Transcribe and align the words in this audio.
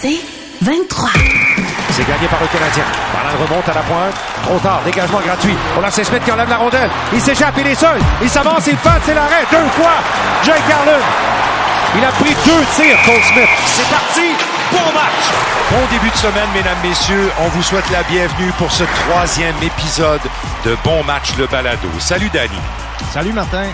C'est 0.00 0.20
23. 0.60 1.10
C'est 1.90 2.06
gagné 2.06 2.26
par 2.28 2.40
le 2.40 2.46
Canadien. 2.48 2.84
Ballon 3.12 3.44
remonte 3.44 3.68
à 3.68 3.74
la 3.74 3.82
pointe. 3.82 4.14
Trop 4.42 4.58
tard. 4.58 4.80
Dégagement 4.84 5.20
gratuit. 5.20 5.54
On 5.78 5.84
a 5.84 5.90
Smith 5.90 6.22
qui 6.24 6.32
enlève 6.32 6.48
la 6.48 6.56
rondelle. 6.56 6.90
Il 7.12 7.20
s'échappe. 7.20 7.54
Il 7.58 7.66
est 7.66 7.74
seul. 7.74 8.00
Il 8.22 8.28
s'avance. 8.28 8.66
Il 8.66 8.76
passe. 8.76 9.02
C'est 9.06 9.14
l'arrêt. 9.14 9.44
Deux 9.50 9.68
fois. 9.80 9.94
Jake 10.42 10.62
Garland. 10.68 11.02
Il 11.96 12.04
a 12.04 12.08
pris 12.08 12.34
deux 12.44 12.64
tirs, 12.74 12.98
Cole 13.06 13.22
Smith. 13.22 13.48
C'est 13.66 13.88
parti. 13.88 14.34
Bon 14.72 14.92
match. 14.92 15.24
Bon 15.70 15.86
début 15.90 16.10
de 16.10 16.16
semaine, 16.16 16.48
mesdames, 16.52 16.78
messieurs. 16.82 17.30
On 17.38 17.48
vous 17.48 17.62
souhaite 17.62 17.88
la 17.90 18.02
bienvenue 18.02 18.50
pour 18.58 18.72
ce 18.72 18.84
troisième 18.84 19.54
épisode 19.62 20.20
de 20.64 20.76
Bon 20.82 21.04
match 21.04 21.36
le 21.38 21.46
balado. 21.46 21.88
Salut, 22.00 22.30
Danny. 22.30 22.58
Salut, 23.12 23.32
Martin. 23.32 23.66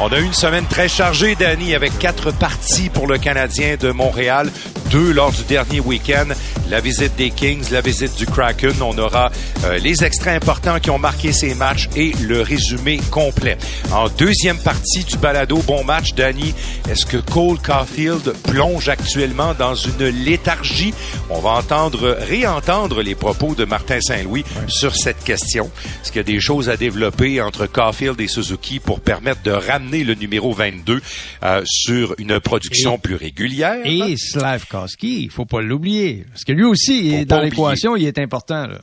On 0.00 0.12
a 0.12 0.20
eu 0.20 0.24
une 0.24 0.32
semaine 0.32 0.64
très 0.66 0.88
chargée, 0.88 1.34
Danny, 1.34 1.74
avec 1.74 1.98
quatre 1.98 2.30
parties 2.30 2.88
pour 2.88 3.08
le 3.08 3.18
Canadien 3.18 3.74
de 3.76 3.90
Montréal, 3.90 4.48
deux 4.90 5.12
lors 5.12 5.32
du 5.32 5.42
dernier 5.42 5.80
week-end, 5.80 6.28
la 6.70 6.80
visite 6.80 7.16
des 7.16 7.30
Kings, 7.30 7.64
la 7.72 7.80
visite 7.80 8.16
du 8.16 8.24
Kraken. 8.24 8.80
On 8.80 8.96
aura 8.96 9.30
euh, 9.64 9.76
les 9.78 10.04
extraits 10.04 10.40
importants 10.40 10.78
qui 10.78 10.90
ont 10.90 10.98
marqué 10.98 11.32
ces 11.32 11.54
matchs 11.56 11.88
et 11.96 12.12
le 12.22 12.42
résumé 12.42 12.98
complet. 13.10 13.58
En 13.92 14.08
deuxième 14.08 14.58
partie 14.58 15.02
du 15.04 15.16
balado 15.18 15.58
Bon 15.66 15.82
match, 15.82 16.14
Danny, 16.14 16.54
est-ce 16.88 17.04
que 17.04 17.16
Cole 17.16 17.58
Caulfield 17.58 18.32
plonge 18.44 18.88
actuellement 18.88 19.52
dans 19.58 19.74
une 19.74 20.06
léthargie? 20.24 20.94
On 21.28 21.40
va 21.40 21.50
entendre, 21.50 22.16
réentendre 22.28 23.02
les 23.02 23.16
propos 23.16 23.54
de 23.54 23.64
Martin 23.64 24.00
Saint-Louis 24.00 24.44
sur 24.68 24.94
cette 24.94 25.22
question. 25.24 25.70
Est-ce 26.02 26.12
qu'il 26.12 26.20
y 26.20 26.20
a 26.20 26.22
des 26.22 26.40
choses 26.40 26.70
à 26.70 26.76
développer 26.76 27.42
entre 27.42 27.66
Caulfield 27.66 28.20
et 28.20 28.28
Suzuki 28.28 28.78
pour 28.78 29.00
permettre 29.00 29.42
de 29.42 29.50
ramener 29.50 29.87
le 29.88 30.14
numéro 30.14 30.52
22 30.52 31.00
euh, 31.42 31.62
sur 31.64 32.14
une 32.18 32.40
production 32.40 32.98
plus 32.98 33.16
régulière? 33.16 33.80
Et 33.84 34.16
Slavkowski, 34.16 35.24
il 35.24 35.30
faut 35.30 35.46
pas 35.46 35.60
l'oublier. 35.60 36.24
Parce 36.28 36.44
que 36.44 36.52
lui 36.52 36.64
aussi, 36.64 37.14
est 37.14 37.24
dans 37.24 37.40
l'équation, 37.40 37.96
il 37.96 38.06
est 38.06 38.18
important. 38.18 38.66
Là. 38.66 38.80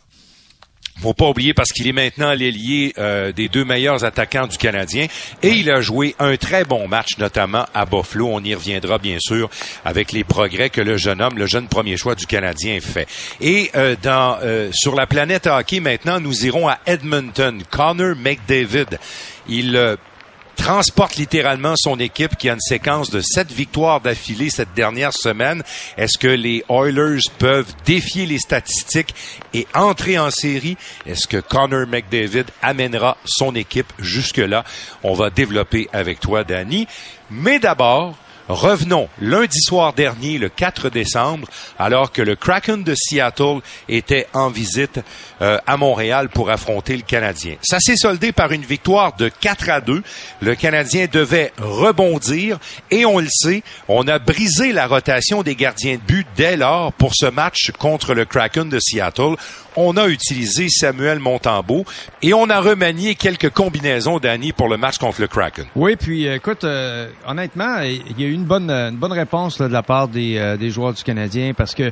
Faut 1.01 1.13
pas 1.13 1.27
oublier 1.27 1.53
parce 1.53 1.71
qu'il 1.73 1.87
est 1.87 1.93
maintenant 1.93 2.33
l'ailier 2.33 2.93
euh, 2.97 3.33
des 3.33 3.49
deux 3.49 3.65
meilleurs 3.65 4.05
attaquants 4.05 4.47
du 4.47 4.57
Canadien 4.57 5.07
et 5.43 5.49
il 5.49 5.69
a 5.69 5.81
joué 5.81 6.15
un 6.19 6.37
très 6.37 6.63
bon 6.63 6.87
match 6.87 7.17
notamment 7.17 7.65
à 7.73 7.85
Buffalo. 7.85 8.29
On 8.31 8.41
y 8.41 8.55
reviendra 8.55 8.97
bien 8.97 9.17
sûr 9.19 9.49
avec 9.83 10.13
les 10.13 10.23
progrès 10.23 10.69
que 10.69 10.79
le 10.79 10.95
jeune 10.95 11.21
homme, 11.21 11.37
le 11.37 11.47
jeune 11.47 11.67
premier 11.67 11.97
choix 11.97 12.15
du 12.15 12.25
Canadien 12.25 12.79
fait. 12.79 13.07
Et 13.41 13.71
euh, 13.75 13.95
dans 14.01 14.37
euh, 14.41 14.69
sur 14.73 14.95
la 14.95 15.05
planète 15.05 15.47
hockey 15.47 15.81
maintenant, 15.81 16.21
nous 16.21 16.45
irons 16.45 16.69
à 16.69 16.79
Edmonton. 16.85 17.61
Connor 17.69 18.15
McDavid, 18.15 18.97
il 19.49 19.97
transporte 20.55 21.15
littéralement 21.17 21.75
son 21.77 21.99
équipe 21.99 22.35
qui 22.37 22.49
a 22.49 22.53
une 22.53 22.59
séquence 22.59 23.09
de 23.09 23.21
sept 23.21 23.51
victoires 23.51 24.01
d'affilée 24.01 24.49
cette 24.49 24.73
dernière 24.73 25.13
semaine. 25.13 25.63
Est-ce 25.97 26.17
que 26.17 26.27
les 26.27 26.63
Oilers 26.69 27.21
peuvent 27.37 27.71
défier 27.85 28.25
les 28.25 28.39
statistiques 28.39 29.13
et 29.53 29.67
entrer 29.73 30.17
en 30.17 30.31
série? 30.31 30.77
Est-ce 31.05 31.27
que 31.27 31.37
Connor 31.37 31.87
McDavid 31.87 32.45
amènera 32.61 33.17
son 33.25 33.53
équipe 33.55 33.91
jusque-là? 33.99 34.63
On 35.03 35.13
va 35.13 35.29
développer 35.29 35.87
avec 35.93 36.19
toi, 36.19 36.43
Danny. 36.43 36.87
Mais 37.29 37.59
d'abord, 37.59 38.15
Revenons 38.47 39.09
lundi 39.19 39.59
soir 39.59 39.93
dernier, 39.93 40.37
le 40.37 40.49
4 40.49 40.89
décembre, 40.89 41.47
alors 41.79 42.11
que 42.11 42.21
le 42.21 42.35
Kraken 42.35 42.83
de 42.83 42.93
Seattle 42.95 43.59
était 43.89 44.27
en 44.33 44.49
visite 44.49 44.99
euh, 45.41 45.57
à 45.65 45.77
Montréal 45.77 46.29
pour 46.29 46.51
affronter 46.51 46.95
le 46.95 47.01
Canadien. 47.01 47.55
Ça 47.63 47.79
s'est 47.79 47.97
soldé 47.97 48.31
par 48.31 48.51
une 48.51 48.63
victoire 48.63 49.15
de 49.15 49.29
4 49.29 49.69
à 49.69 49.81
2. 49.81 50.03
Le 50.41 50.55
Canadien 50.55 51.07
devait 51.11 51.53
rebondir 51.57 52.59
et 52.91 53.05
on 53.05 53.19
le 53.19 53.27
sait, 53.29 53.63
on 53.87 54.07
a 54.07 54.19
brisé 54.19 54.73
la 54.73 54.85
rotation 54.85 55.41
des 55.41 55.55
gardiens 55.55 55.95
de 55.95 56.01
but 56.01 56.27
dès 56.35 56.55
lors 56.55 56.93
pour 56.93 57.13
ce 57.15 57.25
match 57.25 57.71
contre 57.79 58.13
le 58.13 58.25
Kraken 58.25 58.69
de 58.69 58.79
Seattle 58.79 59.35
on 59.75 59.97
a 59.97 60.07
utilisé 60.07 60.69
Samuel 60.69 61.19
Montambeau 61.19 61.85
et 62.21 62.33
on 62.33 62.49
a 62.49 62.59
remanié 62.59 63.15
quelques 63.15 63.49
combinaisons 63.49 64.19
d'Annie 64.19 64.53
pour 64.53 64.69
le 64.69 64.77
match 64.77 64.97
contre 64.97 65.21
le 65.21 65.27
Kraken. 65.27 65.65
Oui, 65.75 65.95
puis 65.95 66.27
euh, 66.27 66.35
écoute, 66.35 66.63
euh, 66.63 67.09
honnêtement, 67.27 67.79
il 67.79 68.19
y 68.19 68.23
a 68.23 68.27
eu 68.27 68.33
une 68.35 68.45
bonne 68.45 68.69
une 68.69 68.97
bonne 68.97 69.11
réponse 69.11 69.59
de 69.59 69.65
la 69.65 69.83
part 69.83 70.07
des, 70.07 70.37
euh, 70.37 70.57
des 70.57 70.69
joueurs 70.69 70.93
du 70.93 71.03
Canadien 71.03 71.53
parce 71.53 71.73
que 71.73 71.89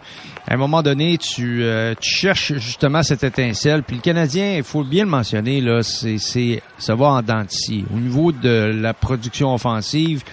à 0.48 0.54
un 0.54 0.58
moment 0.58 0.84
donné, 0.84 1.18
tu, 1.18 1.64
tu 2.00 2.10
cherches 2.10 2.54
justement 2.54 3.02
cette 3.02 3.24
étincelle. 3.24 3.84
Puis 3.84 3.96
le 3.96 4.02
Canadien, 4.02 4.56
il 4.58 4.64
faut 4.64 4.84
bien 4.84 5.06
le 5.06 5.10
mentionner 5.10 5.62
là, 5.62 5.82
c'est 5.84 6.18
c'est 6.18 6.62
ça 6.78 6.96
va 6.96 7.06
en 7.08 7.22
dents 7.22 7.46
Au 7.94 7.98
niveau 7.98 8.32
de 8.32 8.72
la 8.74 8.94
production 8.94 9.54
offensive. 9.54 10.24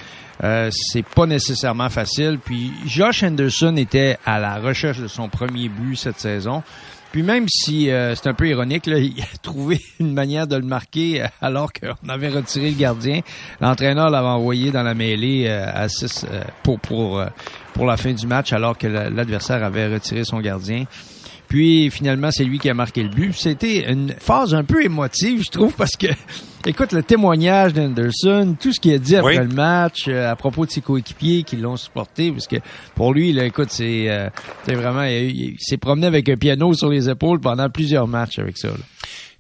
Euh, 0.42 0.70
c'est 0.72 1.04
pas 1.04 1.26
nécessairement 1.26 1.90
facile. 1.90 2.38
Puis 2.42 2.72
Josh 2.86 3.22
Henderson 3.22 3.76
était 3.76 4.16
à 4.24 4.38
la 4.38 4.56
recherche 4.56 4.98
de 4.98 5.06
son 5.06 5.28
premier 5.28 5.68
but 5.68 5.96
cette 5.96 6.18
saison. 6.18 6.62
Puis 7.12 7.22
même 7.22 7.46
si 7.48 7.90
euh, 7.90 8.14
c'est 8.14 8.28
un 8.28 8.34
peu 8.34 8.48
ironique, 8.48 8.86
là, 8.86 8.98
il 8.98 9.20
a 9.20 9.38
trouvé 9.42 9.80
une 9.98 10.12
manière 10.12 10.46
de 10.46 10.56
le 10.56 10.62
marquer 10.62 11.22
euh, 11.22 11.26
alors 11.40 11.72
qu'on 11.72 12.08
avait 12.08 12.28
retiré 12.28 12.70
le 12.70 12.76
gardien. 12.76 13.20
L'entraîneur 13.60 14.10
l'avait 14.10 14.28
envoyé 14.28 14.70
dans 14.70 14.82
la 14.82 14.94
mêlée 14.94 15.46
euh, 15.48 15.66
à 15.72 15.88
6 15.88 16.26
pour, 16.62 16.78
pour, 16.80 17.24
pour 17.74 17.86
la 17.86 17.96
fin 17.96 18.12
du 18.12 18.26
match 18.26 18.52
alors 18.52 18.78
que 18.78 18.86
l'adversaire 18.86 19.64
avait 19.64 19.88
retiré 19.88 20.24
son 20.24 20.40
gardien. 20.40 20.84
Puis 21.48 21.90
finalement, 21.90 22.30
c'est 22.30 22.44
lui 22.44 22.60
qui 22.60 22.70
a 22.70 22.74
marqué 22.74 23.02
le 23.02 23.08
but. 23.08 23.32
C'était 23.32 23.90
une 23.90 24.14
phase 24.18 24.54
un 24.54 24.62
peu 24.62 24.84
émotive, 24.84 25.42
je 25.44 25.50
trouve, 25.50 25.72
parce 25.74 25.96
que 25.96 26.06
écoute 26.66 26.92
le 26.92 27.02
témoignage 27.02 27.72
d'Anderson, 27.72 28.56
tout 28.60 28.72
ce 28.72 28.80
qu'il 28.80 28.94
a 28.94 28.98
dit 28.98 29.16
après 29.16 29.38
le 29.38 29.48
match, 29.48 30.04
euh, 30.08 30.30
à 30.30 30.36
propos 30.36 30.66
de 30.66 30.70
ses 30.70 30.80
coéquipiers 30.80 31.42
qui 31.42 31.56
l'ont 31.56 31.76
supporté, 31.76 32.30
parce 32.30 32.46
que 32.46 32.56
pour 32.94 33.12
lui, 33.12 33.32
là, 33.32 33.44
écoute, 33.44 33.70
c'est 33.70 34.08
euh, 34.08 34.28
vraiment, 34.66 35.04
il, 35.04 35.56
s'est 35.58 35.78
promené 35.78 36.06
avec 36.06 36.28
un 36.28 36.36
piano 36.36 36.72
sur 36.74 36.90
les 36.90 37.08
épaules 37.08 37.40
pendant 37.40 37.68
plusieurs 37.70 38.06
matchs 38.06 38.38
avec 38.38 38.58
ça. 38.58 38.68
Là. 38.68 38.74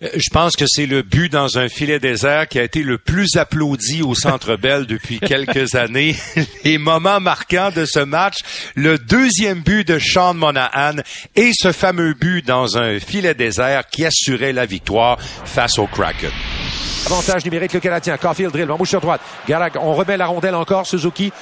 Euh, 0.02 0.08
je 0.14 0.30
pense 0.32 0.56
que 0.56 0.64
c'est 0.66 0.86
le 0.86 1.02
but 1.02 1.30
dans 1.30 1.58
un 1.58 1.68
filet 1.68 1.98
désert 1.98 2.48
qui 2.48 2.58
a 2.58 2.62
été 2.62 2.82
le 2.82 2.98
plus 2.98 3.36
applaudi 3.36 4.02
au 4.02 4.14
Centre 4.14 4.56
Bell 4.56 4.86
depuis 4.86 5.20
quelques 5.26 5.74
années. 5.74 6.16
Les 6.64 6.78
moments 6.78 7.20
marquants 7.20 7.70
de 7.74 7.84
ce 7.84 8.00
match, 8.00 8.36
le 8.74 8.98
deuxième 8.98 9.60
but 9.60 9.86
de 9.86 9.98
Sean 9.98 10.34
Monahan 10.34 10.96
et 11.36 11.50
ce 11.52 11.72
fameux 11.72 12.14
but 12.14 12.46
dans 12.46 12.78
un 12.78 12.98
filet 12.98 13.34
désert 13.34 13.86
qui 13.88 14.04
assurait 14.04 14.52
la 14.52 14.66
victoire 14.66 15.20
face 15.20 15.78
au 15.78 15.86
Kraken. 15.86 16.30
Avantage 17.06 17.44
numérique 17.44 17.72
le 17.72 17.80
Canadien. 17.80 18.16
Caulfield 18.16 18.52
drill, 18.52 18.70
embouchure 18.70 19.00
droite. 19.00 19.20
Garag, 19.48 19.72
on 19.80 19.94
remet 19.94 20.16
la 20.16 20.26
rondelle 20.26 20.54
encore. 20.54 20.86
Suzuki 20.86 21.32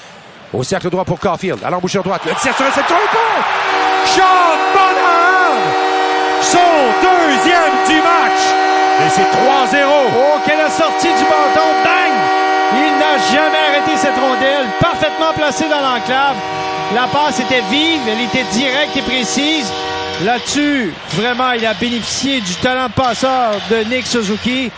au 0.53 0.62
cercle 0.62 0.91
droit 0.91 1.04
pour 1.04 1.19
Caulfield. 1.19 1.62
À 1.65 1.71
l'embouchure 1.71 2.03
droite. 2.03 2.22
Le 2.25 2.32
tir 2.41 2.54
sur 2.56 2.65
réception. 2.65 2.97
Sean 4.06 4.22
Monahan! 4.75 5.28
son 6.43 6.59
deuxième 7.03 7.77
du 7.87 7.97
match. 8.00 8.43
Et 9.04 9.10
c'est 9.10 9.77
3-0. 9.77 9.84
Oh, 9.87 10.38
quelle 10.44 10.71
sortie 10.71 11.09
du 11.09 11.25
bâton. 11.25 11.69
Bang! 11.84 12.15
Il 12.72 12.93
n'a 12.98 13.19
jamais 13.32 13.59
arrêté 13.69 13.97
cette 13.97 14.19
rondelle. 14.19 14.66
Parfaitement 14.81 15.32
placée 15.34 15.69
dans 15.69 15.81
l'enclave. 15.81 16.37
La 16.94 17.06
passe 17.06 17.41
était 17.41 17.62
vive, 17.71 18.00
elle 18.09 18.22
était 18.22 18.44
directe 18.53 18.97
et 18.97 19.03
précise. 19.03 19.71
Là-dessus, 20.25 20.93
vraiment, 21.12 21.53
il 21.53 21.65
a 21.66 21.75
bénéficié 21.75 22.41
du 22.41 22.54
talent 22.56 22.88
passeur 22.88 23.53
de 23.71 23.84
Nick 23.84 24.06
Suzuki. 24.06 24.71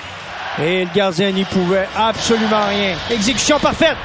Et 0.62 0.84
le 0.84 0.91
gardien 0.94 1.31
n'y 1.31 1.44
pouvait 1.44 1.88
absolument 1.97 2.66
rien. 2.69 2.97
Exécution 3.10 3.59
parfaite. 3.59 3.97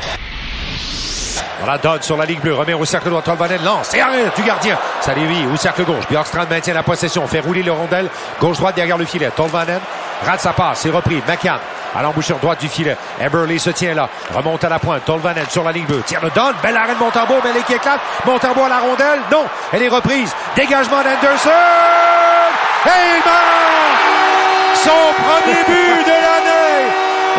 Dodd 1.82 2.04
sur 2.04 2.16
la 2.16 2.26
ligne 2.26 2.40
bleue, 2.40 2.54
remet 2.54 2.74
au 2.74 2.86
cercle 2.86 3.10
droit, 3.10 3.22
Tolvanen 3.22 3.64
lance 3.64 3.94
et 3.94 4.02
arrête 4.02 4.36
du 4.36 4.44
gardien. 4.44 4.78
Dévie 5.16 5.46
au 5.52 5.58
cercle 5.58 5.84
gauche. 5.84 6.06
Bjorkstrand 6.10 6.46
maintient 6.50 6.74
la 6.74 6.84
possession, 6.84 7.28
fait 7.28 7.40
rouler 7.40 7.64
le 7.64 7.72
rondelle, 7.72 8.08
gauche-droite 8.40 8.76
derrière 8.76 8.98
le 8.98 9.06
filet. 9.06 9.32
Tolvanen 9.36 9.80
rate 10.24 10.42
sa 10.42 10.54
passe, 10.54 10.80
c'est 10.82 10.92
repris. 10.92 11.22
McCann 11.28 11.60
à 11.96 12.02
l'embouchure 12.02 12.38
droite 12.40 12.60
du 12.60 12.68
filet. 12.68 12.98
Eberly 13.22 13.60
se 13.60 13.70
tient 13.70 13.94
là, 13.94 14.10
remonte 14.34 14.64
à 14.64 14.70
la 14.70 14.80
pointe. 14.80 15.06
Tolvanen 15.06 15.46
sur 15.50 15.64
la 15.64 15.72
ligne 15.72 15.86
bleue, 15.86 16.04
tire 16.06 16.22
le 16.22 16.30
Dodd, 16.30 16.56
belle 16.62 16.78
arrêt 16.78 16.94
de 16.94 17.00
Montembeau, 17.00 17.36
mais 17.44 17.62
qui 17.64 17.74
éclate. 17.74 18.02
À 18.26 18.70
la 18.70 18.80
rondelle, 18.80 19.20
non, 19.32 19.46
elle 19.72 19.84
est 19.84 19.90
reprise. 19.90 20.34
Dégagement 20.56 20.98
d'Anderson! 20.98 21.50
Et 22.86 22.90
il 22.90 23.26
marque 23.26 23.95
son 24.86 25.06
premier 25.26 25.62
but 25.66 26.00
de 26.06 26.18
l'année! 26.26 26.78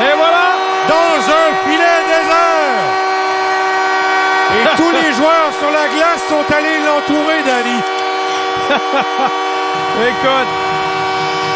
Et 0.05 0.15
voilà! 0.17 0.47
Dans 0.89 1.17
un 1.41 1.49
filet 1.65 2.01
désert! 2.13 2.83
Et 4.57 4.65
tous 4.81 4.91
les 4.91 5.11
joueurs 5.15 5.53
sur 5.61 5.71
la 5.71 5.87
glace 5.95 6.23
sont 6.29 6.47
allés 6.57 6.79
l'entourer, 6.87 7.41
Danny. 7.47 7.79
Écoute, 10.11 10.53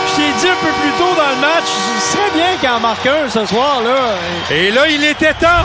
je 0.06 0.12
t'ai 0.16 0.30
dit 0.38 0.48
un 0.48 0.58
peu 0.64 0.72
plus 0.80 0.92
tôt 0.92 1.12
dans 1.16 1.30
le 1.34 1.40
match, 1.40 1.66
ce 1.66 2.12
serait 2.12 2.30
bien 2.34 2.56
qu'il 2.60 2.68
en 2.68 2.80
marque 2.80 3.06
un 3.06 3.28
ce 3.28 3.44
soir, 3.46 3.82
là. 3.82 4.14
Et 4.50 4.70
là, 4.70 4.86
il 4.88 5.02
était 5.04 5.34
temps. 5.34 5.64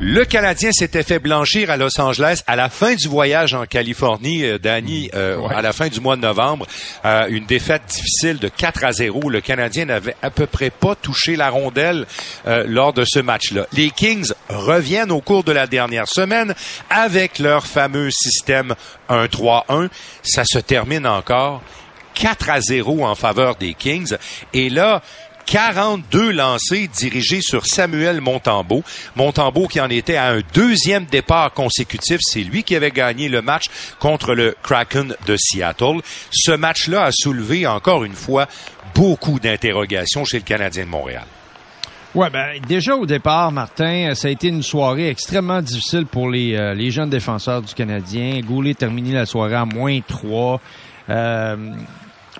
Le 0.00 0.24
Canadien 0.24 0.70
s'était 0.70 1.02
fait 1.02 1.18
blanchir 1.18 1.72
à 1.72 1.76
Los 1.76 2.00
Angeles 2.00 2.42
à 2.46 2.54
la 2.54 2.68
fin 2.68 2.94
du 2.94 3.08
voyage 3.08 3.54
en 3.54 3.66
Californie, 3.66 4.44
euh, 4.44 4.56
Danny, 4.56 5.10
euh, 5.12 5.44
à 5.48 5.60
la 5.60 5.72
fin 5.72 5.88
du 5.88 6.00
mois 6.00 6.14
de 6.14 6.20
novembre. 6.20 6.68
Euh, 7.04 7.26
une 7.28 7.46
défaite 7.46 7.82
difficile 7.88 8.38
de 8.38 8.46
4 8.46 8.84
à 8.84 8.92
0. 8.92 9.28
Le 9.28 9.40
Canadien 9.40 9.86
n'avait 9.86 10.14
à 10.22 10.30
peu 10.30 10.46
près 10.46 10.70
pas 10.70 10.94
touché 10.94 11.34
la 11.34 11.50
rondelle 11.50 12.06
lors 12.46 12.92
de 12.92 13.04
ce 13.04 13.18
match-là. 13.18 13.66
Les 13.72 13.90
Kings 13.90 14.32
reviennent 14.48 15.10
au 15.10 15.20
cours 15.20 15.42
de 15.42 15.52
la 15.52 15.66
dernière 15.66 16.06
semaine 16.06 16.54
avec 16.90 17.40
leur 17.40 17.66
fameux 17.66 18.10
système 18.12 18.74
1-3-1. 19.10 19.88
Ça 20.22 20.44
se 20.44 20.58
termine 20.58 21.06
encore 21.08 21.60
4 22.14 22.50
à 22.50 22.60
0 22.60 23.04
en 23.04 23.14
faveur 23.14 23.56
des 23.56 23.74
Kings. 23.74 24.14
Et 24.52 24.70
là, 24.70 25.02
42 25.48 26.32
lancés 26.32 26.88
dirigés 26.88 27.40
sur 27.40 27.64
Samuel 27.64 28.20
Montembeau. 28.20 28.82
Montembeau 29.16 29.66
qui 29.66 29.80
en 29.80 29.88
était 29.88 30.16
à 30.16 30.28
un 30.32 30.40
deuxième 30.52 31.06
départ 31.06 31.54
consécutif. 31.54 32.18
C'est 32.20 32.42
lui 32.42 32.62
qui 32.62 32.76
avait 32.76 32.90
gagné 32.90 33.30
le 33.30 33.40
match 33.40 33.64
contre 33.98 34.34
le 34.34 34.54
Kraken 34.62 35.14
de 35.26 35.36
Seattle. 35.38 36.02
Ce 36.30 36.52
match-là 36.52 37.04
a 37.04 37.12
soulevé 37.12 37.66
encore 37.66 38.04
une 38.04 38.12
fois 38.12 38.46
beaucoup 38.94 39.40
d'interrogations 39.40 40.26
chez 40.26 40.36
le 40.36 40.44
Canadien 40.44 40.84
de 40.84 40.90
Montréal. 40.90 41.24
Ouais, 42.14 42.28
ben 42.28 42.60
déjà 42.66 42.94
au 42.94 43.06
départ, 43.06 43.50
Martin, 43.50 44.14
ça 44.14 44.28
a 44.28 44.30
été 44.30 44.48
une 44.48 44.62
soirée 44.62 45.08
extrêmement 45.08 45.62
difficile 45.62 46.04
pour 46.04 46.28
les, 46.30 46.56
euh, 46.56 46.74
les 46.74 46.90
jeunes 46.90 47.10
défenseurs 47.10 47.62
du 47.62 47.72
Canadien. 47.72 48.40
Goulet 48.40 48.74
terminé 48.74 49.12
la 49.12 49.24
soirée 49.24 49.54
à 49.54 49.64
moins 49.64 49.98
3. 50.00 50.60
Euh, 51.08 51.56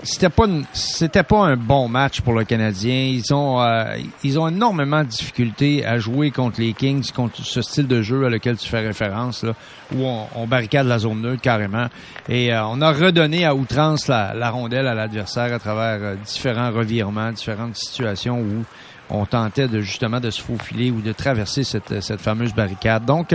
c'était 0.03 0.29
pas 0.29 0.47
c'était 0.73 1.23
pas 1.23 1.47
un 1.47 1.57
bon 1.57 1.89
match 1.89 2.21
pour 2.21 2.35
le 2.35 2.45
Canadien. 2.45 3.11
Ils 3.13 3.35
ont 3.35 3.61
euh, 3.61 3.97
ils 4.23 4.39
ont 4.39 4.49
énormément 4.49 5.03
de 5.03 5.09
difficultés 5.09 5.85
à 5.85 5.99
jouer 5.99 6.31
contre 6.31 6.61
les 6.61 6.73
Kings, 6.73 7.11
contre 7.13 7.43
ce 7.45 7.63
style 7.63 7.87
de 7.87 8.03
jeu 8.03 8.25
à 8.27 8.29
lequel 8.29 8.57
tu 8.57 8.69
fais 8.69 8.81
référence 8.81 9.43
là, 9.43 9.55
où 9.95 10.05
on, 10.05 10.47
barricade 10.47 10.87
la 10.87 10.99
zone 10.99 11.23
neutre 11.23 11.43
carrément. 11.43 11.87
Et 12.29 12.53
euh, 12.53 12.65
on 12.67 12.81
a 12.81 12.93
redonné 12.93 13.45
à 13.45 13.55
outrance 13.55 14.09
la, 14.09 14.51
rondelle 14.51 14.87
à 14.87 14.95
l'adversaire 14.95 15.53
à 15.53 15.59
travers 15.59 15.99
euh, 16.01 16.15
différents 16.25 16.71
revirements, 16.71 17.33
différentes 17.33 17.77
situations 17.77 18.41
où 18.41 18.65
on 19.11 19.25
tentait 19.27 19.69
de 19.69 19.81
justement 19.81 20.21
de 20.21 20.31
se 20.31 20.41
faufiler 20.41 20.91
ou 20.91 21.01
de 21.01 21.13
traverser 21.13 21.65
cette, 21.65 22.01
cette 22.03 22.21
fameuse 22.21 22.55
barricade. 22.55 23.05
Donc 23.05 23.35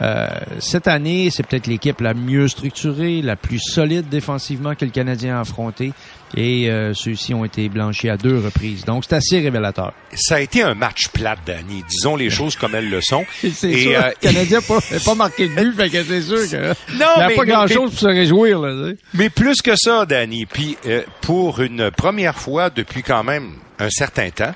euh, 0.00 0.28
cette 0.58 0.88
année, 0.88 1.28
c'est 1.30 1.46
peut-être 1.46 1.66
l'équipe 1.66 2.00
la 2.00 2.14
mieux 2.14 2.48
structurée, 2.48 3.20
la 3.22 3.36
plus 3.36 3.60
solide 3.60 4.08
défensivement 4.08 4.74
que 4.74 4.84
le 4.84 4.90
Canadien 4.90 5.36
a 5.36 5.40
affronté. 5.40 5.92
Et 6.34 6.70
euh, 6.70 6.94
ceux-ci 6.94 7.34
ont 7.34 7.44
été 7.44 7.68
blanchis 7.68 8.08
à 8.08 8.16
deux 8.16 8.38
reprises. 8.38 8.86
Donc, 8.86 9.04
c'est 9.06 9.16
assez 9.16 9.40
révélateur. 9.40 9.92
Ça 10.14 10.36
a 10.36 10.40
été 10.40 10.62
un 10.62 10.74
match 10.74 11.08
plat, 11.08 11.36
Danny. 11.44 11.84
Disons 11.86 12.16
les 12.16 12.30
choses 12.30 12.56
comme 12.56 12.74
elles 12.74 12.88
le 12.88 13.02
sont. 13.02 13.26
c'est 13.54 13.70
et 13.70 13.96
euh, 13.96 14.08
le 14.08 14.28
Canadien 14.28 14.60
n'a 14.60 15.00
pas, 15.04 15.14
marqué 15.14 15.48
de 15.48 15.54
but, 15.54 15.76
fait 15.76 15.90
que 15.90 16.02
c'est 16.02 16.22
sûr 16.22 16.50
que 16.50 16.68
non, 16.96 17.06
il 17.16 17.26
n'y 17.26 17.32
a 17.34 17.36
pas 17.36 17.44
grand-chose 17.44 17.90
pour 17.90 17.98
se 17.98 18.06
réjouir. 18.06 18.60
Là, 18.60 18.92
mais 19.12 19.28
plus 19.28 19.60
que 19.60 19.76
ça, 19.76 20.06
Danny. 20.06 20.46
Puis, 20.46 20.78
pour 21.20 21.60
une 21.60 21.90
première 21.90 22.38
fois 22.38 22.70
depuis 22.70 23.02
quand 23.02 23.24
même 23.24 23.52
un 23.78 23.90
certain 23.90 24.30
temps, 24.30 24.54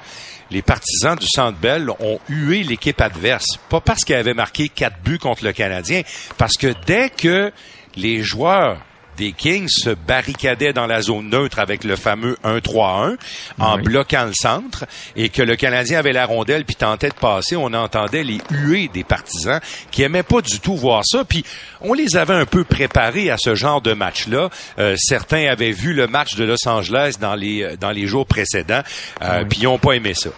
les 0.50 0.62
partisans 0.62 1.16
du 1.16 1.26
Centre 1.26 1.58
Bell 1.58 1.90
ont 2.00 2.18
hué 2.28 2.62
l'équipe 2.62 3.00
adverse. 3.00 3.58
Pas 3.68 3.80
parce 3.80 4.04
qu'elle 4.04 4.18
avait 4.18 4.34
marqué 4.34 4.68
quatre 4.68 5.00
buts 5.02 5.18
contre 5.18 5.44
le 5.44 5.52
Canadien, 5.52 6.02
parce 6.38 6.54
que 6.54 6.74
dès 6.86 7.10
que 7.10 7.52
les 7.96 8.22
joueurs 8.22 8.80
des 9.16 9.32
Kings 9.32 9.68
se 9.68 9.90
barricadaient 9.90 10.72
dans 10.72 10.86
la 10.86 11.02
zone 11.02 11.30
neutre 11.30 11.58
avec 11.58 11.84
le 11.84 11.96
fameux 11.96 12.36
1-3-1 12.44 13.16
en 13.58 13.78
bloquant 13.78 14.24
le 14.24 14.32
centre 14.34 14.84
et 15.16 15.28
que 15.28 15.42
le 15.42 15.56
Canadien 15.56 15.98
avait 15.98 16.12
la 16.12 16.26
rondelle 16.26 16.64
puis 16.64 16.76
tentait 16.76 17.08
de 17.08 17.14
passer, 17.14 17.56
on 17.56 17.72
entendait 17.72 18.22
les 18.22 18.38
huées 18.50 18.88
des 18.92 19.04
partisans 19.04 19.60
qui 19.90 20.02
aimaient 20.02 20.22
pas 20.22 20.40
du 20.40 20.60
tout 20.60 20.76
voir 20.76 21.02
ça. 21.04 21.24
Puis 21.24 21.44
on 21.80 21.92
les 21.92 22.16
avait 22.16 22.34
un 22.34 22.46
peu 22.46 22.64
préparés 22.64 23.30
à 23.30 23.36
ce 23.38 23.54
genre 23.54 23.80
de 23.80 23.92
match-là. 23.92 24.50
Euh, 24.78 24.96
certains 24.98 25.46
avaient 25.48 25.72
vu 25.72 25.92
le 25.92 26.06
match 26.06 26.34
de 26.36 26.44
Los 26.44 26.66
Angeles 26.66 27.16
dans 27.20 27.34
les 27.34 27.62
euh, 27.62 27.76
dans 27.76 27.90
les 27.90 28.06
jours 28.06 28.26
précédents, 28.26 28.82
euh, 29.22 29.44
puis 29.44 29.60
ils 29.60 29.64
n'ont 29.64 29.78
pas 29.78 29.92
aimé 29.92 30.14
ça. 30.14 30.30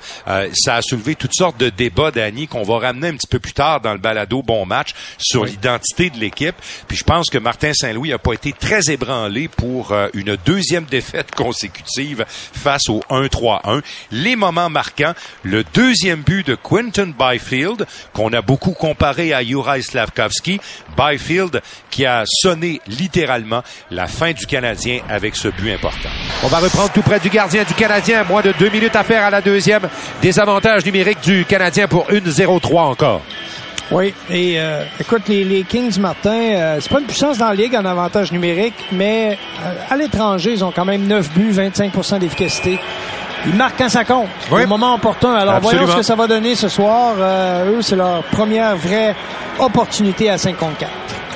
ça 0.55 0.77
a 0.77 0.83
soulevé 0.83 1.15
toutes 1.15 1.35
sortes 1.35 1.59
de 1.59 1.71
débats, 1.71 2.11
Danny, 2.11 2.47
qu'on 2.47 2.63
va 2.63 2.79
ramener 2.79 3.09
un 3.09 3.17
petit 3.17 3.27
peu 3.27 3.39
plus 3.39 3.53
tard 3.53 3.81
dans 3.81 3.93
le 3.93 3.99
balado 3.99 4.43
Bon 4.43 4.67
Match 4.67 4.91
sur 5.19 5.45
l'identité 5.45 6.11
de 6.11 6.19
l'équipe. 6.19 6.55
Puis 6.87 6.97
je 6.97 7.05
pense 7.05 7.31
que 7.31 7.39
Martin 7.39 7.73
Saint-Louis 7.73 8.13
a 8.13 8.19
pas 8.19 8.33
été 8.33 8.53
très 8.53 8.68
ébranlé 8.77 9.49
pour 9.49 9.93
euh, 9.93 10.09
une 10.15 10.37
deuxième 10.45 10.85
défaite 10.85 11.35
consécutive 11.35 12.25
face 12.29 12.89
au 12.89 13.01
1-3-1. 13.11 13.83
Les 14.11 14.37
moments 14.37 14.71
marquants, 14.71 15.15
le 15.43 15.65
deuxième 15.75 16.21
but 16.21 16.47
de 16.47 16.55
Quinton 16.55 17.13
Byfield, 17.19 17.87
qu'on 18.13 18.33
a 18.33 18.43
beaucoup 18.43 18.73
comparé 18.73 19.33
à 19.33 19.43
Juraj 19.43 19.83
Slavkovski. 19.83 20.61
Byfield 20.97 21.63
qui 21.91 22.05
a 22.05 22.25
sonné 22.27 22.81
littéralement 22.87 23.63
la 23.91 24.07
fin 24.07 24.33
du 24.33 24.47
Canadien 24.47 25.01
avec 25.09 25.37
ce 25.37 25.49
but 25.49 25.73
important. 25.73 26.11
On 26.43 26.49
va 26.49 26.59
reprendre 26.59 26.93
tout 26.93 27.03
près 27.03 27.21
du 27.21 27.31
gardien 27.31 27.65
du 27.65 27.75
Canadien. 27.75 28.25
Moins 28.25 28.43
de 28.43 28.53
deux 28.59 28.71
minutes 28.71 28.97
à 28.97 29.05
faire 29.05 29.25
à 29.25 29.31
la 29.31 29.41
deuxième. 29.41 29.89
Désavantage 30.21 30.85
numérique 30.85 31.21
du 31.23 31.45
Canadien 31.45 31.89
pour 31.89 32.07
1-0-3 32.11 32.79
encore. 32.81 33.23
Oui, 33.91 34.15
et 34.29 34.57
euh, 34.59 34.85
écoute, 35.01 35.23
les, 35.29 35.45
les, 35.45 35.65
Kings, 35.65 35.99
Martin, 35.99 36.31
euh, 36.31 36.77
c'est 36.81 36.93
pas 36.93 37.01
une 37.01 37.07
puissance 37.07 37.39
dans 37.39 37.49
la 37.49 37.55
ligue 37.55 37.75
en 37.75 37.85
avantage 37.87 38.33
numérique, 38.33 38.75
mais 38.93 39.39
euh, 39.65 39.73
à 39.89 39.97
l'étranger, 39.97 40.53
ils 40.53 40.65
ont 40.65 40.73
quand 40.73 40.85
même 40.85 41.07
9 41.07 41.33
buts, 41.33 41.53
25% 41.53 42.19
d'efficacité. 42.19 42.79
Ils 43.47 43.55
marquent 43.55 43.79
quand 43.79 43.89
ça 43.89 44.05
compte, 44.05 44.29
au 44.51 44.67
moment 44.67 44.95
opportun. 44.95 45.33
Alors 45.33 45.61
voyons 45.61 45.87
ce 45.87 45.97
que 45.97 46.03
ça 46.03 46.17
va 46.17 46.27
donner 46.27 46.55
ce 46.55 46.69
soir. 46.69 47.15
eux, 47.67 47.81
c'est 47.81 47.97
leur 47.97 48.23
première 48.25 48.77
vraie 48.77 49.15
opportunité 49.59 50.29
à 50.29 50.37
5 50.37 50.57
contre 50.57 50.79
4. 50.79 50.91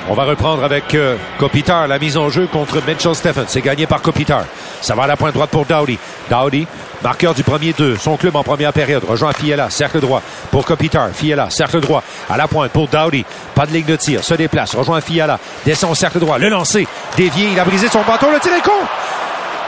On 0.09 0.15
va 0.15 0.25
reprendre 0.25 0.65
avec 0.65 0.95
euh, 0.95 1.15
Kopitar, 1.39 1.87
la 1.87 1.97
mise 1.97 2.17
en 2.17 2.29
jeu 2.29 2.47
contre 2.47 2.85
Mitchell 2.85 3.15
Stephens. 3.15 3.45
C'est 3.47 3.61
gagné 3.61 3.87
par 3.87 4.01
Kopitar. 4.01 4.43
Ça 4.81 4.95
va 4.95 5.03
à 5.03 5.07
la 5.07 5.15
pointe 5.15 5.33
droite 5.33 5.49
pour 5.49 5.65
Dowdy. 5.65 5.97
Dowdy, 6.29 6.67
marqueur 7.03 7.33
du 7.33 7.43
premier 7.43 7.73
deux. 7.73 7.97
Son 7.97 8.17
club 8.17 8.35
en 8.35 8.43
première 8.43 8.73
période. 8.73 9.03
Rejoint 9.07 9.33
Fiella, 9.33 9.69
cercle 9.69 9.99
droit 9.99 10.21
pour 10.51 10.65
Kopitar. 10.65 11.09
Fiella, 11.13 11.49
cercle 11.49 11.79
droit 11.81 12.03
à 12.29 12.37
la 12.37 12.47
pointe 12.47 12.71
pour 12.71 12.87
Dowdy. 12.87 13.25
Pas 13.53 13.65
de 13.65 13.73
ligne 13.73 13.85
de 13.85 13.95
tir. 13.95 14.23
Se 14.23 14.33
déplace. 14.33 14.75
Rejoint 14.75 15.01
Fiella. 15.01 15.39
Descend 15.65 15.91
au 15.91 15.95
cercle 15.95 16.19
droit. 16.19 16.37
Le 16.37 16.49
lancer. 16.49 16.87
Dévié. 17.17 17.49
Il 17.51 17.59
a 17.59 17.65
brisé 17.65 17.87
son 17.89 18.01
bâton. 18.01 18.31
Le 18.31 18.39
tir 18.39 18.53
est 18.53 18.61
con. 18.61 18.71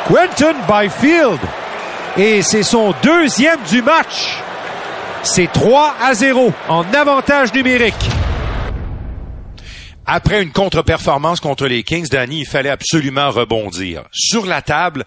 Quentin 0.07 0.53
Byfield. 0.67 1.39
Et 2.17 2.41
c'est 2.41 2.63
son 2.63 2.93
deuxième 3.03 3.59
du 3.69 3.81
match. 3.81 4.37
C'est 5.23 5.51
3 5.51 5.95
à 6.01 6.13
0 6.13 6.53
en 6.69 6.83
avantage 6.93 7.51
numérique. 7.53 7.95
Après 10.07 10.43
une 10.43 10.51
contre-performance 10.51 11.39
contre 11.39 11.65
les 11.65 11.81
Kings, 11.81 12.07
Danny, 12.09 12.41
il 12.41 12.45
fallait 12.45 12.69
absolument 12.69 13.31
rebondir. 13.31 14.03
Sur 14.11 14.45
la 14.45 14.61
table, 14.61 15.03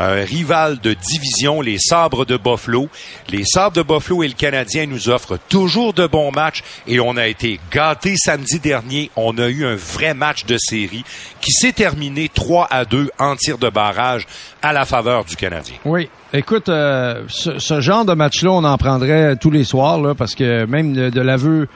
un 0.00 0.24
rival 0.24 0.80
de 0.80 0.92
division, 0.92 1.60
les 1.60 1.78
Sabres 1.78 2.24
de 2.24 2.36
Buffalo. 2.36 2.88
Les 3.28 3.44
Sabres 3.44 3.76
de 3.76 3.82
Buffalo 3.82 4.24
et 4.24 4.28
le 4.28 4.34
Canadien 4.34 4.86
nous 4.86 5.08
offrent 5.08 5.38
toujours 5.48 5.92
de 5.92 6.06
bons 6.06 6.32
matchs 6.32 6.64
et 6.88 6.98
on 6.98 7.16
a 7.16 7.28
été 7.28 7.60
gâtés 7.70 8.16
samedi 8.16 8.58
dernier. 8.58 9.10
On 9.14 9.38
a 9.38 9.46
eu 9.48 9.64
un 9.64 9.76
vrai 9.76 10.14
match 10.14 10.46
de 10.46 10.56
série 10.58 11.04
qui 11.40 11.52
s'est 11.52 11.72
terminé 11.72 12.28
3 12.28 12.66
à 12.70 12.84
2 12.84 13.10
en 13.20 13.36
tir 13.36 13.56
de 13.56 13.68
barrage 13.68 14.26
à 14.62 14.72
la 14.72 14.84
faveur 14.84 15.24
du 15.24 15.36
Canadien. 15.36 15.76
Oui. 15.84 16.08
Écoute, 16.32 16.68
euh, 16.68 17.24
ce, 17.28 17.80
genre 17.80 18.04
de 18.04 18.14
match-là, 18.14 18.50
on 18.50 18.64
en 18.64 18.78
prendrait 18.78 19.36
tous 19.36 19.50
les 19.50 19.64
soirs, 19.64 20.16
parce 20.16 20.34
que 20.34 20.64
même 20.64 20.92
de, 20.92 21.10
de 21.10 21.20
l'aveu 21.20 21.68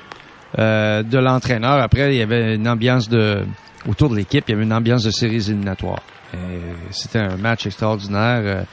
euh, 0.58 1.02
de 1.02 1.18
l'entraîneur. 1.18 1.80
Après, 1.80 2.14
il 2.14 2.18
y 2.18 2.22
avait 2.22 2.54
une 2.54 2.68
ambiance 2.68 3.08
de 3.08 3.44
autour 3.88 4.10
de 4.10 4.16
l'équipe, 4.16 4.44
il 4.48 4.52
y 4.52 4.54
avait 4.54 4.64
une 4.64 4.72
ambiance 4.72 5.04
de 5.04 5.10
séries 5.10 5.48
éliminatoires. 5.48 6.02
C'était 6.90 7.20
un 7.20 7.36
match 7.36 7.66
extraordinaire. 7.66 8.64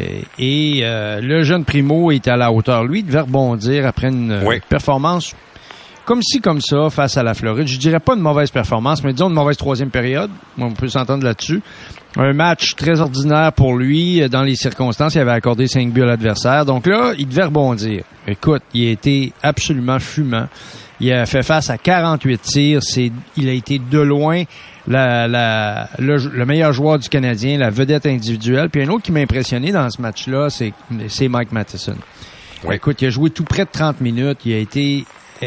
Euh, 0.00 0.20
et, 0.38 0.80
euh, 0.82 1.20
le 1.20 1.42
jeune 1.42 1.64
Primo 1.64 2.10
était 2.10 2.30
à 2.30 2.36
la 2.36 2.52
hauteur. 2.52 2.84
Lui, 2.84 3.00
il 3.00 3.06
devait 3.06 3.20
rebondir 3.20 3.86
après 3.86 4.08
une 4.08 4.40
performance 4.68 5.34
comme 6.04 6.22
ci, 6.22 6.40
comme 6.40 6.60
ça, 6.60 6.90
face 6.90 7.16
à 7.16 7.22
la 7.22 7.32
Floride. 7.32 7.68
Je 7.68 7.78
dirais 7.78 8.00
pas 8.00 8.14
une 8.14 8.22
mauvaise 8.22 8.50
performance, 8.50 9.04
mais 9.04 9.12
disons 9.12 9.28
une 9.28 9.34
mauvaise 9.34 9.56
troisième 9.56 9.90
période. 9.90 10.30
On 10.58 10.72
peut 10.72 10.88
s'entendre 10.88 11.24
là-dessus. 11.24 11.62
Un 12.16 12.32
match 12.32 12.74
très 12.74 13.00
ordinaire 13.00 13.52
pour 13.52 13.76
lui. 13.76 14.28
Dans 14.28 14.42
les 14.42 14.56
circonstances, 14.56 15.14
il 15.14 15.20
avait 15.20 15.30
accordé 15.30 15.68
cinq 15.68 15.92
buts 15.92 16.02
à 16.02 16.06
l'adversaire. 16.06 16.64
Donc 16.66 16.86
là, 16.86 17.12
il 17.16 17.28
devait 17.28 17.44
rebondir. 17.44 18.02
Écoute, 18.26 18.62
il 18.74 18.88
a 18.88 18.90
été 18.90 19.32
absolument 19.42 20.00
fumant. 20.00 20.48
Il 21.02 21.12
a 21.12 21.26
fait 21.26 21.42
face 21.42 21.68
à 21.68 21.78
48 21.78 22.42
tirs. 22.42 22.80
C'est, 22.80 23.10
il 23.36 23.48
a 23.48 23.52
été 23.52 23.80
de 23.80 23.98
loin 23.98 24.44
la, 24.86 25.88
le, 25.98 26.44
meilleur 26.44 26.72
joueur 26.72 27.00
du 27.00 27.08
Canadien, 27.08 27.58
la 27.58 27.70
vedette 27.70 28.06
individuelle. 28.06 28.70
Puis 28.70 28.82
un 28.82 28.88
autre 28.88 29.02
qui 29.02 29.10
m'a 29.10 29.18
impressionné 29.18 29.72
dans 29.72 29.90
ce 29.90 30.00
match-là, 30.00 30.48
c'est, 30.48 30.72
c'est 31.08 31.26
Mike 31.26 31.50
Matheson. 31.50 31.96
Écoute, 32.70 33.02
il 33.02 33.06
a 33.06 33.10
joué 33.10 33.30
tout 33.30 33.42
près 33.42 33.64
de 33.64 33.70
30 33.72 34.00
minutes. 34.00 34.38
Il 34.44 34.54
a 34.54 34.58
été 34.58 35.04
e, 35.42 35.46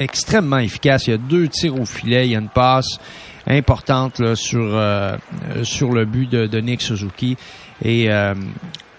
extrêmement 0.00 0.58
efficace. 0.58 1.06
Il 1.06 1.10
y 1.10 1.14
a 1.14 1.18
deux 1.18 1.48
tirs 1.48 1.78
au 1.78 1.84
filet. 1.84 2.26
Il 2.26 2.32
y 2.32 2.36
a 2.36 2.38
une 2.38 2.48
passe 2.48 2.98
importante 3.46 4.18
là, 4.20 4.34
sur 4.34 4.62
euh, 4.62 5.18
sur 5.64 5.92
le 5.92 6.06
but 6.06 6.30
de, 6.30 6.60
Nick 6.60 6.80
Suzuki. 6.80 7.36
Et, 7.84 8.10
euh, 8.10 8.32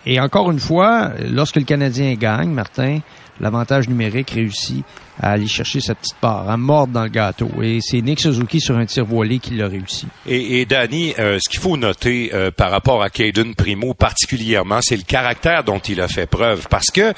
et 0.05 0.19
encore 0.19 0.51
une 0.51 0.59
fois, 0.59 1.13
lorsque 1.31 1.55
le 1.55 1.63
Canadien 1.63 2.13
gagne, 2.13 2.51
Martin, 2.51 2.99
l'avantage 3.39 3.89
numérique 3.89 4.29
réussit 4.29 4.85
à 5.19 5.31
aller 5.31 5.47
chercher 5.47 5.79
sa 5.79 5.95
petite 5.95 6.15
part, 6.15 6.49
à 6.49 6.57
mordre 6.57 6.93
dans 6.93 7.03
le 7.03 7.09
gâteau. 7.09 7.49
Et 7.61 7.79
c'est 7.81 8.01
Nick 8.01 8.19
Suzuki 8.19 8.59
sur 8.59 8.77
un 8.77 8.85
tir 8.85 9.05
voilé 9.05 9.39
qui 9.39 9.55
l'a 9.55 9.67
réussi. 9.67 10.07
Et, 10.27 10.61
et 10.61 10.65
Danny, 10.65 11.13
euh, 11.19 11.37
ce 11.43 11.49
qu'il 11.49 11.59
faut 11.59 11.77
noter 11.77 12.31
euh, 12.33 12.51
par 12.51 12.71
rapport 12.71 13.01
à 13.01 13.09
Caden 13.09 13.55
Primo 13.55 13.93
particulièrement, 13.93 14.79
c'est 14.81 14.97
le 14.97 15.03
caractère 15.03 15.63
dont 15.63 15.79
il 15.79 16.01
a 16.01 16.07
fait 16.07 16.25
preuve. 16.25 16.67
Parce 16.69 16.91
que 16.91 17.13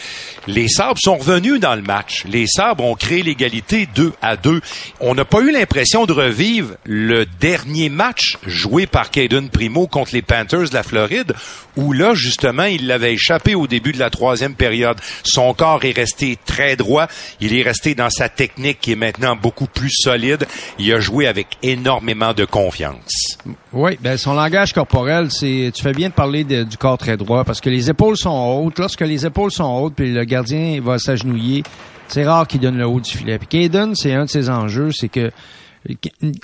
les 0.48 0.68
Sabres 0.68 1.00
sont 1.01 1.18
revenus 1.18 1.60
dans 1.60 1.75
le 1.75 1.82
match. 1.82 2.24
Les 2.25 2.46
Sabres 2.48 2.84
ont 2.84 2.96
créé 2.96 3.24
l'égalité 3.24 3.88
2 3.96 4.13
à 4.22 4.36
2. 4.36 4.62
On 5.00 5.16
n'a 5.16 5.25
pas 5.25 5.42
eu 5.42 5.51
l'impression 5.51 6.06
de 6.06 6.13
revivre 6.13 6.75
le 6.84 7.25
dernier 7.39 7.89
match 7.89 8.38
joué 8.46 8.88
par 8.88 9.12
Caden 9.12 9.50
Primo 9.50 9.88
contre 9.88 10.12
les 10.13 10.22
Panthers 10.22 10.70
de 10.70 10.74
la 10.74 10.84
Floride, 10.84 11.34
où 11.75 11.94
là, 11.94 12.13
justement, 12.13 12.63
il 12.63 12.88
l'avait 12.88 13.13
échappé 13.13 13.56
au 13.56 13.68
début 13.68 13.92
de 13.92 14.00
la 14.00 14.10
troisième 14.10 14.56
période. 14.56 14.98
Son 15.24 15.54
corps 15.54 15.84
est 15.86 15.96
resté 15.96 16.38
très 16.46 16.75
droit. 16.75 17.08
Il 17.39 17.56
est 17.56 17.63
resté 17.63 17.87
dans 17.96 18.10
sa 18.10 18.29
technique 18.29 18.79
qui 18.82 18.94
est 18.94 18.96
maintenant 18.96 19.36
beaucoup 19.36 19.67
plus 19.67 19.91
solide. 19.91 20.46
Il 20.79 20.91
a 20.94 21.00
joué 21.00 21.27
avec 21.27 21.58
énormément 21.63 22.34
de 22.34 22.46
confiance. 22.46 23.38
Oui, 23.74 23.98
ben 24.01 24.17
son 24.17 24.34
langage 24.34 24.74
corporel, 24.74 25.32
c'est 25.32 25.72
tu 25.74 25.84
fais 25.84 25.94
bien 25.94 26.10
de 26.10 26.13
parler 26.13 26.44
du 26.44 26.77
corps 26.77 26.98
très 26.98 27.17
droit 27.17 27.44
parce 27.44 27.62
que 27.62 27.70
les 27.70 27.89
épaules 27.89 28.17
sont 28.17 28.29
hautes. 28.29 28.79
Lorsque 28.79 29.01
les 29.01 29.25
épaules 29.25 29.51
sont 29.51 29.77
hautes, 29.79 29.96
puis 29.96 30.12
le 30.12 30.24
gardien 30.24 30.79
va 30.82 30.98
s'agenouiller, 30.98 31.63
c'est 32.08 32.25
rare 32.25 32.48
qu'il 32.48 32.62
donne 32.62 32.77
le 32.77 32.88
haut 32.88 33.00
du 33.00 33.12
filet. 33.12 33.38
Puis 33.38 33.48
Caden, 33.48 33.96
c'est 33.96 34.13
un 34.13 34.25
de 34.25 34.29
ses 34.29 34.50
enjeux, 34.50 34.91
c'est 34.91 35.10
que 35.10 35.32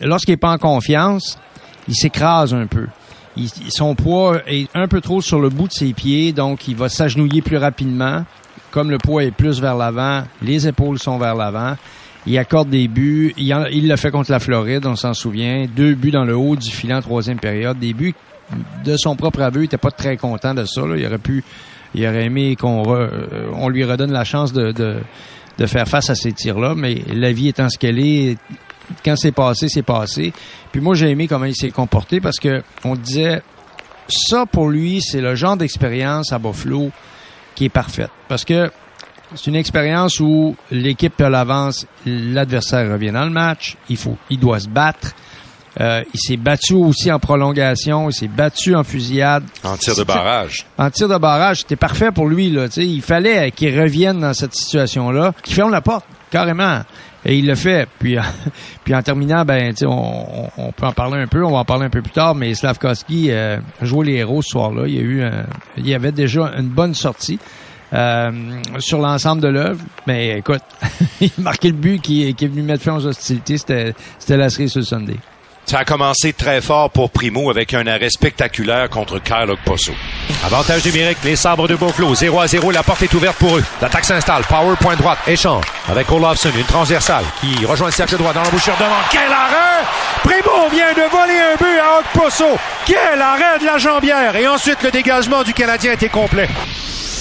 lorsqu'il 0.02 0.34
est 0.34 0.38
pas 0.38 0.52
en 0.52 0.58
confiance, 0.58 1.38
il 1.88 1.96
s'écrase 1.96 2.54
un 2.54 2.68
peu. 2.68 2.88
son 3.70 3.96
poids 3.96 4.42
est 4.48 4.70
un 4.76 4.88
peu 4.88 5.02
trop 5.02 5.22
sur 5.22 5.40
le 5.40 5.50
bout 5.50 5.68
de 5.68 5.74
ses 5.74 5.94
pieds, 5.94 6.34
donc 6.34 6.68
il 6.68 6.76
va 6.76 6.90
s'agenouiller 6.90 7.42
plus 7.42 7.58
rapidement. 7.58 8.26
Comme 8.74 8.90
le 8.90 8.98
poids 8.98 9.24
est 9.24 9.30
plus 9.30 9.62
vers 9.62 9.76
l'avant, 9.76 10.24
les 10.42 10.68
épaules 10.68 10.98
sont 10.98 11.20
vers 11.20 11.36
l'avant. 11.36 11.76
Il 12.26 12.36
accorde 12.40 12.72
des 12.72 12.88
buts. 12.88 13.32
Il 13.38 13.88
l'a 13.88 13.98
fait 13.98 14.10
contre 14.10 14.32
la 14.32 14.40
Floride, 14.40 14.88
on 14.88 14.96
s'en 14.96 15.14
souvient. 15.14 15.68
Deux 15.68 15.94
buts 15.94 16.10
dans 16.10 16.26
le 16.26 16.36
haut 16.36 16.56
du 16.56 16.72
filet 16.72 16.96
en 16.96 17.02
troisième 17.02 17.40
période. 17.40 17.78
Des 17.78 17.94
buts 17.94 18.16
de 18.84 18.98
son 18.98 19.16
propre 19.16 19.44
aveu. 19.44 19.62
Il 19.62 19.66
était 19.66 19.78
pas 19.78 19.92
très 19.92 20.18
content 20.18 20.56
de 20.56 20.66
ça. 20.66 20.82
Il 20.98 21.06
aurait 21.06 21.20
pu, 21.20 21.44
il 21.94 22.04
aurait 22.08 22.26
aimé 22.26 22.56
qu'on 22.56 22.96
euh, 22.96 23.52
on 23.54 23.70
lui 23.70 23.84
redonne 23.84 24.12
la 24.12 24.24
chance 24.24 24.54
de 24.54 25.04
faire 25.68 25.88
face 25.88 26.10
à 26.10 26.16
ces 26.16 26.32
tirs-là. 26.32 26.74
Mais 26.76 27.04
la 27.14 27.32
vie 27.32 27.50
étant 27.50 27.70
ce 27.70 27.78
qu'elle 27.78 28.00
est, 28.00 28.40
quand 29.06 29.16
c'est 29.18 29.34
passé, 29.34 29.70
c'est 29.70 29.84
passé. 29.84 30.34
Puis 30.72 30.82
moi, 30.82 30.96
j'ai 30.96 31.12
aimé 31.12 31.28
comment 31.28 31.46
il 31.46 31.56
s'est 31.56 31.70
comporté 31.70 32.20
parce 32.20 32.40
que 32.40 32.64
on 32.84 32.96
disait, 32.96 33.44
ça 34.08 34.48
pour 34.48 34.68
lui, 34.68 35.00
c'est 35.00 35.22
le 35.22 35.36
genre 35.36 35.58
d'expérience 35.58 36.34
à 36.34 36.40
Buffalo 36.40 36.90
qui 37.56 37.66
est 37.66 37.70
parfaite. 37.70 38.12
Parce 38.28 38.46
que 38.46 38.72
c'est 39.36 39.48
une 39.48 39.56
expérience 39.56 40.20
où 40.20 40.56
l'équipe 40.72 41.16
peut 41.16 41.28
l'avance, 41.28 41.88
l'adversaire 42.06 42.92
revient 42.92 43.12
dans 43.12 43.26
le 43.26 43.32
match, 43.32 43.78
il 43.90 43.98
faut, 43.98 44.18
il 44.30 44.40
doit 44.40 44.60
se 44.60 44.68
battre. 44.68 45.14
Euh, 45.82 46.04
il 46.14 46.20
s'est 46.20 46.38
battu 46.38 46.76
aussi 46.76 47.12
en 47.12 47.18
prolongation, 47.18 48.08
il 48.10 48.14
s'est 48.14 48.28
battu 48.28 48.76
en 48.76 48.84
fusillade. 48.84 49.44
En 49.64 49.76
tir 49.76 49.96
de 49.96 50.04
barrage. 50.04 50.68
En 50.78 50.92
tir 50.92 51.08
de 51.08 51.18
barrage, 51.18 51.62
c'était 51.62 51.76
parfait 51.76 52.12
pour 52.12 52.28
lui. 52.28 52.52
Là, 52.52 52.68
il 52.78 53.02
fallait 53.02 53.50
qu'il 53.50 53.80
revienne 53.80 54.20
dans 54.20 54.36
cette 54.36 54.54
situation-là, 54.54 55.34
qu'il 55.42 55.56
ferme 55.56 55.72
la 55.72 55.82
porte, 55.82 56.06
carrément. 56.30 56.82
Et 57.26 57.38
il 57.38 57.48
le 57.48 57.56
fait. 57.56 57.88
Puis, 58.00 58.18
puis 58.84 58.96
en 58.96 59.02
terminant, 59.02 59.46
ben, 59.46 59.74
on, 59.84 60.50
on 60.58 60.72
peut 60.72 60.86
en 60.86 60.92
parler 60.92 61.22
un 61.22 61.28
peu, 61.28 61.44
on 61.44 61.52
va 61.52 61.60
en 61.60 61.66
parler 61.66 61.86
un 61.86 61.90
peu 61.90 62.02
plus 62.02 62.12
tard, 62.12 62.36
mais 62.36 62.54
Slavkovski 62.54 63.32
euh, 63.32 63.58
joué 63.82 64.08
les 64.08 64.14
héros 64.18 64.42
ce 64.42 64.50
soir-là. 64.50 64.84
Il 64.88 64.94
y 64.96 65.00
a 65.00 65.02
eu 65.02 65.24
il 65.78 65.88
y 65.88 65.94
avait 65.94 66.12
déjà 66.12 66.52
une 66.58 66.70
bonne 66.70 66.94
sortie. 66.94 67.40
Euh, 67.94 68.32
sur 68.80 69.00
l'ensemble 69.00 69.42
de 69.42 69.50
l'œuvre. 69.50 69.80
Mais 70.08 70.40
écoute, 70.40 70.64
il 71.22 71.32
a 71.38 71.42
marqué 71.42 71.68
le 71.68 71.76
but 71.76 72.02
qui, 72.02 72.28
est 72.28 72.44
venu 72.44 72.64
mettre 72.64 72.84
fin 72.84 72.96
aux 72.96 73.06
hostilités. 73.06 73.58
C'était, 73.58 73.94
c'était 74.18 74.38
la 74.38 74.50
série 74.50 74.68
sur 74.68 74.80
le 74.80 74.86
Sunday. 74.86 75.18
Ça 75.66 75.80
a 75.80 75.86
commencé 75.86 76.34
très 76.34 76.62
fort 76.62 76.90
pour 76.90 77.10
Primo 77.10 77.50
avec 77.50 77.74
un 77.74 77.88
arrêt 77.88 78.10
spectaculaire 78.10 78.90
contre 78.90 79.20
Kyle 79.20 79.50
Okposo. 79.50 79.94
Avantage 80.46 80.86
numérique, 80.86 81.20
les 81.24 81.36
sabres 81.36 81.68
de 81.68 81.76
Beauflot. 81.76 82.14
0 82.16 82.40
à 82.40 82.48
0, 82.48 82.72
la 82.72 82.84
porte 82.84 83.02
est 83.02 83.14
ouverte 83.14 83.38
pour 83.38 83.58
eux. 83.58 83.64
L'attaque 83.82 84.04
s'installe. 84.06 84.44
Power, 84.44 84.76
point 84.80 84.96
droite, 84.96 85.20
échange 85.26 85.64
avec 85.90 86.12
Olafson, 86.12 86.52
une 86.56 86.66
transversale 86.66 87.24
qui 87.40 87.66
rejoint 87.66 87.88
le 87.88 87.94
cercle 87.94 88.18
droit 88.18 88.34
dans 88.34 88.44
l'embouchure 88.44 88.76
devant. 88.78 88.92
Quel 89.10 89.32
arrêt! 89.32 89.86
Primo 90.24 90.70
vient 90.70 90.94
de 90.94 91.10
voler 91.10 91.40
un 91.40 91.56
but 91.56 91.80
à 91.80 92.00
Okposo. 92.00 92.58
Quel 92.86 93.22
arrêt 93.22 93.60
de 93.60 93.66
la 93.66 93.78
jambière! 93.78 94.36
Et 94.36 94.48
ensuite, 94.48 94.84
le 94.84 94.92
dégagement 94.92 95.44
du 95.44 95.54
Canadien 95.54 95.94
était 95.94 96.10
complet. 96.10 96.50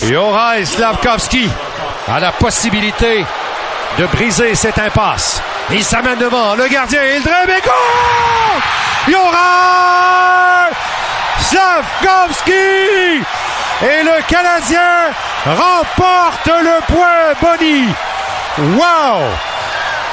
Yoraï 0.03 0.67
Slavkovski 0.67 1.49
a 2.09 2.19
la 2.19 2.33
possibilité 2.33 3.25
de 3.99 4.07
briser 4.07 4.55
cette 4.57 4.79
impasse. 4.79 5.41
Il 5.71 5.85
s'amène 5.85 6.19
devant 6.19 6.55
le 6.55 6.69
gardien, 6.69 7.01
il 7.17 7.23
drèbe 7.23 7.51
et 7.51 7.61
goal! 7.63 7.83
Et 13.83 14.05
le 14.05 14.23
Canadien 14.29 15.11
remporte 15.45 16.47
le 16.47 16.95
point 16.95 17.33
Bonnie. 17.41 17.89
Wow! 18.77 19.23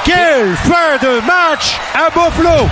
Quelle 0.02 0.56
fin 0.56 0.96
de 1.00 1.20
match 1.20 1.78
à 1.94 2.10
Buffalo! 2.10 2.68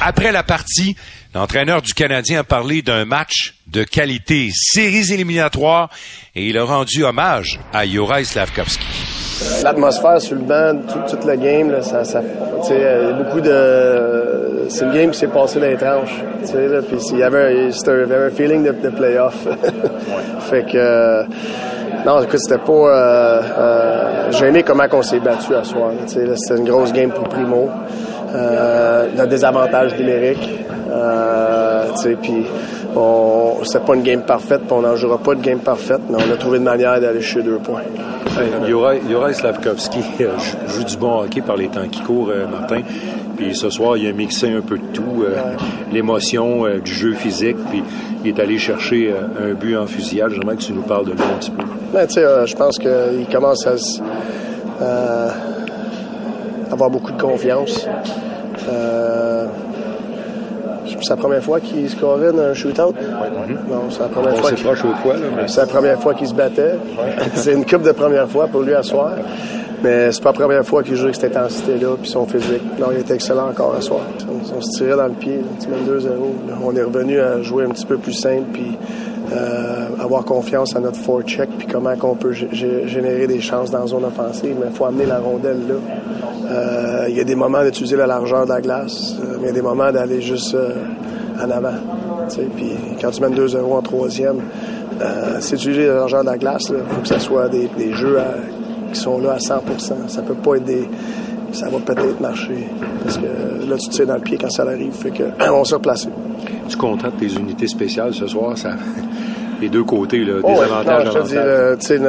Après 0.00 0.30
la 0.30 0.44
partie, 0.44 0.94
L'entraîneur 1.38 1.82
du 1.82 1.94
Canadien 1.94 2.40
a 2.40 2.42
parlé 2.42 2.82
d'un 2.82 3.04
match 3.04 3.54
de 3.68 3.84
qualité, 3.84 4.48
séries 4.52 5.12
éliminatoires, 5.12 5.88
et 6.34 6.48
il 6.48 6.58
a 6.58 6.64
rendu 6.64 7.04
hommage 7.04 7.60
à 7.72 7.86
Juraj 7.86 8.24
Slavkovski. 8.24 8.84
L'atmosphère 9.62 10.20
sur 10.20 10.34
le 10.34 10.42
banc, 10.42 10.80
toute, 11.08 11.24
la 11.24 11.36
game, 11.36 11.70
là, 11.70 11.80
ça, 11.80 12.02
ça 12.02 12.22
il 12.68 12.76
y 12.76 12.84
a 12.84 13.12
beaucoup 13.12 13.40
de. 13.40 14.66
C'est 14.68 14.84
une 14.84 14.92
game 14.92 15.10
qui 15.12 15.18
s'est 15.20 15.28
passée 15.28 15.60
dans 15.60 15.68
les 15.68 15.76
tranches. 15.76 16.10
Il 17.12 17.18
y 17.18 17.22
avait, 17.22 17.68
un 17.68 18.30
feeling 18.30 18.64
de, 18.64 18.72
de 18.72 18.88
playoff. 18.88 19.36
fait 20.50 20.64
que. 20.64 21.22
non, 22.04 22.20
écoute, 22.20 22.40
c'était 22.40 22.58
pas. 22.58 22.72
Euh, 22.72 23.42
euh, 23.58 24.32
j'ai 24.32 24.46
aimé 24.46 24.64
comment 24.64 24.86
on 24.90 25.02
s'est 25.02 25.20
battu 25.20 25.54
à 25.54 25.62
soir. 25.62 25.92
C'était 26.04 26.56
une 26.56 26.68
grosse 26.68 26.92
game 26.92 27.12
pour 27.12 27.28
Primo. 27.28 27.70
Euh, 28.34 29.26
désavantage 29.26 29.98
numérique. 29.98 30.48
Euh, 30.90 31.84
puis 32.22 32.44
c'est 33.64 33.84
pas 33.84 33.94
une 33.94 34.02
game 34.02 34.22
parfaite, 34.22 34.62
puis 34.62 34.72
on 34.72 34.82
n'en 34.82 34.96
jouera 34.96 35.18
pas 35.18 35.34
de 35.34 35.42
game 35.42 35.58
parfaite, 35.58 36.00
mais 36.08 36.16
on 36.16 36.32
a 36.32 36.36
trouvé 36.36 36.58
une 36.58 36.64
manière 36.64 37.00
d'aller 37.00 37.20
chez 37.20 37.42
deux 37.42 37.58
points. 37.58 37.82
Hey, 38.40 39.34
Slavkovski 39.34 39.98
euh, 40.20 40.28
joue 40.68 40.84
du 40.84 40.96
bon 40.96 41.20
hockey 41.20 41.40
par 41.40 41.56
les 41.56 41.68
temps 41.68 41.88
qui 41.90 42.00
courent, 42.00 42.30
euh, 42.30 42.46
Martin. 42.46 42.82
Puis 43.36 43.54
ce 43.54 43.70
soir, 43.70 43.96
il 43.96 44.06
a 44.06 44.12
mixé 44.12 44.50
un 44.50 44.60
peu 44.60 44.78
de 44.78 44.86
tout, 44.92 45.22
euh, 45.22 45.54
l'émotion 45.92 46.64
du 46.84 46.92
jeu 46.92 47.14
physique, 47.14 47.56
puis 47.70 47.82
il 48.24 48.30
est 48.30 48.40
allé 48.40 48.58
chercher 48.58 49.14
un 49.40 49.54
but 49.54 49.76
en 49.76 49.86
fusillade. 49.86 50.32
J'aimerais 50.32 50.56
que 50.56 50.62
tu 50.62 50.72
nous 50.72 50.82
parles 50.82 51.06
de 51.06 51.12
lui 51.12 51.22
un 51.22 51.38
petit 51.38 51.50
peu. 51.52 51.64
Ben, 51.92 52.08
je 52.08 52.56
pense 52.56 52.78
qu'il 52.78 53.26
commence 53.30 53.66
à 53.66 53.76
avoir 56.72 56.90
beaucoup 56.90 57.12
de 57.12 57.20
confiance. 57.20 57.86
C'est 61.00 61.10
la 61.10 61.16
première 61.16 61.42
fois 61.42 61.60
qu'il 61.60 61.88
scorait 61.88 62.32
dans 62.32 62.42
un 62.42 62.54
shootout. 62.54 62.94
Non, 63.68 63.82
c'est 63.90 64.00
la 64.00 64.08
première 64.08 64.36
fois. 64.36 64.50
C'est 65.46 65.60
la 65.60 65.66
première 65.66 66.00
fois 66.00 66.14
qu'il 66.14 66.28
se 66.28 66.34
battait. 66.34 66.74
c'est 67.34 67.52
une 67.52 67.64
coupe 67.64 67.82
de 67.82 67.92
première 67.92 68.28
fois 68.28 68.46
pour 68.46 68.62
lui 68.62 68.74
à 68.74 68.82
soir. 68.82 69.12
Mais 69.82 70.10
c'est 70.10 70.22
pas 70.22 70.30
la 70.30 70.38
première 70.40 70.64
fois 70.66 70.82
qu'il 70.82 70.96
joue 70.96 71.04
avec 71.04 71.14
cette 71.14 71.36
intensité-là, 71.36 71.94
puis 72.00 72.10
son 72.10 72.26
physique. 72.26 72.62
Non, 72.80 72.88
il 72.92 72.98
était 72.98 73.14
excellent 73.14 73.48
encore 73.48 73.76
à 73.76 73.80
soir. 73.80 74.00
On, 74.28 74.60
se 74.60 74.70
tirait 74.76 74.96
dans 74.96 75.06
le 75.06 75.12
pied, 75.12 75.40
même 75.70 75.98
2-0. 75.98 76.08
On 76.64 76.74
est 76.74 76.82
revenu 76.82 77.20
à 77.20 77.40
jouer 77.42 77.64
un 77.64 77.68
petit 77.68 77.86
peu 77.86 77.96
plus 77.96 78.12
simple, 78.12 78.46
puis 78.52 78.76
euh, 79.32 79.86
avoir 80.00 80.24
confiance 80.24 80.74
à 80.74 80.80
notre 80.80 80.98
forecheck, 80.98 81.48
puis 81.58 81.68
comment 81.68 81.94
on 82.02 82.16
peut 82.16 82.32
générer 82.32 83.28
des 83.28 83.40
chances 83.40 83.70
dans 83.70 83.80
la 83.80 83.86
zone 83.86 84.04
offensive. 84.04 84.56
Mais 84.58 84.66
il 84.68 84.76
faut 84.76 84.86
amener 84.86 85.06
la 85.06 85.20
rondelle 85.20 85.60
là. 85.68 85.74
Euh, 86.50 87.06
il 87.08 87.16
y 87.16 87.20
a 87.20 87.24
des 87.24 87.34
moments 87.34 87.62
d'utiliser 87.62 87.96
la 87.96 88.06
largeur 88.06 88.44
de 88.44 88.50
la 88.50 88.60
glace, 88.60 89.14
euh, 89.20 89.36
mais 89.40 89.44
il 89.44 89.46
y 89.46 89.50
a 89.50 89.52
des 89.52 89.62
moments 89.62 89.92
d'aller 89.92 90.20
juste 90.20 90.56
en 91.42 91.50
avant. 91.50 91.74
Puis 92.56 92.72
quand 93.00 93.10
tu 93.10 93.22
mènes 93.22 93.34
2-0 93.34 93.58
en 93.72 93.82
troisième, 93.82 94.40
c'est 95.40 95.56
utiliser 95.56 95.86
la 95.86 95.94
largeur 95.94 96.22
de 96.22 96.26
la 96.26 96.38
glace. 96.38 96.70
Il 96.70 96.94
faut 96.94 97.00
que 97.00 97.08
ce 97.08 97.18
soit 97.18 97.48
des, 97.48 97.92
jeux 97.92 98.18
qui 98.92 99.00
sont 99.00 99.18
là 99.20 99.32
à 99.32 99.38
100% 99.38 100.08
Ça 100.08 100.22
peut 100.22 100.34
pas 100.34 100.56
être 100.56 100.64
des... 100.64 100.88
Ça 101.52 101.68
va 101.70 101.78
peut-être 101.78 102.20
marcher. 102.20 102.68
Parce 103.02 103.16
que 103.16 103.68
là, 103.68 103.76
tu 103.78 103.88
tires 103.88 104.06
dans 104.06 104.16
le 104.16 104.20
pied 104.20 104.36
quand 104.38 104.50
ça 104.50 104.64
arrive. 104.64 104.92
Fait 104.92 105.10
que 105.10 105.22
on 105.50 105.64
s'est 105.64 105.76
replacé. 105.76 106.08
Tu 106.68 106.76
contentes 106.76 107.16
tes 107.18 107.32
unités 107.32 107.66
spéciales 107.66 108.12
ce 108.12 108.26
soir? 108.26 108.56
Ça... 108.58 108.70
Les 109.60 109.68
deux 109.68 109.84
côtés, 109.84 110.24
là, 110.24 110.34
des 110.34 110.40
oh, 110.44 110.60
avantages. 110.60 111.06
Non, 111.06 111.24
je 111.24 111.74
te 111.74 111.94
dis, 111.94 112.04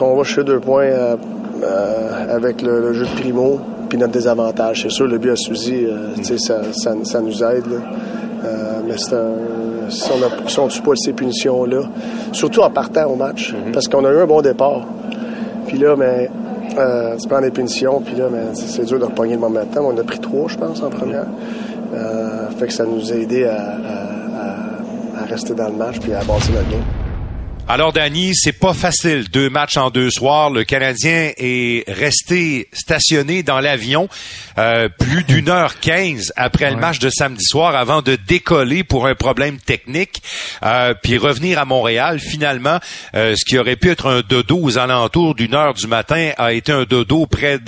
on 0.00 0.16
va 0.16 0.24
chez 0.24 0.42
deux 0.42 0.58
points 0.58 0.84
euh, 0.84 1.16
euh, 1.62 2.36
avec 2.36 2.62
le, 2.62 2.92
jeu 2.92 3.04
de 3.04 3.20
primo 3.20 3.60
puis 3.88 3.98
notre 3.98 4.12
désavantage. 4.12 4.82
C'est 4.82 4.90
sûr, 4.90 5.06
le 5.06 5.18
but 5.18 5.30
à 5.30 5.36
Suzy, 5.36 5.86
euh, 5.86 6.14
ça, 6.22 6.62
ça, 6.72 6.94
ça, 7.02 7.20
nous 7.20 7.42
aide. 7.42 7.64
mais 8.86 8.96
c'est 8.96 9.14
un 9.14 9.90
si 9.90 10.10
on 10.58 10.66
ne 10.66 10.70
tue 10.70 10.82
pas 10.82 10.92
ces 10.96 11.14
punitions-là, 11.14 11.80
surtout 12.32 12.60
en 12.60 12.70
partant 12.70 13.06
au 13.06 13.16
match, 13.16 13.54
mhm. 13.54 13.72
parce 13.72 13.88
qu'on 13.88 14.04
a 14.04 14.10
eu 14.12 14.18
un 14.18 14.26
bon 14.26 14.42
départ. 14.42 14.86
Puis 15.66 15.78
là, 15.78 15.96
mais 15.96 16.28
Euh, 16.76 17.16
tu 17.16 17.28
prends 17.28 17.40
des 17.40 17.50
punitions, 17.50 18.00
puis 18.00 18.14
là, 18.14 18.28
ben, 18.30 18.54
c'est 18.54 18.84
dur 18.84 18.98
de 18.98 19.04
repogner 19.04 19.34
le 19.34 19.40
momentum. 19.40 19.86
On 19.86 19.98
a 19.98 20.04
pris 20.04 20.18
trois, 20.18 20.48
je 20.48 20.56
pense, 20.56 20.82
en 20.82 20.90
première. 20.90 21.26
Euh, 21.94 22.50
fait 22.58 22.66
que 22.66 22.72
ça 22.72 22.84
nous 22.84 23.12
a 23.12 23.16
aidé 23.16 23.44
à, 23.44 23.56
à, 23.56 25.22
à, 25.22 25.24
rester 25.24 25.54
dans 25.54 25.68
le 25.68 25.74
match 25.74 25.98
puis 25.98 26.12
à 26.12 26.18
bâtir 26.18 26.54
notre 26.54 26.70
game. 26.70 26.97
Alors, 27.70 27.92
Danny, 27.92 28.34
c'est 28.34 28.58
pas 28.58 28.72
facile. 28.72 29.28
Deux 29.30 29.50
matchs 29.50 29.76
en 29.76 29.90
deux 29.90 30.10
soirs. 30.10 30.48
Le 30.48 30.64
Canadien 30.64 31.32
est 31.36 31.84
resté 31.86 32.66
stationné 32.72 33.42
dans 33.42 33.60
l'avion 33.60 34.08
euh, 34.56 34.88
plus 34.88 35.22
d'une 35.22 35.50
heure 35.50 35.78
quinze 35.78 36.32
après 36.36 36.70
le 36.70 36.78
match 36.78 36.98
de 36.98 37.10
samedi 37.10 37.44
soir 37.44 37.76
avant 37.76 38.00
de 38.00 38.16
décoller 38.16 38.84
pour 38.84 39.06
un 39.06 39.14
problème 39.14 39.58
technique, 39.58 40.22
euh, 40.62 40.94
puis 41.02 41.18
revenir 41.18 41.58
à 41.58 41.66
Montréal. 41.66 42.20
Finalement, 42.20 42.78
euh, 43.14 43.34
ce 43.36 43.44
qui 43.44 43.58
aurait 43.58 43.76
pu 43.76 43.90
être 43.90 44.06
un 44.06 44.22
dodo 44.26 44.58
aux 44.58 44.78
alentours 44.78 45.34
d'une 45.34 45.54
heure 45.54 45.74
du 45.74 45.88
matin 45.88 46.30
a 46.38 46.54
été 46.54 46.72
un 46.72 46.84
dodo 46.84 47.26
près 47.26 47.58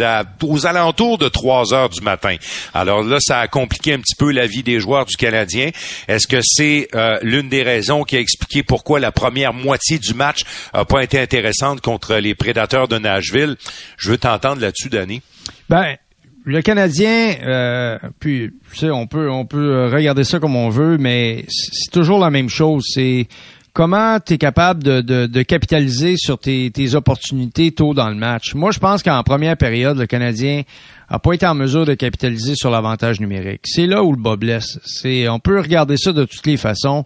aux 0.42 0.66
alentours 0.66 1.18
de 1.18 1.28
trois 1.28 1.74
heures 1.74 1.90
du 1.90 2.00
matin. 2.00 2.36
Alors 2.72 3.02
là, 3.02 3.18
ça 3.20 3.40
a 3.40 3.48
compliqué 3.48 3.92
un 3.92 4.00
petit 4.00 4.16
peu 4.16 4.32
la 4.32 4.46
vie 4.46 4.62
des 4.62 4.80
joueurs 4.80 5.04
du 5.04 5.16
Canadien. 5.16 5.72
Est-ce 6.08 6.26
que 6.26 6.40
c'est 6.42 6.88
l'une 7.20 7.50
des 7.50 7.62
raisons 7.62 8.04
qui 8.04 8.16
a 8.16 8.20
expliqué 8.20 8.62
pourquoi 8.62 8.98
la 8.98 9.12
première 9.12 9.52
moitié 9.52 9.89
du 9.98 10.14
match 10.14 10.42
n'a 10.74 10.84
pas 10.84 11.02
été 11.02 11.18
intéressante 11.18 11.80
contre 11.80 12.16
les 12.16 12.34
prédateurs 12.34 12.88
de 12.88 12.98
Nashville. 12.98 13.56
Je 13.96 14.10
veux 14.10 14.18
t'entendre 14.18 14.60
là-dessus, 14.60 14.88
Danny. 14.88 15.22
Ben, 15.68 15.96
le 16.44 16.62
Canadien, 16.62 17.34
euh, 17.42 17.98
puis 18.18 18.50
tu 18.72 18.78
sais, 18.78 18.90
on 18.90 19.06
peut 19.06 19.30
on 19.30 19.44
peut 19.44 19.88
regarder 19.92 20.24
ça 20.24 20.38
comme 20.38 20.56
on 20.56 20.68
veut, 20.68 20.98
mais 20.98 21.44
c'est 21.48 21.90
toujours 21.90 22.18
la 22.18 22.30
même 22.30 22.48
chose. 22.48 22.84
C'est 22.94 23.28
comment 23.72 24.18
tu 24.20 24.34
es 24.34 24.38
capable 24.38 24.82
de, 24.82 25.42
capitaliser 25.42 26.16
sur 26.16 26.38
tes, 26.38 26.70
tes, 26.70 26.94
opportunités 26.94 27.72
tôt 27.72 27.94
dans 27.94 28.08
le 28.08 28.16
match. 28.16 28.54
Moi, 28.54 28.70
je 28.72 28.78
pense 28.78 29.02
qu'en 29.02 29.22
première 29.22 29.56
période, 29.56 29.98
le 29.98 30.06
Canadien 30.06 30.62
a 31.08 31.18
pas 31.18 31.32
été 31.32 31.46
en 31.46 31.54
mesure 31.54 31.84
de 31.86 31.94
capitaliser 31.94 32.54
sur 32.54 32.70
l'avantage 32.70 33.20
numérique. 33.20 33.62
C'est 33.64 33.86
là 33.86 34.02
où 34.02 34.12
le 34.12 34.20
bas 34.20 34.36
blesse. 34.36 34.78
C'est, 34.84 35.28
on 35.28 35.40
peut 35.40 35.58
regarder 35.58 35.96
ça 35.96 36.12
de 36.12 36.24
toutes 36.24 36.46
les 36.46 36.56
façons 36.56 37.04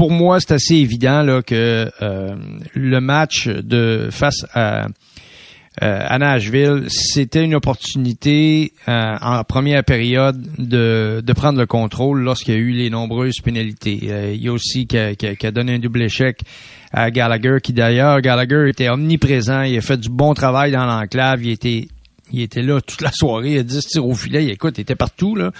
pour 0.00 0.10
moi, 0.10 0.40
c'est 0.40 0.52
assez 0.52 0.76
évident 0.76 1.20
là, 1.20 1.42
que 1.42 1.90
euh, 2.00 2.34
le 2.72 3.00
match 3.02 3.48
de 3.48 4.08
face 4.10 4.46
à, 4.54 4.86
euh, 5.82 6.18
Nashville, 6.18 6.84
c'était 6.88 7.44
une 7.44 7.54
opportunité 7.54 8.72
euh, 8.88 9.16
en 9.20 9.44
première 9.44 9.84
période 9.84 10.40
de, 10.56 11.22
prendre 11.36 11.58
le 11.58 11.66
contrôle 11.66 12.22
lorsqu'il 12.22 12.54
y 12.54 12.56
a 12.56 12.60
eu 12.60 12.70
les 12.70 12.88
nombreuses 12.88 13.42
pénalités. 13.44 14.32
il 14.32 14.42
y 14.42 14.48
a 14.48 14.52
aussi 14.54 14.86
qui 14.86 14.96
a, 14.96 15.50
donné 15.50 15.74
un 15.74 15.78
double 15.78 16.00
échec 16.00 16.40
à 16.94 17.10
Gallagher, 17.10 17.58
qui 17.62 17.74
d'ailleurs, 17.74 18.22
Gallagher 18.22 18.70
était 18.70 18.88
omniprésent, 18.88 19.64
il 19.64 19.76
a 19.76 19.82
fait 19.82 19.98
du 19.98 20.08
bon 20.08 20.32
travail 20.32 20.72
dans 20.72 20.86
l'enclave, 20.86 21.44
il 21.44 21.50
était 21.50 21.88
il 22.32 22.40
était 22.40 22.62
là 22.62 22.80
toute 22.80 23.02
la 23.02 23.12
soirée, 23.12 23.52
il 23.52 23.58
a 23.58 23.62
10 23.64 23.86
tirs 23.86 24.06
au 24.06 24.14
filet, 24.14 24.46
écoute, 24.46 24.78
il 24.78 24.80
était 24.80 24.94
partout 24.94 25.34
là. 25.34 25.50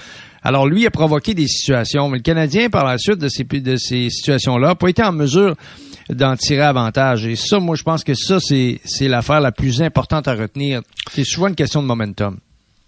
Alors 0.42 0.66
lui 0.66 0.86
a 0.86 0.90
provoqué 0.90 1.34
des 1.34 1.46
situations, 1.46 2.08
mais 2.08 2.18
le 2.18 2.22
Canadien, 2.22 2.70
par 2.70 2.84
la 2.84 2.98
suite 2.98 3.18
de 3.18 3.28
ces, 3.28 4.10
situations-là, 4.10 4.68
n'a 4.68 4.74
pas 4.74 4.88
été 4.88 5.02
en 5.02 5.12
mesure 5.12 5.54
d'en 6.08 6.36
tirer 6.36 6.62
avantage. 6.62 7.26
Et 7.26 7.36
ça, 7.36 7.60
moi, 7.60 7.76
je 7.76 7.82
pense 7.82 8.04
que 8.04 8.14
ça, 8.14 8.40
c'est, 8.40 8.80
c'est 8.84 9.08
l'affaire 9.08 9.40
la 9.40 9.52
plus 9.52 9.82
importante 9.82 10.28
à 10.28 10.34
retenir. 10.34 10.80
C'est 11.12 11.24
souvent 11.24 11.48
une 11.48 11.54
question 11.54 11.82
de 11.82 11.86
momentum. 11.86 12.38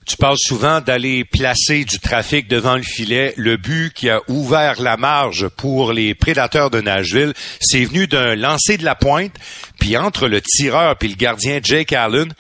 Tu 0.05 0.17
parles 0.17 0.39
souvent 0.39 0.81
d'aller 0.81 1.25
placer 1.25 1.85
du 1.85 2.01
trafic 2.01 2.49
devant 2.49 2.75
le 2.75 2.83
filet. 2.83 3.35
Le 3.37 3.57
but 3.57 3.93
qui 3.95 4.11
a 4.11 4.21
ouvert 4.27 4.83
la 4.83 4.97
marge 4.97 5.49
pour 5.49 5.93
les 5.93 6.15
prédateurs 6.15 6.71
de 6.71 6.81
Nashville, 6.81 7.35
c'est 7.61 7.85
venu 7.85 8.09
d'un 8.09 8.35
lancer 8.35 8.77
de 8.79 8.85
la 8.85 8.97
pointe, 8.97 9.35
puis 9.79 9.97
entre 9.97 10.27
le 10.27 10.41
tireur 10.41 10.97
et 11.01 11.09
le 11.09 11.15
gardien 11.15 11.61
Jake 11.63 11.93
Allen, 11.93 12.33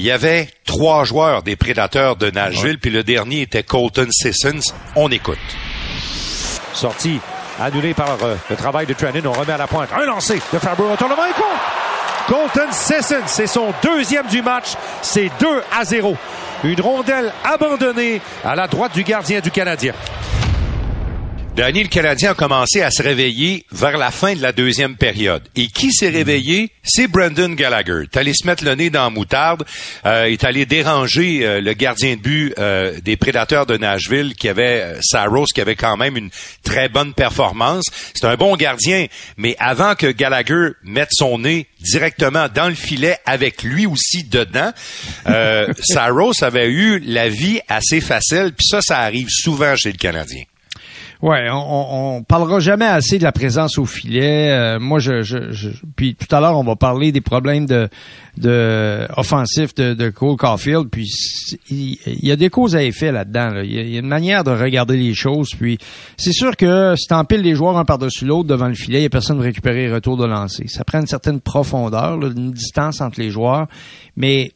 il 0.00 0.06
y 0.06 0.10
avait 0.10 0.48
trois 0.64 1.04
joueurs 1.04 1.42
des 1.42 1.56
prédateurs 1.56 2.16
de 2.16 2.30
Nashville, 2.30 2.78
puis 2.78 2.90
le 2.90 3.02
dernier 3.02 3.42
était 3.42 3.62
Colton 3.62 4.06
Sissons. 4.10 4.72
On 4.96 5.10
écoute. 5.10 5.36
Sortie 6.72 7.20
annulée 7.60 7.92
par 7.92 8.16
euh, 8.22 8.34
le 8.48 8.56
travail 8.56 8.86
de 8.86 8.94
Trennan. 8.94 9.26
On 9.26 9.32
remet 9.32 9.52
à 9.52 9.58
la 9.58 9.66
pointe. 9.66 9.90
Un 9.94 10.06
lancé 10.06 10.40
de 10.54 10.58
Fabre. 10.58 10.96
Tournement 10.96 11.26
et 11.26 12.32
Colton 12.32 12.72
Sissons, 12.72 13.26
c'est 13.26 13.46
son 13.46 13.74
deuxième 13.82 14.26
du 14.28 14.40
match. 14.40 14.68
C'est 15.02 15.30
2 15.38 15.46
à 15.78 15.84
0. 15.84 16.16
Une 16.64 16.80
rondelle 16.80 17.30
abandonnée 17.44 18.22
à 18.42 18.54
la 18.54 18.68
droite 18.68 18.94
du 18.94 19.04
gardien 19.04 19.40
du 19.40 19.50
Canadien. 19.50 19.92
Danny, 21.60 21.82
le 21.82 21.90
Canadien 21.90 22.30
a 22.30 22.34
commencé 22.34 22.80
à 22.80 22.90
se 22.90 23.02
réveiller 23.02 23.66
vers 23.70 23.98
la 23.98 24.10
fin 24.10 24.34
de 24.34 24.40
la 24.40 24.50
deuxième 24.50 24.96
période. 24.96 25.42
Et 25.56 25.66
qui 25.66 25.92
s'est 25.92 26.08
réveillé? 26.08 26.70
C'est 26.82 27.06
Brendan 27.06 27.54
Gallagher. 27.54 27.98
Il 27.98 28.04
est 28.04 28.16
allé 28.16 28.32
se 28.32 28.46
mettre 28.46 28.64
le 28.64 28.74
nez 28.76 28.88
dans 28.88 29.02
la 29.02 29.10
moutarde. 29.10 29.66
Euh, 30.06 30.24
il 30.28 30.32
est 30.32 30.44
allé 30.44 30.64
déranger 30.64 31.44
euh, 31.44 31.60
le 31.60 31.74
gardien 31.74 32.16
de 32.16 32.22
but 32.22 32.54
euh, 32.58 32.98
des 33.02 33.18
Prédateurs 33.18 33.66
de 33.66 33.76
Nashville, 33.76 34.34
qui 34.36 34.48
avait 34.48 34.80
euh, 34.80 35.00
Saros, 35.02 35.44
qui 35.54 35.60
avait 35.60 35.76
quand 35.76 35.98
même 35.98 36.16
une 36.16 36.30
très 36.64 36.88
bonne 36.88 37.12
performance. 37.12 37.84
C'est 38.14 38.24
un 38.24 38.36
bon 38.36 38.56
gardien, 38.56 39.08
mais 39.36 39.54
avant 39.58 39.96
que 39.96 40.06
Gallagher 40.06 40.68
mette 40.82 41.10
son 41.12 41.40
nez 41.40 41.66
directement 41.80 42.48
dans 42.48 42.70
le 42.70 42.74
filet 42.74 43.18
avec 43.26 43.64
lui 43.64 43.84
aussi 43.84 44.24
dedans, 44.24 44.72
Saros 45.82 46.42
avait 46.42 46.70
eu 46.70 47.00
la 47.00 47.28
vie 47.28 47.60
assez 47.68 48.00
facile. 48.00 48.54
Puis 48.56 48.66
ça, 48.66 48.80
ça 48.80 49.00
arrive 49.00 49.28
souvent 49.28 49.76
chez 49.76 49.92
le 49.92 49.98
Canadien. 49.98 50.44
Ouais, 51.22 51.50
on, 51.50 52.16
on, 52.16 52.22
parlera 52.22 52.60
jamais 52.60 52.86
assez 52.86 53.18
de 53.18 53.24
la 53.24 53.32
présence 53.32 53.76
au 53.76 53.84
filet. 53.84 54.50
Euh, 54.52 54.80
moi, 54.80 55.00
je, 55.00 55.20
je, 55.20 55.68
puis 55.94 56.14
tout 56.14 56.34
à 56.34 56.40
l'heure, 56.40 56.58
on 56.58 56.64
va 56.64 56.76
parler 56.76 57.12
des 57.12 57.20
problèmes 57.20 57.66
de, 57.66 57.90
de 58.38 59.06
offensifs 59.18 59.74
de, 59.74 59.92
de 59.92 60.08
Cole 60.08 60.36
Caulfield. 60.36 60.88
Puis 60.88 61.06
il, 61.68 61.98
y 62.26 62.32
a 62.32 62.36
des 62.36 62.48
causes 62.48 62.74
à 62.74 62.82
effet 62.82 63.12
là-dedans. 63.12 63.60
Il, 63.62 63.90
y 63.90 63.96
a, 63.96 64.00
une 64.00 64.08
manière 64.08 64.44
de 64.44 64.50
regarder 64.50 64.96
les 64.96 65.12
choses. 65.12 65.50
Puis 65.50 65.76
c'est 66.16 66.32
sûr 66.32 66.56
que 66.56 66.94
si 66.96 67.06
t'empiles 67.06 67.42
les 67.42 67.54
joueurs 67.54 67.76
un 67.76 67.84
par-dessus 67.84 68.24
l'autre 68.24 68.48
devant 68.48 68.68
le 68.68 68.74
filet, 68.74 69.00
il 69.00 69.02
y 69.02 69.06
a 69.06 69.10
personne 69.10 69.36
de 69.36 69.42
récupérer 69.42 69.88
le 69.88 69.94
retour 69.94 70.16
de 70.16 70.24
lancer. 70.24 70.68
Ça 70.68 70.84
prend 70.84 71.00
une 71.00 71.06
certaine 71.06 71.40
profondeur, 71.40 72.14
une 72.14 72.52
distance 72.52 73.02
entre 73.02 73.20
les 73.20 73.28
joueurs, 73.28 73.66
mais 74.16 74.52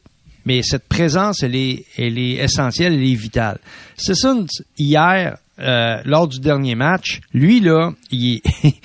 mais 0.47 0.61
cette 0.61 0.87
présence, 0.87 1.41
elle 1.41 1.55
est, 1.55 1.85
elle 1.97 2.19
est 2.19 2.33
essentielle, 2.33 2.93
elle 2.93 3.03
est 3.03 3.15
vitale. 3.15 3.57
C'est 3.97 4.13
ça, 4.13 4.35
hier, 4.77 5.37
euh, 5.59 6.01
lors 6.05 6.27
du 6.27 6.39
dernier 6.39 6.75
match, 6.75 7.21
lui, 7.33 7.59
là, 7.59 7.93
il, 8.11 8.41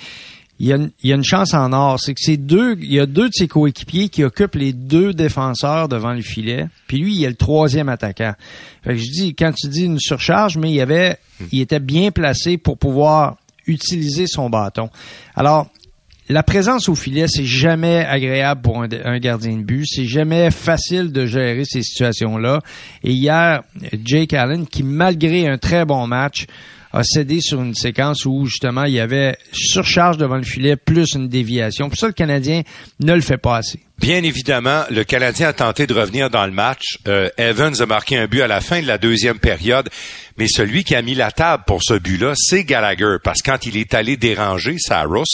il, 0.59 0.71
a, 0.71 0.77
une 1.15 1.23
chance 1.23 1.53
en 1.53 1.73
or. 1.73 1.99
C'est 1.99 2.13
que 2.13 2.21
c'est 2.21 2.37
deux, 2.37 2.77
il 2.79 2.93
y 2.93 2.99
a 2.99 3.05
deux 3.05 3.27
de 3.27 3.33
ses 3.33 3.47
coéquipiers 3.47 4.09
qui 4.09 4.23
occupent 4.23 4.55
les 4.55 4.73
deux 4.73 5.13
défenseurs 5.13 5.87
devant 5.87 6.13
le 6.13 6.21
filet. 6.21 6.67
Puis 6.87 6.97
lui, 6.97 7.15
il 7.15 7.23
est 7.23 7.29
le 7.29 7.35
troisième 7.35 7.89
attaquant. 7.89 8.33
Fait 8.83 8.95
que 8.95 9.01
je 9.01 9.11
dis, 9.11 9.35
quand 9.35 9.51
tu 9.53 9.67
dis 9.67 9.85
une 9.85 9.99
surcharge, 9.99 10.57
mais 10.57 10.69
il 10.69 10.75
y 10.75 10.81
avait, 10.81 11.17
il 11.51 11.61
était 11.61 11.79
bien 11.79 12.11
placé 12.11 12.57
pour 12.57 12.77
pouvoir 12.77 13.37
utiliser 13.67 14.27
son 14.27 14.49
bâton. 14.49 14.89
Alors, 15.35 15.67
la 16.31 16.43
présence 16.43 16.87
au 16.87 16.95
filet, 16.95 17.25
c'est 17.27 17.45
jamais 17.45 18.05
agréable 18.05 18.61
pour 18.61 18.81
un, 18.81 19.19
gardien 19.19 19.57
de 19.57 19.63
but. 19.63 19.85
C'est 19.85 20.05
jamais 20.05 20.49
facile 20.49 21.11
de 21.11 21.25
gérer 21.25 21.63
ces 21.65 21.83
situations-là. 21.83 22.61
Et 23.03 23.11
hier, 23.11 23.63
Jake 24.03 24.33
Allen, 24.33 24.65
qui 24.65 24.83
malgré 24.83 25.47
un 25.47 25.57
très 25.57 25.83
bon 25.83 26.07
match, 26.07 26.45
a 26.93 27.03
cédé 27.03 27.39
sur 27.41 27.61
une 27.61 27.75
séquence 27.75 28.25
où 28.25 28.45
justement 28.45 28.83
il 28.83 28.93
y 28.93 28.99
avait 28.99 29.37
surcharge 29.51 30.17
devant 30.17 30.37
le 30.37 30.43
filet 30.43 30.75
plus 30.75 31.13
une 31.15 31.29
déviation. 31.29 31.89
Pour 31.89 31.97
ça, 31.97 32.07
le 32.07 32.13
Canadien 32.13 32.63
ne 32.99 33.13
le 33.13 33.21
fait 33.21 33.37
pas 33.37 33.57
assez. 33.57 33.79
Bien 34.01 34.23
évidemment, 34.23 34.83
le 34.89 35.03
Canadien 35.03 35.49
a 35.49 35.53
tenté 35.53 35.85
de 35.85 35.93
revenir 35.93 36.31
dans 36.31 36.45
le 36.47 36.51
match. 36.51 36.97
Euh, 37.07 37.29
Evans 37.37 37.79
a 37.79 37.85
marqué 37.85 38.17
un 38.17 38.25
but 38.25 38.41
à 38.41 38.47
la 38.47 38.59
fin 38.59 38.81
de 38.81 38.87
la 38.87 38.97
deuxième 38.97 39.37
période, 39.37 39.89
mais 40.37 40.47
celui 40.47 40.83
qui 40.83 40.95
a 40.95 41.03
mis 41.03 41.13
la 41.13 41.31
table 41.31 41.65
pour 41.67 41.83
ce 41.83 41.93
but-là, 41.93 42.33
c'est 42.35 42.63
Gallagher, 42.63 43.17
parce 43.23 43.43
que 43.43 43.51
quand 43.51 43.63
il 43.67 43.77
est 43.77 43.93
allé 43.93 44.17
déranger 44.17 44.77
Saros, 44.79 45.25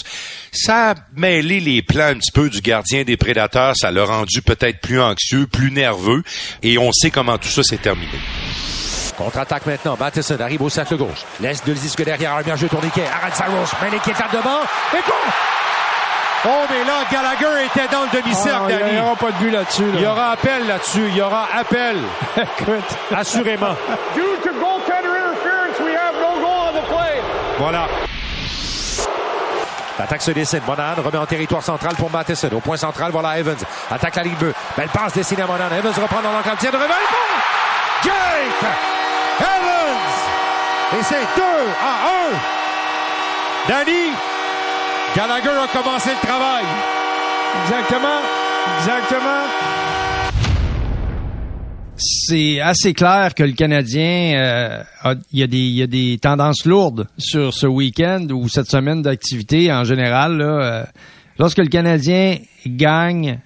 ça 0.51 0.91
a 0.91 0.95
mêlé 1.15 1.61
les 1.61 1.81
plans 1.81 2.07
un 2.07 2.15
petit 2.15 2.33
peu 2.33 2.49
du 2.49 2.59
gardien 2.59 3.05
des 3.05 3.15
Prédateurs, 3.15 3.77
ça 3.77 3.89
l'a 3.89 4.03
rendu 4.03 4.41
peut-être 4.41 4.81
plus 4.81 4.99
anxieux, 4.99 5.47
plus 5.47 5.71
nerveux, 5.71 6.23
et 6.61 6.77
on 6.77 6.91
sait 6.91 7.09
comment 7.09 7.37
tout 7.37 7.47
ça 7.47 7.63
s'est 7.63 7.77
terminé. 7.77 8.19
Contre-attaque 9.17 9.65
maintenant. 9.65 9.97
Matheson 9.99 10.39
arrive 10.39 10.61
au 10.61 10.69
cercle 10.69 10.95
gauche. 10.97 11.25
Laisse 11.39 11.63
de 11.63 11.73
disque 11.73 12.03
derrière. 12.03 12.35
Un 12.35 12.41
bien 12.41 12.55
jeu 12.55 12.67
tourniquet. 12.69 13.05
Arrête 13.21 13.35
Saros. 13.35 13.65
Mais 13.81 13.89
l'équipe 13.89 14.15
devant. 14.31 14.61
Et 14.93 15.01
bon! 15.05 15.31
Oh, 16.45 16.65
mais 16.69 16.83
là, 16.83 17.03
Gallagher 17.11 17.65
était 17.65 17.87
dans 17.91 18.03
le 18.03 18.21
demi-cercle, 18.21 18.71
ah, 18.71 18.87
Il 18.87 18.93
n'y 18.93 19.01
aura 19.01 19.15
pas 19.15 19.31
de 19.31 19.37
but 19.37 19.51
là-dessus. 19.51 19.85
Il 19.95 20.01
y 20.01 20.05
aura 20.05 20.31
appel 20.31 20.67
là-dessus. 20.67 21.07
Il 21.09 21.17
y 21.17 21.21
aura 21.21 21.47
appel. 21.53 21.97
Écoute. 22.37 22.97
Assurément. 23.15 23.75
Due 24.13 24.21
to 24.43 24.51
goaltender 24.53 25.09
interference, 25.09 25.79
we 25.79 25.95
have 25.95 26.13
no 26.15 26.39
goal 26.39 26.69
on 26.69 26.73
the 26.73 26.85
play. 26.85 27.21
Voilà. 27.57 27.87
L'attaque 29.97 30.21
se 30.21 30.31
dessine. 30.31 30.61
Monan 30.67 30.93
remet 31.03 31.17
en 31.17 31.25
territoire 31.25 31.63
central 31.63 31.95
pour 31.95 32.11
Matheson. 32.11 32.49
Au 32.53 32.59
point 32.59 32.77
central, 32.77 33.11
voilà 33.11 33.39
Evans. 33.39 33.57
Attaque 33.89 34.15
la 34.15 34.23
ligne 34.23 34.35
bleue. 34.35 34.53
Belle 34.77 34.89
passe 34.89 35.13
dessinée 35.13 35.41
à 35.41 35.47
Monan. 35.47 35.65
Evans 35.75 35.93
reprend 35.99 36.21
dans 36.21 36.31
l'enclave. 36.31 36.57
Tient 36.59 36.71
de 36.71 36.77
réveil. 36.77 36.95
Jake 38.03 39.06
Evans! 39.39 40.99
Et 40.99 41.03
c'est 41.03 41.15
2 41.15 41.41
à 41.83 41.93
1. 43.67 43.69
Danny, 43.69 44.11
Gallagher 45.15 45.49
a 45.49 45.67
commencé 45.67 46.09
le 46.09 46.27
travail. 46.27 46.63
Exactement. 47.63 48.19
Exactement. 48.79 49.47
c'est 52.27 52.59
assez 52.59 52.93
clair 52.93 53.33
que 53.33 53.43
le 53.43 53.53
Canadien, 53.53 54.33
euh, 54.35 55.15
il, 55.31 55.39
y 55.39 55.43
a 55.43 55.47
des, 55.47 55.57
il 55.57 55.75
y 55.75 55.81
a 55.81 55.87
des 55.87 56.17
tendances 56.17 56.65
lourdes 56.65 57.07
sur 57.17 57.53
ce 57.53 57.65
week-end 57.67 58.27
ou 58.31 58.49
cette 58.49 58.69
semaine 58.69 59.01
d'activité 59.01 59.71
en 59.71 59.83
général. 59.83 60.37
Là, 60.37 60.45
euh, 60.45 60.83
lorsque 61.39 61.59
le 61.59 61.67
Canadien 61.67 62.37
gagne 62.65 63.39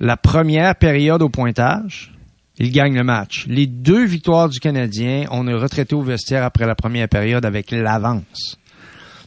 la 0.00 0.16
première 0.16 0.76
période 0.76 1.22
au 1.22 1.28
pointage, 1.28 2.12
il 2.60 2.72
gagne 2.72 2.94
le 2.94 3.02
match. 3.02 3.46
Les 3.48 3.66
deux 3.66 4.04
victoires 4.04 4.50
du 4.50 4.60
Canadien, 4.60 5.24
on 5.30 5.48
est 5.48 5.54
retraité 5.54 5.94
au 5.94 6.02
vestiaire 6.02 6.44
après 6.44 6.66
la 6.66 6.74
première 6.74 7.08
période 7.08 7.46
avec 7.46 7.70
l'avance. 7.70 8.58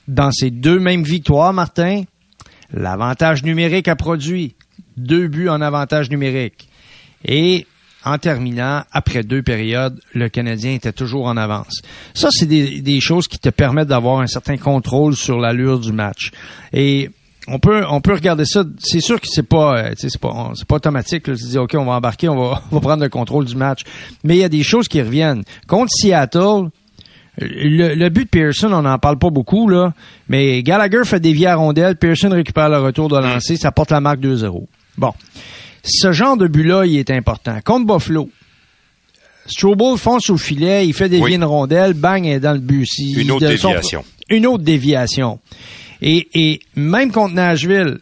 Dans 0.07 0.31
ces 0.31 0.51
deux 0.51 0.79
mêmes 0.79 1.03
victoires, 1.03 1.51
Martin, 1.51 2.03
l'avantage 2.71 3.43
numérique 3.43 3.87
a 3.87 3.95
produit 3.95 4.55
deux 4.97 5.27
buts 5.27 5.49
en 5.49 5.61
avantage 5.61 6.11
numérique. 6.11 6.69
Et 7.25 7.65
en 8.05 8.19
terminant, 8.19 8.83
après 8.91 9.23
deux 9.23 9.41
périodes, 9.41 9.99
le 10.13 10.29
Canadien 10.29 10.73
était 10.73 10.91
toujours 10.91 11.25
en 11.25 11.35
avance. 11.35 11.81
Ça, 12.13 12.29
c'est 12.31 12.45
des, 12.45 12.81
des 12.81 12.99
choses 12.99 13.27
qui 13.27 13.39
te 13.39 13.49
permettent 13.49 13.87
d'avoir 13.87 14.19
un 14.19 14.27
certain 14.27 14.57
contrôle 14.57 15.15
sur 15.15 15.39
l'allure 15.39 15.79
du 15.79 15.91
match. 15.91 16.31
Et 16.71 17.09
on 17.47 17.59
peut 17.59 17.83
on 17.89 18.01
peut 18.01 18.13
regarder 18.13 18.45
ça. 18.45 18.63
C'est 18.79 19.01
sûr 19.01 19.19
que 19.19 19.27
c'est 19.29 19.43
pas 19.43 19.77
euh, 19.77 19.93
c'est 19.97 20.17
pas 20.19 20.51
c'est 20.55 20.67
pas 20.67 20.75
automatique. 20.75 21.27
Là. 21.27 21.35
Tu 21.35 21.43
dis 21.43 21.57
ok 21.57 21.75
on 21.77 21.85
va 21.85 21.93
embarquer, 21.93 22.29
on 22.29 22.35
va 22.35 22.63
on 22.71 22.75
va 22.75 22.81
prendre 22.81 23.03
le 23.03 23.09
contrôle 23.09 23.45
du 23.45 23.55
match. 23.55 23.81
Mais 24.23 24.35
il 24.35 24.39
y 24.39 24.43
a 24.43 24.49
des 24.49 24.63
choses 24.63 24.87
qui 24.87 25.01
reviennent. 25.01 25.43
Contre 25.67 25.91
Seattle, 25.91 26.69
le, 27.37 28.09
but 28.09 28.25
de 28.25 28.29
Pearson, 28.29 28.71
on 28.71 28.83
n'en 28.83 28.99
parle 28.99 29.17
pas 29.17 29.29
beaucoup 29.29 29.67
là, 29.67 29.93
mais 30.29 30.61
Gallagher 30.61 31.03
fait 31.03 31.19
des 31.19 31.45
à 31.45 31.55
rondelle, 31.55 31.95
Pearson 31.95 32.29
récupère 32.29 32.69
le 32.69 32.79
retour 32.79 33.09
de 33.09 33.17
lancer, 33.17 33.55
ça 33.57 33.71
porte 33.71 33.91
la 33.91 34.01
marque 34.01 34.19
2-0. 34.19 34.65
Bon, 34.97 35.13
ce 35.83 36.11
genre 36.11 36.37
de 36.37 36.47
but-là, 36.47 36.85
il 36.85 36.97
est 36.97 37.09
important. 37.09 37.57
Contre 37.65 37.91
Buffalo, 37.91 38.29
Strobel 39.47 39.97
fonce 39.97 40.29
au 40.29 40.37
filet, 40.37 40.87
il 40.87 40.93
fait 40.93 41.09
des 41.09 41.19
oui. 41.19 41.37
de 41.37 41.43
rondelle, 41.43 41.93
bang, 41.93 42.23
il 42.23 42.33
est 42.33 42.39
dans 42.39 42.53
le 42.53 42.59
but. 42.59 42.87
Une 42.99 43.31
autre 43.31 43.47
déviation. 43.47 44.03
une 44.29 44.45
autre 44.45 44.63
déviation. 44.63 45.39
Et, 46.03 46.27
et 46.33 46.59
même 46.75 47.11
contre 47.11 47.33
Nashville, 47.33 47.99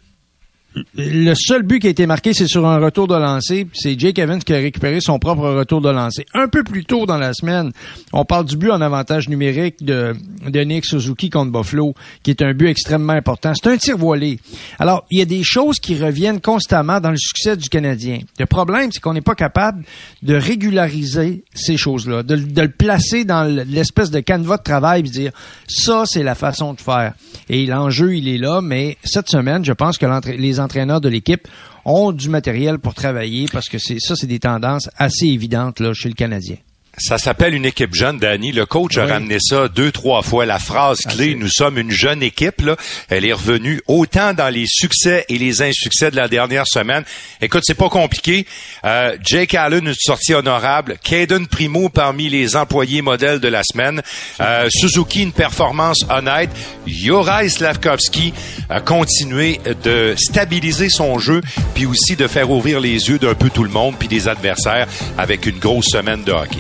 le 0.96 1.34
seul 1.36 1.64
but 1.64 1.80
qui 1.80 1.88
a 1.88 1.90
été 1.90 2.06
marqué, 2.06 2.34
c'est 2.34 2.48
sur 2.48 2.66
un 2.66 2.78
retour 2.78 3.08
de 3.08 3.16
lancer. 3.16 3.68
C'est 3.74 4.00
Jake 4.00 4.20
Evans 4.20 4.42
qui 4.42 4.54
a 4.54 4.58
récupéré 4.58 5.02
son 5.02 5.20
propre 5.20 5.50
retour 5.50 5.82
de 5.82 5.90
lancer. 5.90 6.26
Un 6.34 6.48
peu 6.48 6.64
plus 6.64 6.86
tôt 6.86 7.06
dans 7.06 7.18
la 7.18 7.34
semaine, 7.34 7.72
on 8.14 8.24
parle 8.24 8.46
du 8.46 8.56
but 8.56 8.72
en 8.72 8.80
avantage 8.80 9.28
numérique 9.28 9.84
de, 9.84 10.16
Nick 10.64 10.86
Suzuki 10.86 11.30
contre 11.30 11.52
Buffalo, 11.52 11.94
qui 12.24 12.32
est 12.32 12.42
un 12.42 12.54
but 12.54 12.68
extrêmement 12.68 13.14
important. 13.14 13.52
C'est 13.54 13.70
un 13.70 13.78
tir 13.78 13.98
voilé. 13.98 14.40
Alors, 14.80 15.06
il 15.12 15.20
y 15.20 15.22
a 15.22 15.26
des 15.26 15.44
choses 15.44 15.80
qui 15.80 16.02
reviennent 16.02 16.40
constamment 16.40 17.02
dans 17.02 17.12
le 17.12 17.18
succès 17.18 17.58
du 17.58 17.68
Canadien. 17.68 18.20
Le 18.40 18.46
problème, 18.46 18.92
c'est 18.94 19.02
qu'on 19.02 19.14
n'est 19.14 19.22
pas 19.22 19.36
capable 19.36 19.84
de 20.24 20.36
régulariser 20.36 21.44
ces 21.54 21.76
choses-là, 21.76 22.24
de, 22.24 22.36
de, 22.36 22.62
le 22.62 22.72
placer 22.72 23.26
dans 23.26 23.44
l'espèce 23.44 24.10
de 24.10 24.22
canevas 24.22 24.58
de 24.58 24.64
travail 24.64 25.02
et 25.02 25.04
dire, 25.04 25.32
ça, 25.68 26.04
c'est 26.06 26.24
la 26.24 26.36
façon 26.36 26.74
de 26.74 26.80
faire. 26.80 27.14
Et 27.50 27.66
l'enjeu, 27.66 28.16
il 28.16 28.30
est 28.30 28.38
là, 28.38 28.62
mais 28.62 28.98
cette 29.04 29.30
semaine, 29.30 29.66
je 29.66 29.74
pense 29.74 29.98
que 29.98 30.06
les 30.38 30.61
entraîneurs 30.62 31.02
de 31.02 31.10
l'équipe 31.10 31.48
ont 31.86 32.12
du 32.12 32.30
matériel 32.30 32.80
pour 32.80 32.94
travailler 32.94 33.48
parce 33.52 33.68
que 33.68 33.78
c'est 33.80 34.00
ça, 34.00 34.16
c'est 34.16 34.28
des 34.28 34.40
tendances 34.40 34.90
assez 34.98 35.28
évidentes 35.28 35.80
là, 35.80 35.94
chez 35.94 36.10
le 36.10 36.16
Canadien. 36.16 36.58
Ça 36.98 37.18
s'appelle 37.18 37.54
une 37.54 37.66
équipe 37.66 37.96
jeune, 37.96 38.20
Danny. 38.20 38.52
Le 38.52 38.66
coach 38.66 38.98
a 38.98 39.06
ramené 39.06 39.38
ça 39.40 39.70
deux, 39.70 39.94
trois 39.94 40.22
fois. 40.22 40.46
La 40.46 40.60
phrase 40.60 41.00
clé, 41.00 41.36
nous 41.36 41.48
sommes 41.48 41.78
une 41.78 41.90
jeune 41.90 42.22
équipe, 42.22 42.62
là, 42.62 42.76
elle 43.10 43.26
est 43.26 43.32
revenue 43.32 43.82
autant 43.88 44.34
dans 44.34 44.50
les 44.50 44.66
succès 44.68 45.26
et 45.30 45.38
les 45.38 45.62
insuccès 45.62 46.12
de 46.12 46.18
la 46.18 46.28
dernière 46.28 46.68
semaine. 46.68 47.04
Écoute, 47.42 47.64
c'est 47.66 47.76
pas 47.76 47.88
compliqué. 47.88 48.46
Euh, 48.84 49.16
Jake 49.24 49.54
Allen, 49.56 49.88
une 49.88 49.94
sortie 49.98 50.34
honorable. 50.34 50.98
Caden 51.02 51.48
Primo 51.48 51.88
parmi 51.88 52.30
les 52.30 52.58
employés 52.58 53.02
modèles 53.02 53.40
de 53.40 53.48
la 53.48 53.64
semaine. 53.64 54.02
Euh, 54.42 54.68
Suzuki, 54.70 55.24
une 55.24 55.32
performance 55.32 56.06
honnête. 56.10 56.50
Yorai 56.86 57.48
Slavkovski 57.48 58.34
a 58.70 58.82
continué 58.82 59.62
de 59.84 60.14
stabiliser 60.18 60.90
son 60.90 61.20
jeu, 61.20 61.42
puis 61.74 61.86
aussi 61.86 62.18
de 62.18 62.28
faire 62.28 62.52
ouvrir 62.52 62.82
les 62.82 63.10
yeux 63.10 63.18
d'un 63.18 63.34
peu 63.34 63.50
tout 63.50 63.64
le 63.64 63.70
monde, 63.70 63.96
puis 63.98 64.10
des 64.10 64.28
adversaires 64.28 64.88
avec 65.18 65.46
une 65.46 65.58
grosse 65.58 65.88
semaine 65.88 66.24
de 66.26 66.34
hockey. 66.34 66.60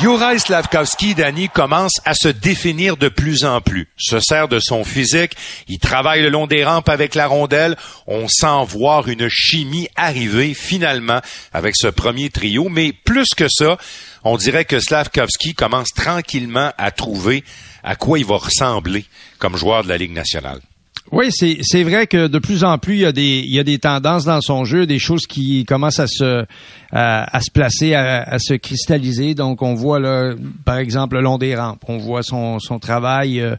Juraj 0.00 0.40
Slavkovski, 0.40 1.14
Danny, 1.14 1.48
commence 1.48 2.00
à 2.04 2.12
se 2.12 2.28
définir 2.28 2.96
de 2.96 3.08
plus 3.08 3.44
en 3.44 3.60
plus. 3.62 3.88
Se 3.96 4.20
sert 4.20 4.46
de 4.46 4.58
son 4.58 4.84
physique, 4.84 5.36
il 5.68 5.78
travaille 5.78 6.22
le 6.22 6.28
long 6.28 6.46
des 6.46 6.64
rampes 6.64 6.88
avec 6.90 7.14
la 7.14 7.26
rondelle. 7.26 7.76
On 8.06 8.28
sent 8.28 8.64
voir 8.68 9.08
une 9.08 9.28
chimie 9.30 9.88
arriver 9.96 10.52
finalement 10.54 11.20
avec 11.52 11.74
ce 11.76 11.86
premier 11.86 12.28
trio. 12.28 12.68
Mais 12.68 12.92
plus 12.92 13.28
que 13.34 13.48
ça, 13.48 13.78
on 14.24 14.36
dirait 14.36 14.66
que 14.66 14.80
Slavkovski 14.80 15.54
commence 15.54 15.88
tranquillement 15.94 16.72
à 16.76 16.90
trouver 16.90 17.42
à 17.82 17.96
quoi 17.96 18.18
il 18.18 18.26
va 18.26 18.36
ressembler 18.36 19.06
comme 19.38 19.56
joueur 19.56 19.82
de 19.82 19.88
la 19.88 19.96
Ligue 19.96 20.12
nationale. 20.12 20.60
Oui, 21.12 21.28
c'est, 21.30 21.82
vrai 21.84 22.06
que 22.06 22.26
de 22.26 22.38
plus 22.38 22.64
en 22.64 22.78
plus, 22.78 22.94
il 22.94 23.00
y, 23.00 23.04
a 23.04 23.12
des, 23.12 23.38
il 23.38 23.54
y 23.54 23.60
a 23.60 23.64
des 23.64 23.78
tendances 23.78 24.24
dans 24.24 24.40
son 24.40 24.64
jeu, 24.64 24.86
des 24.86 24.98
choses 24.98 25.26
qui 25.26 25.64
commencent 25.64 26.00
à 26.00 26.08
se, 26.08 26.44
à, 26.90 27.40
se 27.40 27.50
placer, 27.52 27.94
à, 27.94 28.38
se 28.38 28.54
cristalliser. 28.54 29.34
Donc, 29.34 29.62
on 29.62 29.74
voit, 29.74 30.00
là, 30.00 30.34
par 30.64 30.78
exemple, 30.78 31.16
le 31.16 31.22
long 31.22 31.38
des 31.38 31.54
rampes, 31.54 31.84
on 31.86 31.98
voit 31.98 32.22
son, 32.22 32.58
son 32.58 32.80
travail 32.80 33.40
euh, 33.40 33.56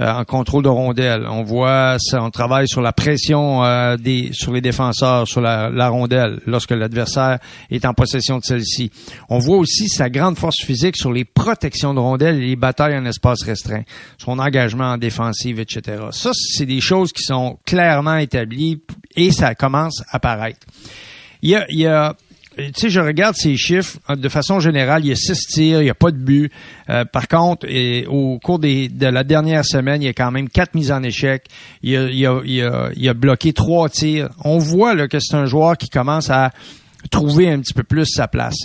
en 0.00 0.24
contrôle 0.24 0.62
de 0.62 0.68
rondelle. 0.68 1.26
On 1.28 1.42
voit 1.42 1.96
son 1.98 2.30
travail 2.30 2.68
sur 2.68 2.80
la 2.80 2.92
pression 2.92 3.64
euh, 3.64 3.96
des, 3.96 4.30
sur 4.32 4.52
les 4.52 4.60
défenseurs, 4.60 5.26
sur 5.26 5.40
la, 5.40 5.70
la 5.70 5.88
rondelle, 5.88 6.40
lorsque 6.46 6.70
l'adversaire 6.70 7.38
est 7.70 7.84
en 7.84 7.94
possession 7.94 8.38
de 8.38 8.44
celle-ci. 8.44 8.90
On 9.28 9.38
voit 9.38 9.56
aussi 9.56 9.88
sa 9.88 10.08
grande 10.10 10.38
force 10.38 10.62
physique 10.64 10.96
sur 10.96 11.12
les 11.12 11.24
protections 11.24 11.94
de 11.94 12.00
rondelles 12.00 12.36
et 12.36 12.46
les 12.46 12.56
batailles 12.56 12.96
en 12.96 13.04
espace 13.04 13.42
restreint, 13.42 13.82
son 14.18 14.38
engagement 14.38 14.92
en 14.92 14.98
défensive, 14.98 15.58
etc. 15.60 16.02
Ça, 16.12 16.30
c'est 16.34 16.66
des 16.66 16.80
choses 16.80 17.12
qui 17.12 17.22
sont 17.22 17.58
clairement 17.66 18.16
établies 18.16 18.82
et 19.16 19.32
ça 19.32 19.54
commence 19.54 20.02
à 20.10 20.16
apparaître. 20.16 20.66
Il 21.42 21.50
y 21.50 21.56
a, 21.56 21.64
il 21.70 21.78
y 21.78 21.86
a 21.86 22.14
tu 22.58 22.72
sais, 22.74 22.90
je 22.90 23.00
regarde 23.00 23.36
ces 23.36 23.56
chiffres. 23.56 23.98
Hein, 24.08 24.16
de 24.16 24.28
façon 24.28 24.60
générale, 24.60 25.04
il 25.04 25.08
y 25.08 25.12
a 25.12 25.16
six 25.16 25.46
tirs, 25.46 25.80
il 25.80 25.84
n'y 25.84 25.90
a 25.90 25.94
pas 25.94 26.10
de 26.10 26.16
but. 26.16 26.52
Euh, 26.90 27.04
par 27.04 27.28
contre, 27.28 27.66
et, 27.68 28.06
au 28.06 28.38
cours 28.38 28.58
des, 28.58 28.88
de 28.88 29.06
la 29.06 29.24
dernière 29.24 29.64
semaine, 29.64 30.02
il 30.02 30.06
y 30.06 30.08
a 30.08 30.12
quand 30.12 30.30
même 30.30 30.48
quatre 30.48 30.74
mises 30.74 30.92
en 30.92 31.02
échec. 31.02 31.44
Il 31.82 31.96
a, 31.96 32.08
il 32.10 32.26
a, 32.26 32.40
il 32.44 32.62
a, 32.62 32.90
il 32.96 33.08
a 33.08 33.14
bloqué 33.14 33.52
trois 33.52 33.88
tirs. 33.88 34.28
On 34.44 34.58
voit 34.58 34.94
là, 34.94 35.08
que 35.08 35.18
c'est 35.20 35.36
un 35.36 35.46
joueur 35.46 35.76
qui 35.76 35.88
commence 35.88 36.30
à 36.30 36.50
trouver 37.10 37.48
un 37.48 37.60
petit 37.60 37.74
peu 37.74 37.84
plus 37.84 38.06
sa 38.06 38.26
place. 38.26 38.56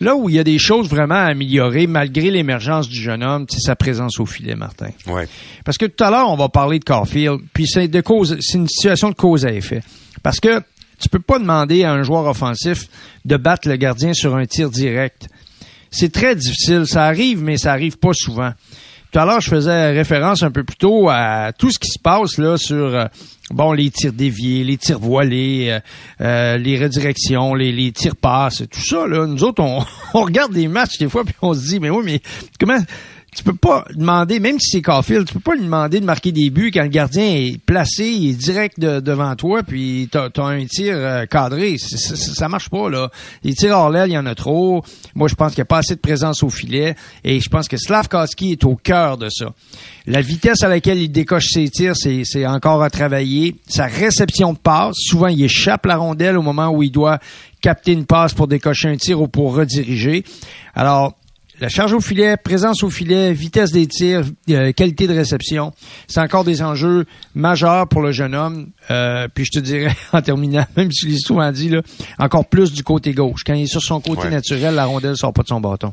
Là 0.00 0.16
où 0.16 0.28
il 0.28 0.34
y 0.34 0.38
a 0.38 0.44
des 0.44 0.58
choses 0.58 0.88
vraiment 0.88 1.14
à 1.14 1.24
améliorer, 1.24 1.86
malgré 1.86 2.30
l'émergence 2.30 2.88
du 2.88 3.00
jeune 3.00 3.22
homme, 3.22 3.46
c'est 3.48 3.60
sa 3.60 3.76
présence 3.76 4.18
au 4.18 4.26
filet, 4.26 4.56
Martin. 4.56 4.90
Ouais. 5.06 5.28
Parce 5.64 5.78
que 5.78 5.86
tout 5.86 6.02
à 6.02 6.10
l'heure, 6.10 6.30
on 6.30 6.36
va 6.36 6.48
parler 6.48 6.78
de 6.78 6.84
Caulfield, 6.84 7.40
puis 7.52 7.66
c'est 7.66 7.88
de 7.88 8.00
cause, 8.00 8.38
c'est 8.40 8.58
une 8.58 8.68
situation 8.68 9.10
de 9.10 9.14
cause 9.14 9.44
à 9.44 9.52
effet. 9.52 9.82
Parce 10.22 10.40
que 10.40 10.62
tu 11.02 11.08
peux 11.08 11.18
pas 11.18 11.38
demander 11.38 11.84
à 11.84 11.92
un 11.92 12.02
joueur 12.02 12.26
offensif 12.26 12.86
de 13.24 13.36
battre 13.36 13.68
le 13.68 13.76
gardien 13.76 14.14
sur 14.14 14.36
un 14.36 14.46
tir 14.46 14.70
direct. 14.70 15.28
C'est 15.90 16.12
très 16.12 16.34
difficile. 16.34 16.86
Ça 16.86 17.04
arrive, 17.04 17.42
mais 17.42 17.58
ça 17.58 17.72
arrive 17.72 17.98
pas 17.98 18.12
souvent. 18.14 18.52
Tout 19.12 19.18
à 19.18 19.26
l'heure, 19.26 19.42
je 19.42 19.50
faisais 19.50 19.90
référence 19.90 20.42
un 20.42 20.50
peu 20.50 20.64
plus 20.64 20.76
tôt 20.76 21.10
à 21.10 21.52
tout 21.52 21.70
ce 21.70 21.78
qui 21.78 21.88
se 21.88 21.98
passe 21.98 22.38
là 22.38 22.56
sur 22.56 22.94
euh, 22.94 23.04
bon 23.50 23.72
les 23.72 23.90
tirs 23.90 24.14
déviés, 24.14 24.64
les 24.64 24.78
tirs 24.78 24.98
voilés, 24.98 25.68
euh, 25.68 25.80
euh, 26.22 26.56
les 26.56 26.82
redirections, 26.82 27.54
les, 27.54 27.72
les 27.72 27.92
tirs 27.92 28.16
passes, 28.16 28.62
tout 28.70 28.80
ça 28.80 29.06
là. 29.06 29.26
Nous 29.26 29.44
autres, 29.44 29.62
on, 29.62 29.84
on 30.14 30.22
regarde 30.22 30.54
des 30.54 30.66
matchs 30.66 30.96
des 30.96 31.10
fois 31.10 31.24
puis 31.24 31.34
on 31.42 31.52
se 31.52 31.60
dit 31.60 31.78
mais 31.78 31.90
oui 31.90 32.02
mais 32.06 32.22
comment 32.58 32.78
tu 33.34 33.44
peux 33.44 33.54
pas 33.54 33.86
demander, 33.94 34.40
même 34.40 34.60
si 34.60 34.72
c'est 34.72 34.82
Caulfield, 34.82 35.26
tu 35.26 35.34
peux 35.34 35.40
pas 35.40 35.54
lui 35.54 35.64
demander 35.64 36.00
de 36.00 36.04
marquer 36.04 36.32
des 36.32 36.50
buts 36.50 36.70
quand 36.72 36.82
le 36.82 36.88
gardien 36.88 37.24
est 37.24 37.58
placé, 37.64 38.06
il 38.08 38.30
est 38.30 38.34
direct 38.34 38.78
devant 38.78 39.34
toi, 39.36 39.62
puis 39.62 40.08
t'as 40.10 40.28
as 40.36 40.42
un 40.42 40.66
tir 40.66 40.94
euh, 40.94 41.24
cadré. 41.24 41.78
Ça, 41.78 42.48
marche 42.48 42.68
pas, 42.68 42.90
là. 42.90 43.10
Les 43.42 43.54
tirs 43.54 43.74
hors 43.78 43.88
l'aile, 43.88 44.10
il 44.10 44.14
y 44.14 44.18
en 44.18 44.26
a 44.26 44.34
trop. 44.34 44.84
Moi, 45.14 45.28
je 45.28 45.34
pense 45.34 45.52
qu'il 45.52 45.60
n'y 45.60 45.62
a 45.62 45.66
pas 45.66 45.78
assez 45.78 45.94
de 45.94 46.00
présence 46.00 46.42
au 46.42 46.50
filet, 46.50 46.94
et 47.24 47.40
je 47.40 47.48
pense 47.48 47.68
que 47.68 47.78
Slavkowski 47.78 48.52
est 48.52 48.64
au 48.64 48.76
cœur 48.76 49.16
de 49.16 49.30
ça. 49.30 49.46
La 50.06 50.20
vitesse 50.20 50.62
à 50.62 50.68
laquelle 50.68 51.00
il 51.00 51.08
décoche 51.08 51.46
ses 51.52 51.70
tirs, 51.70 51.94
c'est 51.96 52.46
encore 52.46 52.82
à 52.82 52.90
travailler. 52.90 53.56
Sa 53.66 53.86
réception 53.86 54.52
de 54.52 54.58
passe, 54.58 54.96
souvent, 54.98 55.28
il 55.28 55.42
échappe 55.42 55.86
la 55.86 55.96
rondelle 55.96 56.36
au 56.36 56.42
moment 56.42 56.68
où 56.68 56.82
il 56.82 56.90
doit 56.90 57.18
capter 57.62 57.92
une 57.92 58.04
passe 58.04 58.34
pour 58.34 58.46
décocher 58.46 58.88
un 58.88 58.96
tir 58.96 59.22
ou 59.22 59.28
pour 59.28 59.54
rediriger. 59.54 60.24
Alors, 60.74 61.14
la 61.62 61.68
charge 61.68 61.92
au 61.92 62.00
filet, 62.00 62.36
présence 62.36 62.82
au 62.82 62.90
filet, 62.90 63.32
vitesse 63.32 63.70
des 63.70 63.86
tirs, 63.86 64.24
euh, 64.50 64.72
qualité 64.72 65.06
de 65.06 65.14
réception, 65.14 65.72
c'est 66.08 66.18
encore 66.18 66.42
des 66.42 66.60
enjeux 66.60 67.06
majeurs 67.36 67.86
pour 67.86 68.02
le 68.02 68.10
jeune 68.10 68.34
homme. 68.34 68.70
Euh, 68.90 69.28
puis 69.32 69.44
je 69.44 69.60
te 69.60 69.64
dirais, 69.64 69.94
en 70.12 70.20
terminant, 70.20 70.66
même 70.76 70.90
si 70.90 71.06
je 71.06 71.12
l'ai 71.12 71.20
souvent 71.20 71.52
dit, 71.52 71.68
là, 71.68 71.80
encore 72.18 72.48
plus 72.48 72.72
du 72.72 72.82
côté 72.82 73.12
gauche. 73.12 73.42
Quand 73.46 73.54
il 73.54 73.62
est 73.62 73.66
sur 73.66 73.80
son 73.80 74.00
côté 74.00 74.28
naturel, 74.28 74.74
la 74.74 74.86
rondelle 74.86 75.16
sort 75.16 75.32
pas 75.32 75.44
de 75.44 75.48
son 75.48 75.60
bâton. 75.60 75.92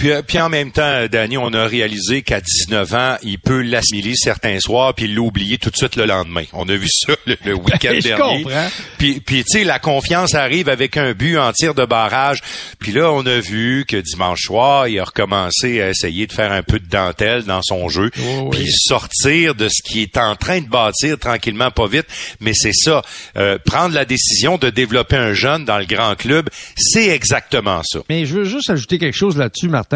Puis, 0.00 0.12
euh, 0.12 0.22
puis 0.26 0.38
en 0.40 0.48
même 0.48 0.70
temps, 0.72 1.04
Danny, 1.12 1.36
on 1.36 1.52
a 1.52 1.66
réalisé 1.66 2.22
qu'à 2.22 2.40
19 2.40 2.94
ans, 2.94 3.16
il 3.22 3.38
peut 3.38 3.60
l'assimiler 3.60 4.14
certains 4.16 4.58
soirs 4.58 4.94
puis 4.94 5.06
l'oublier 5.08 5.58
tout 5.58 5.68
de 5.68 5.76
suite 5.76 5.94
le 5.96 6.06
lendemain. 6.06 6.44
On 6.54 6.66
a 6.70 6.74
vu 6.74 6.88
ça 7.06 7.12
le, 7.26 7.52
week-end 7.52 7.92
Je 7.96 8.00
dernier. 8.08 8.42
comprends. 8.44 8.68
Puis, 8.96 9.20
puis 9.20 9.44
tu 9.44 9.58
sais, 9.58 9.64
la 9.64 9.78
confiance 9.78 10.34
arrive 10.34 10.70
avec 10.70 10.96
un 10.96 11.12
but 11.12 11.36
en 11.36 11.52
tir 11.52 11.74
de 11.74 11.84
barrage. 11.84 12.40
Puis 12.78 12.92
là, 12.92 13.12
on 13.12 13.26
a 13.26 13.40
vu 13.40 13.84
que 13.86 13.98
dimanche 13.98 14.40
soir, 14.44 14.88
il 14.88 14.98
a 14.98 15.04
recommencé 15.04 15.82
à 15.82 15.90
essayer 15.90 16.26
de 16.26 16.32
faire 16.32 16.50
un 16.52 16.62
peu 16.62 16.78
de 16.80 16.86
dentelle 16.88 17.44
dans 17.44 17.60
son 17.60 17.90
jeu, 17.90 18.10
Oh, 18.22 18.48
oui. 18.50 18.56
puis 18.58 18.72
sortir 18.72 19.54
de 19.54 19.68
ce 19.68 19.82
qui 19.82 20.00
est 20.00 20.16
en 20.16 20.34
train 20.34 20.62
de 20.62 20.68
bâtir 20.68 21.18
tranquillement, 21.18 21.70
pas 21.70 21.88
vite. 21.88 22.06
Mais 22.40 22.52
c'est 22.54 22.72
ça, 22.72 23.02
euh, 23.36 23.58
prendre 23.62 23.94
la 23.94 24.06
décision 24.06 24.56
de 24.56 24.70
développer 24.70 25.16
un 25.16 25.34
jeune 25.34 25.66
dans 25.66 25.78
le 25.78 25.84
grand 25.84 26.14
club, 26.14 26.48
c'est 26.78 27.08
exactement 27.08 27.82
ça. 27.84 27.98
Mais 28.08 28.24
je 28.24 28.32
veux 28.34 28.44
juste 28.44 28.70
ajouter 28.70 28.96
quelque 28.96 29.16
chose 29.16 29.36
là-dessus, 29.36 29.68
Martin. 29.68 29.89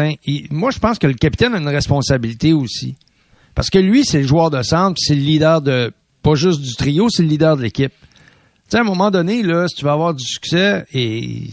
Moi, 0.51 0.71
je 0.71 0.79
pense 0.79 0.99
que 0.99 1.07
le 1.07 1.13
capitaine 1.13 1.53
a 1.53 1.57
une 1.57 1.67
responsabilité 1.67 2.53
aussi. 2.53 2.95
Parce 3.53 3.69
que 3.69 3.79
lui, 3.79 4.03
c'est 4.03 4.21
le 4.21 4.27
joueur 4.27 4.49
de 4.49 4.61
centre, 4.61 4.97
c'est 4.99 5.15
le 5.15 5.21
leader 5.21 5.61
de, 5.61 5.93
pas 6.21 6.35
juste 6.35 6.61
du 6.61 6.73
trio, 6.75 7.07
c'est 7.09 7.23
le 7.23 7.29
leader 7.29 7.55
de 7.55 7.61
l'équipe. 7.61 7.93
Tu 7.93 8.71
sais, 8.71 8.77
à 8.77 8.81
un 8.81 8.83
moment 8.83 9.11
donné, 9.11 9.43
là, 9.43 9.67
si 9.67 9.75
tu 9.75 9.85
veux 9.85 9.91
avoir 9.91 10.13
du 10.13 10.25
succès, 10.25 10.85
et 10.93 11.43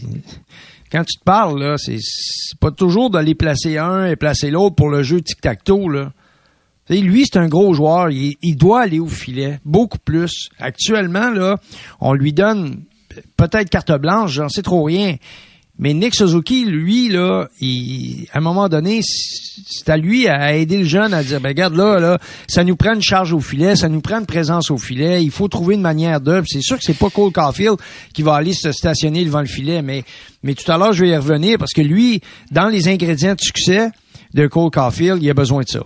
quand 0.91 1.03
tu 1.05 1.17
te 1.17 1.23
parles, 1.23 1.61
là, 1.61 1.77
c'est, 1.77 1.99
pas 2.59 2.71
toujours 2.71 3.09
d'aller 3.09 3.35
placer 3.35 3.77
un 3.77 4.07
et 4.07 4.15
placer 4.15 4.51
l'autre 4.51 4.75
pour 4.75 4.89
le 4.89 5.03
jeu 5.03 5.21
tic-tac-toe, 5.21 5.89
là. 5.89 6.11
Tu 6.87 6.95
sais, 6.95 7.01
lui, 7.01 7.23
c'est 7.25 7.37
un 7.37 7.47
gros 7.47 7.73
joueur. 7.73 8.09
Il, 8.09 8.35
il 8.41 8.57
doit 8.57 8.81
aller 8.81 8.99
au 8.99 9.07
filet. 9.07 9.59
Beaucoup 9.63 9.99
plus. 9.99 10.49
Actuellement, 10.59 11.29
là, 11.29 11.57
on 12.01 12.13
lui 12.13 12.33
donne 12.33 12.83
peut-être 13.37 13.69
carte 13.69 13.93
blanche, 13.93 14.33
j'en 14.33 14.49
sais 14.49 14.61
trop 14.61 14.83
rien. 14.83 15.15
Mais 15.79 15.93
Nick 15.93 16.13
Suzuki, 16.13 16.65
lui, 16.65 17.09
là, 17.09 17.47
il, 17.59 18.27
à 18.31 18.37
un 18.37 18.41
moment 18.41 18.69
donné, 18.69 19.01
c'est 19.03 19.89
à 19.89 19.97
lui 19.97 20.27
à 20.27 20.55
aider 20.55 20.77
le 20.77 20.85
jeune 20.85 21.13
à 21.15 21.23
dire, 21.23 21.41
ben, 21.41 21.49
regarde 21.49 21.75
là, 21.75 21.99
là, 21.99 22.19
ça 22.47 22.63
nous 22.63 22.75
prend 22.75 22.93
une 22.93 23.01
charge 23.01 23.33
au 23.33 23.39
filet, 23.39 23.75
ça 23.75 23.89
nous 23.89 24.01
prend 24.01 24.19
une 24.19 24.27
présence 24.27 24.69
au 24.69 24.77
filet, 24.77 25.23
il 25.23 25.31
faut 25.31 25.47
trouver 25.47 25.73
une 25.73 25.81
manière 25.81 26.21
de. 26.21 26.43
C'est 26.45 26.61
sûr 26.61 26.77
que 26.77 26.83
c'est 26.83 26.97
pas 26.97 27.09
Cole 27.09 27.31
Caulfield 27.31 27.77
qui 28.13 28.21
va 28.21 28.35
aller 28.35 28.53
se 28.53 28.71
stationner 28.71 29.25
devant 29.25 29.39
le 29.39 29.47
filet, 29.47 29.81
mais, 29.81 30.03
mais 30.43 30.53
tout 30.53 30.71
à 30.71 30.77
l'heure, 30.77 30.93
je 30.93 31.05
vais 31.05 31.09
y 31.09 31.17
revenir 31.17 31.57
parce 31.57 31.73
que 31.73 31.81
lui, 31.81 32.21
dans 32.51 32.67
les 32.67 32.87
ingrédients 32.87 33.33
de 33.33 33.41
succès 33.41 33.89
de 34.35 34.45
Cole 34.47 34.69
Caulfield, 34.69 35.23
il 35.23 35.29
a 35.29 35.33
besoin 35.33 35.63
de 35.63 35.69
ça. 35.69 35.83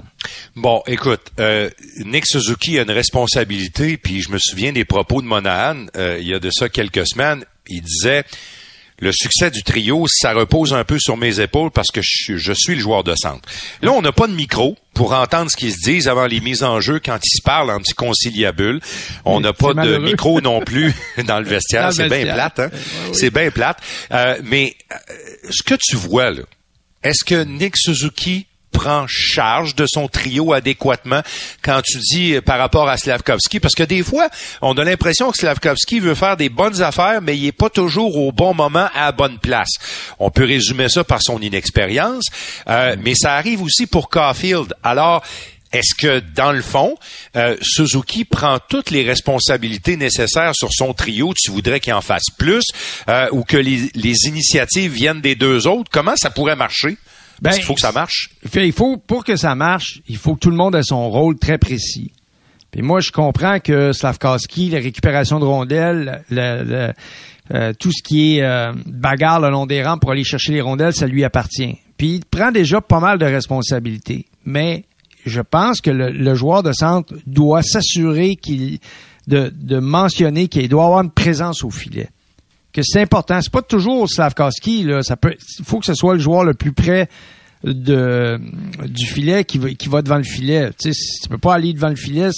Bon, 0.55 0.81
écoute, 0.85 1.31
euh, 1.39 1.69
Nick 2.05 2.25
Suzuki 2.25 2.77
a 2.77 2.83
une 2.83 2.91
responsabilité, 2.91 3.95
puis 3.95 4.21
je 4.21 4.31
me 4.31 4.37
souviens 4.37 4.73
des 4.73 4.85
propos 4.85 5.21
de 5.21 5.27
Monahan 5.27 5.85
euh, 5.95 6.17
il 6.19 6.27
y 6.27 6.33
a 6.33 6.39
de 6.39 6.49
ça 6.49 6.67
quelques 6.67 7.07
semaines. 7.07 7.45
Il 7.69 7.81
disait 7.81 8.23
le 8.99 9.11
succès 9.11 9.51
du 9.51 9.61
trio, 9.61 10.05
ça 10.09 10.33
repose 10.33 10.73
un 10.73 10.83
peu 10.83 10.97
sur 10.99 11.17
mes 11.17 11.39
épaules 11.39 11.69
parce 11.69 11.89
que 11.91 12.01
je, 12.03 12.37
je 12.37 12.53
suis 12.53 12.73
le 12.73 12.81
joueur 12.81 13.03
de 13.03 13.13
centre. 13.15 13.47
Là, 13.81 13.91
on 13.91 14.01
n'a 14.01 14.11
pas 14.11 14.27
de 14.27 14.33
micro 14.33 14.75
pour 14.95 15.13
entendre 15.13 15.51
ce 15.51 15.55
qu'ils 15.55 15.73
se 15.73 15.83
disent 15.83 16.07
avant 16.07 16.25
les 16.25 16.39
mises 16.39 16.63
en 16.63 16.81
jeu 16.81 16.99
quand 17.03 17.19
ils 17.23 17.37
se 17.37 17.43
parlent 17.43 17.69
en 17.69 17.77
petit 17.77 17.93
conciliabule. 17.93 18.81
On 19.23 19.39
n'a 19.39 19.53
pas 19.53 19.75
de 19.75 19.97
micro 19.97 20.41
non 20.41 20.61
plus 20.61 20.95
dans 21.25 21.39
le 21.39 21.45
vestiaire. 21.45 21.93
C'est 21.93 22.09
bien 22.09 22.33
plate, 22.33 22.59
hein? 22.59 22.69
C'est 23.13 23.29
bien 23.29 23.51
plate. 23.51 23.79
Euh, 24.11 24.39
mais 24.43 24.75
euh, 24.91 24.95
ce 25.51 25.61
que 25.61 25.75
tu 25.79 25.95
vois 25.95 26.31
là, 26.31 26.41
est-ce 27.03 27.23
que 27.23 27.43
Nick 27.43 27.77
Suzuki 27.77 28.46
prend 28.77 29.07
charge 29.07 29.73
de 29.73 29.87
son 29.87 30.07
trio 30.07 30.53
adéquatement 30.53 31.21
quand 31.63 31.81
tu 31.83 31.97
dis 31.97 32.35
euh, 32.35 32.41
par 32.41 32.59
rapport 32.59 32.87
à 32.87 32.95
Slavkovski? 32.95 33.59
Parce 33.59 33.73
que 33.73 33.81
des 33.81 34.03
fois, 34.03 34.29
on 34.61 34.77
a 34.77 34.83
l'impression 34.83 35.31
que 35.31 35.37
Slavkovski 35.37 35.99
veut 35.99 36.13
faire 36.13 36.37
des 36.37 36.49
bonnes 36.49 36.83
affaires, 36.83 37.19
mais 37.23 37.35
il 37.35 37.47
est 37.47 37.51
pas 37.51 37.71
toujours 37.71 38.15
au 38.15 38.31
bon 38.31 38.53
moment 38.53 38.87
à 38.93 39.05
la 39.05 39.11
bonne 39.11 39.39
place. 39.39 39.71
On 40.19 40.29
peut 40.29 40.45
résumer 40.45 40.89
ça 40.89 41.03
par 41.03 41.23
son 41.23 41.41
inexpérience, 41.41 42.25
euh, 42.69 42.95
mais 43.01 43.15
ça 43.15 43.33
arrive 43.33 43.63
aussi 43.63 43.87
pour 43.87 44.09
Caulfield. 44.09 44.75
Alors, 44.83 45.23
est-ce 45.71 45.95
que, 45.95 46.21
dans 46.35 46.51
le 46.51 46.61
fond, 46.61 46.95
euh, 47.35 47.57
Suzuki 47.61 48.25
prend 48.25 48.59
toutes 48.69 48.91
les 48.91 49.03
responsabilités 49.03 49.97
nécessaires 49.97 50.53
sur 50.53 50.69
son 50.71 50.93
trio? 50.93 51.33
Tu 51.35 51.49
voudrais 51.49 51.79
qu'il 51.79 51.93
en 51.93 52.01
fasse 52.01 52.29
plus 52.37 52.63
ou 53.31 53.43
que 53.43 53.57
les, 53.57 53.89
les 53.95 54.15
initiatives 54.27 54.91
viennent 54.91 55.21
des 55.21 55.35
deux 55.35 55.65
autres? 55.65 55.89
Comment 55.91 56.15
ça 56.15 56.29
pourrait 56.29 56.55
marcher? 56.55 56.97
Parce 57.41 57.55
Ben, 57.55 57.59
qu'il 57.59 57.65
faut 57.67 57.73
que 57.75 57.81
ça 57.81 57.91
marche. 57.91 58.29
Il 58.55 58.71
faut, 58.71 58.97
pour 58.97 59.23
que 59.23 59.35
ça 59.35 59.53
marche, 59.55 60.01
il 60.07 60.17
faut 60.17 60.35
que 60.35 60.39
tout 60.39 60.49
le 60.49 60.55
monde 60.57 60.75
ait 60.75 60.83
son 60.83 61.09
rôle 61.09 61.37
très 61.37 61.57
précis. 61.57 62.11
Puis 62.71 62.81
moi, 62.81 62.99
je 62.99 63.11
comprends 63.11 63.59
que 63.59 63.93
Slavkowski, 63.93 64.69
la 64.69 64.79
récupération 64.79 65.39
de 65.39 65.45
rondelles, 65.45 66.23
le, 66.29 66.63
le- 66.63 66.93
euh, 67.53 67.71
tout 67.79 67.91
ce 67.93 68.03
qui 68.03 68.37
est 68.37 68.43
euh, 68.43 68.73
bagarre 68.85 69.39
le 69.39 69.49
long 69.49 69.65
des 69.65 69.81
rangs 69.81 69.97
pour 69.97 70.11
aller 70.11 70.25
chercher 70.25 70.51
les 70.51 70.59
rondelles, 70.61 70.93
ça 70.93 71.07
lui 71.07 71.23
appartient. 71.23 71.77
Puis 71.97 72.15
il 72.15 72.25
prend 72.25 72.51
déjà 72.51 72.81
pas 72.81 72.99
mal 72.99 73.17
de 73.19 73.25
responsabilités. 73.25 74.25
Mais 74.43 74.83
je 75.25 75.39
pense 75.41 75.79
que 75.79 75.89
le, 75.89 76.09
le 76.11 76.35
joueur 76.35 76.61
de 76.63 76.73
centre 76.73 77.13
doit 77.25 77.61
s'assurer 77.63 78.35
qu'il 78.35 78.79
de, 79.27 79.51
de 79.55 79.79
mentionner 79.79 80.47
qu'il 80.49 80.67
doit 80.69 80.85
avoir 80.85 81.01
une 81.03 81.11
présence 81.11 81.63
au 81.63 81.69
filet 81.69 82.09
que 82.81 82.87
c'est 82.87 83.01
important. 83.01 83.39
C'est 83.41 83.51
pas 83.51 83.61
toujours 83.61 84.07
Slavkowski, 84.09 84.83
là. 84.83 85.01
Ça 85.01 85.17
peut, 85.17 85.35
il 85.59 85.65
faut 85.65 85.79
que 85.79 85.85
ce 85.85 85.93
soit 85.93 86.13
le 86.13 86.19
joueur 86.19 86.43
le 86.43 86.53
plus 86.53 86.71
près 86.71 87.09
de, 87.63 88.39
du 88.87 89.05
filet 89.05 89.43
qui 89.43 89.57
va, 89.57 89.69
qui 89.71 89.89
va 89.89 90.01
devant 90.01 90.17
le 90.17 90.23
filet. 90.23 90.69
Tu 90.79 90.91
sais, 90.91 90.93
si 90.93 91.21
tu 91.21 91.29
peux 91.29 91.37
pas 91.37 91.55
aller 91.55 91.73
devant 91.73 91.89
le 91.89 91.95
filet 91.95 92.29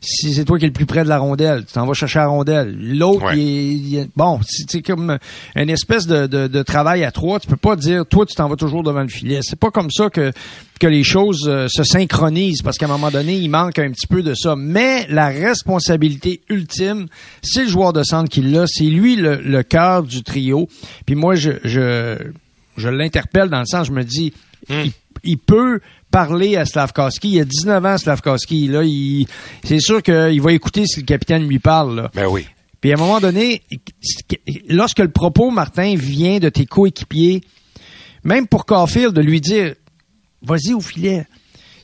si- 0.00 0.34
c'est 0.34 0.44
toi 0.44 0.58
qui 0.58 0.64
es 0.64 0.68
le 0.68 0.72
plus 0.72 0.86
près 0.86 1.04
de 1.04 1.08
la 1.08 1.18
rondelle. 1.18 1.64
Tu 1.64 1.74
t'en 1.74 1.86
vas 1.86 1.94
chercher 1.94 2.18
la 2.18 2.26
rondelle. 2.26 2.76
L'autre, 2.76 3.26
Ouais. 3.26 3.38
il 3.38 3.94
il 3.94 4.08
bon, 4.16 4.40
c'est 4.44 4.68
c'est 4.68 4.82
comme 4.82 5.16
une 5.54 5.70
espèce 5.70 6.06
de, 6.08 6.26
de, 6.26 6.48
de 6.48 6.62
travail 6.62 7.04
à 7.04 7.12
trois. 7.12 7.38
Tu 7.38 7.46
peux 7.46 7.56
pas 7.56 7.76
dire, 7.76 8.04
toi, 8.06 8.26
tu 8.26 8.34
t'en 8.34 8.48
vas 8.48 8.56
toujours 8.56 8.82
devant 8.82 9.02
le 9.02 9.08
filet. 9.08 9.40
C'est 9.42 9.58
pas 9.58 9.70
comme 9.70 9.90
ça 9.92 10.10
que, 10.10 10.32
que 10.80 10.86
les 10.88 11.04
choses 11.04 11.44
euh, 11.46 11.68
se 11.68 11.84
synchronisent 11.84 12.62
parce 12.62 12.78
qu'à 12.78 12.86
un 12.86 12.88
moment 12.88 13.10
donné, 13.12 13.36
il 13.36 13.48
manque 13.48 13.78
un 13.78 13.90
petit 13.92 14.08
peu 14.08 14.22
de 14.24 14.34
ça. 14.34 14.56
Mais 14.56 15.06
la 15.08 15.28
responsabilité 15.28 16.40
ultime, 16.48 17.06
c'est 17.42 17.62
le 17.64 17.68
joueur 17.70 17.92
de 17.92 18.02
centre 18.02 18.28
qui 18.28 18.42
l'a. 18.42 18.64
C'est 18.66 18.84
lui 18.84 19.14
le, 19.16 19.36
le 19.36 19.62
cœur 19.62 20.02
du 20.02 20.22
trio. 20.24 20.68
Puis 21.06 21.14
moi, 21.14 21.36
je, 21.36 21.52
je, 21.62 22.16
je 22.76 22.88
l'interpelle 22.88 23.48
dans 23.50 23.60
le 23.60 23.66
sens, 23.66 23.86
je 23.86 23.92
me 23.92 24.02
dis, 24.02 24.32
il, 24.68 24.92
il 25.24 25.38
peut 25.38 25.80
parler 26.10 26.56
à 26.56 26.64
Slavkowski. 26.64 27.30
Il 27.30 27.40
a 27.40 27.44
19 27.44 27.84
ans, 27.84 27.98
Slavkowski. 27.98 28.68
Là, 28.68 28.82
il, 28.84 29.26
c'est 29.64 29.80
sûr 29.80 30.02
qu'il 30.02 30.40
va 30.40 30.52
écouter 30.52 30.86
si 30.86 31.00
le 31.00 31.06
capitaine 31.06 31.46
lui 31.46 31.58
parle. 31.58 31.96
Là. 31.96 32.10
Ben 32.14 32.26
oui. 32.26 32.46
Puis 32.80 32.90
à 32.92 32.96
un 32.96 32.98
moment 32.98 33.20
donné, 33.20 33.62
lorsque 34.68 34.98
le 34.98 35.10
propos, 35.10 35.50
Martin, 35.50 35.94
vient 35.96 36.38
de 36.38 36.48
tes 36.48 36.66
coéquipiers, 36.66 37.42
même 38.24 38.48
pour 38.48 38.66
Caulfield, 38.66 39.14
de 39.14 39.20
lui 39.20 39.40
dire, 39.40 39.74
vas-y 40.42 40.74
au 40.74 40.80
filet. 40.80 41.26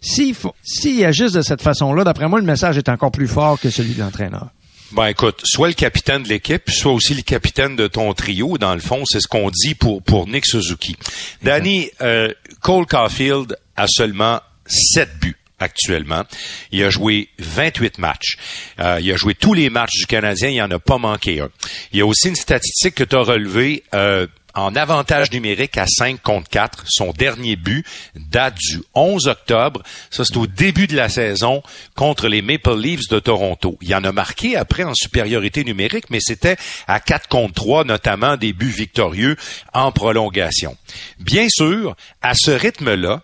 S'il 0.01 0.35
faut, 0.35 0.55
s'il 0.63 1.05
agisse 1.05 1.33
de 1.33 1.43
cette 1.43 1.63
façon-là, 1.63 2.05
d'après 2.05 2.29
moi, 2.29 2.41
le 2.41 2.47
message 2.47 2.79
est 2.79 2.89
encore 2.89 3.13
plus 3.13 3.29
fort 3.29 3.61
que 3.61 3.71
celui 3.71 3.95
de 3.95 4.01
l'entraîneur. 4.01 4.51
Ben 4.93 5.07
écoute, 5.09 5.43
soit 5.45 5.69
le 5.69 5.75
capitaine 5.75 6.23
de 6.23 6.29
l'équipe, 6.29 6.71
soit 6.71 6.93
aussi 6.93 7.15
le 7.15 7.23
capitaine 7.23 7.77
de 7.77 7.87
ton 7.89 8.13
trio. 8.15 8.57
Dans 8.57 8.75
le 8.75 8.81
fond, 8.81 9.05
c'est 9.05 9.21
ce 9.21 9.29
qu'on 9.29 9.51
dit 9.51 9.75
pour 9.75 10.03
pour 10.03 10.27
Nick 10.27 10.47
Suzuki. 10.47 10.97
Danny, 11.43 11.91
euh, 12.01 12.33
Cole 12.63 12.87
Caulfield 12.87 13.59
a 13.77 13.87
seulement 13.87 14.41
sept 14.67 15.11
buts 15.21 15.37
actuellement. 15.59 16.25
Il 16.73 16.83
a 16.85 16.91
joué 16.91 17.29
28 17.39 17.99
matchs. 17.99 18.39
Euh, 18.81 18.99
il 19.03 19.13
a 19.13 19.17
joué 19.17 19.35
tous 19.35 19.53
les 19.53 19.69
matchs 19.71 19.99
du 19.99 20.07
Canadien. 20.07 20.49
Il 20.49 20.63
en 20.63 20.71
a 20.71 20.79
pas 20.79 20.99
manqué 20.99 21.41
un. 21.41 21.51
Il 21.93 21.99
y 21.99 22.03
a 22.03 22.07
aussi 22.07 22.29
une 22.29 22.37
statistique 22.37 22.95
que 22.95 23.05
tu 23.05 23.17
as 23.17 23.23
relevée. 23.23 23.83
euh, 23.95 24.27
en 24.59 24.75
avantage 24.75 25.31
numérique 25.31 25.79
à 25.79 25.87
5 25.87 26.21
contre 26.23 26.49
4. 26.51 26.85
Son 26.89 27.13
dernier 27.13 27.57
but 27.57 27.87
date 28.17 28.57
du 28.57 28.83
11 28.95 29.29
octobre. 29.29 29.83
Ça, 30.11 30.25
c'est 30.25 30.37
au 30.37 30.47
début 30.47 30.87
de 30.87 30.97
la 30.97 31.09
saison 31.09 31.63
contre 31.95 32.29
les 32.29 32.43
Maple 32.43 32.77
Leafs 32.77 33.09
de 33.09 33.21
Toronto. 33.21 33.79
Il 33.81 33.95
en 33.95 34.05
a 34.05 34.13
marqué 34.13 34.57
après 34.57 34.85
en 34.85 34.95
supériorité 34.95 35.65
numérique, 35.65 36.11
mais 36.11 36.21
c'était 36.21 36.57
à 36.87 37.01
4 37.01 37.29
contre 37.29 37.55
3, 37.55 37.85
notamment 37.85 38.37
des 38.37 38.53
buts 38.53 38.67
victorieux 38.67 39.37
en 39.73 39.93
prolongation. 39.93 40.77
Bien 41.21 41.47
sûr, 41.49 41.97
à 42.23 42.33
ce 42.35 42.51
rythme-là, 42.51 43.23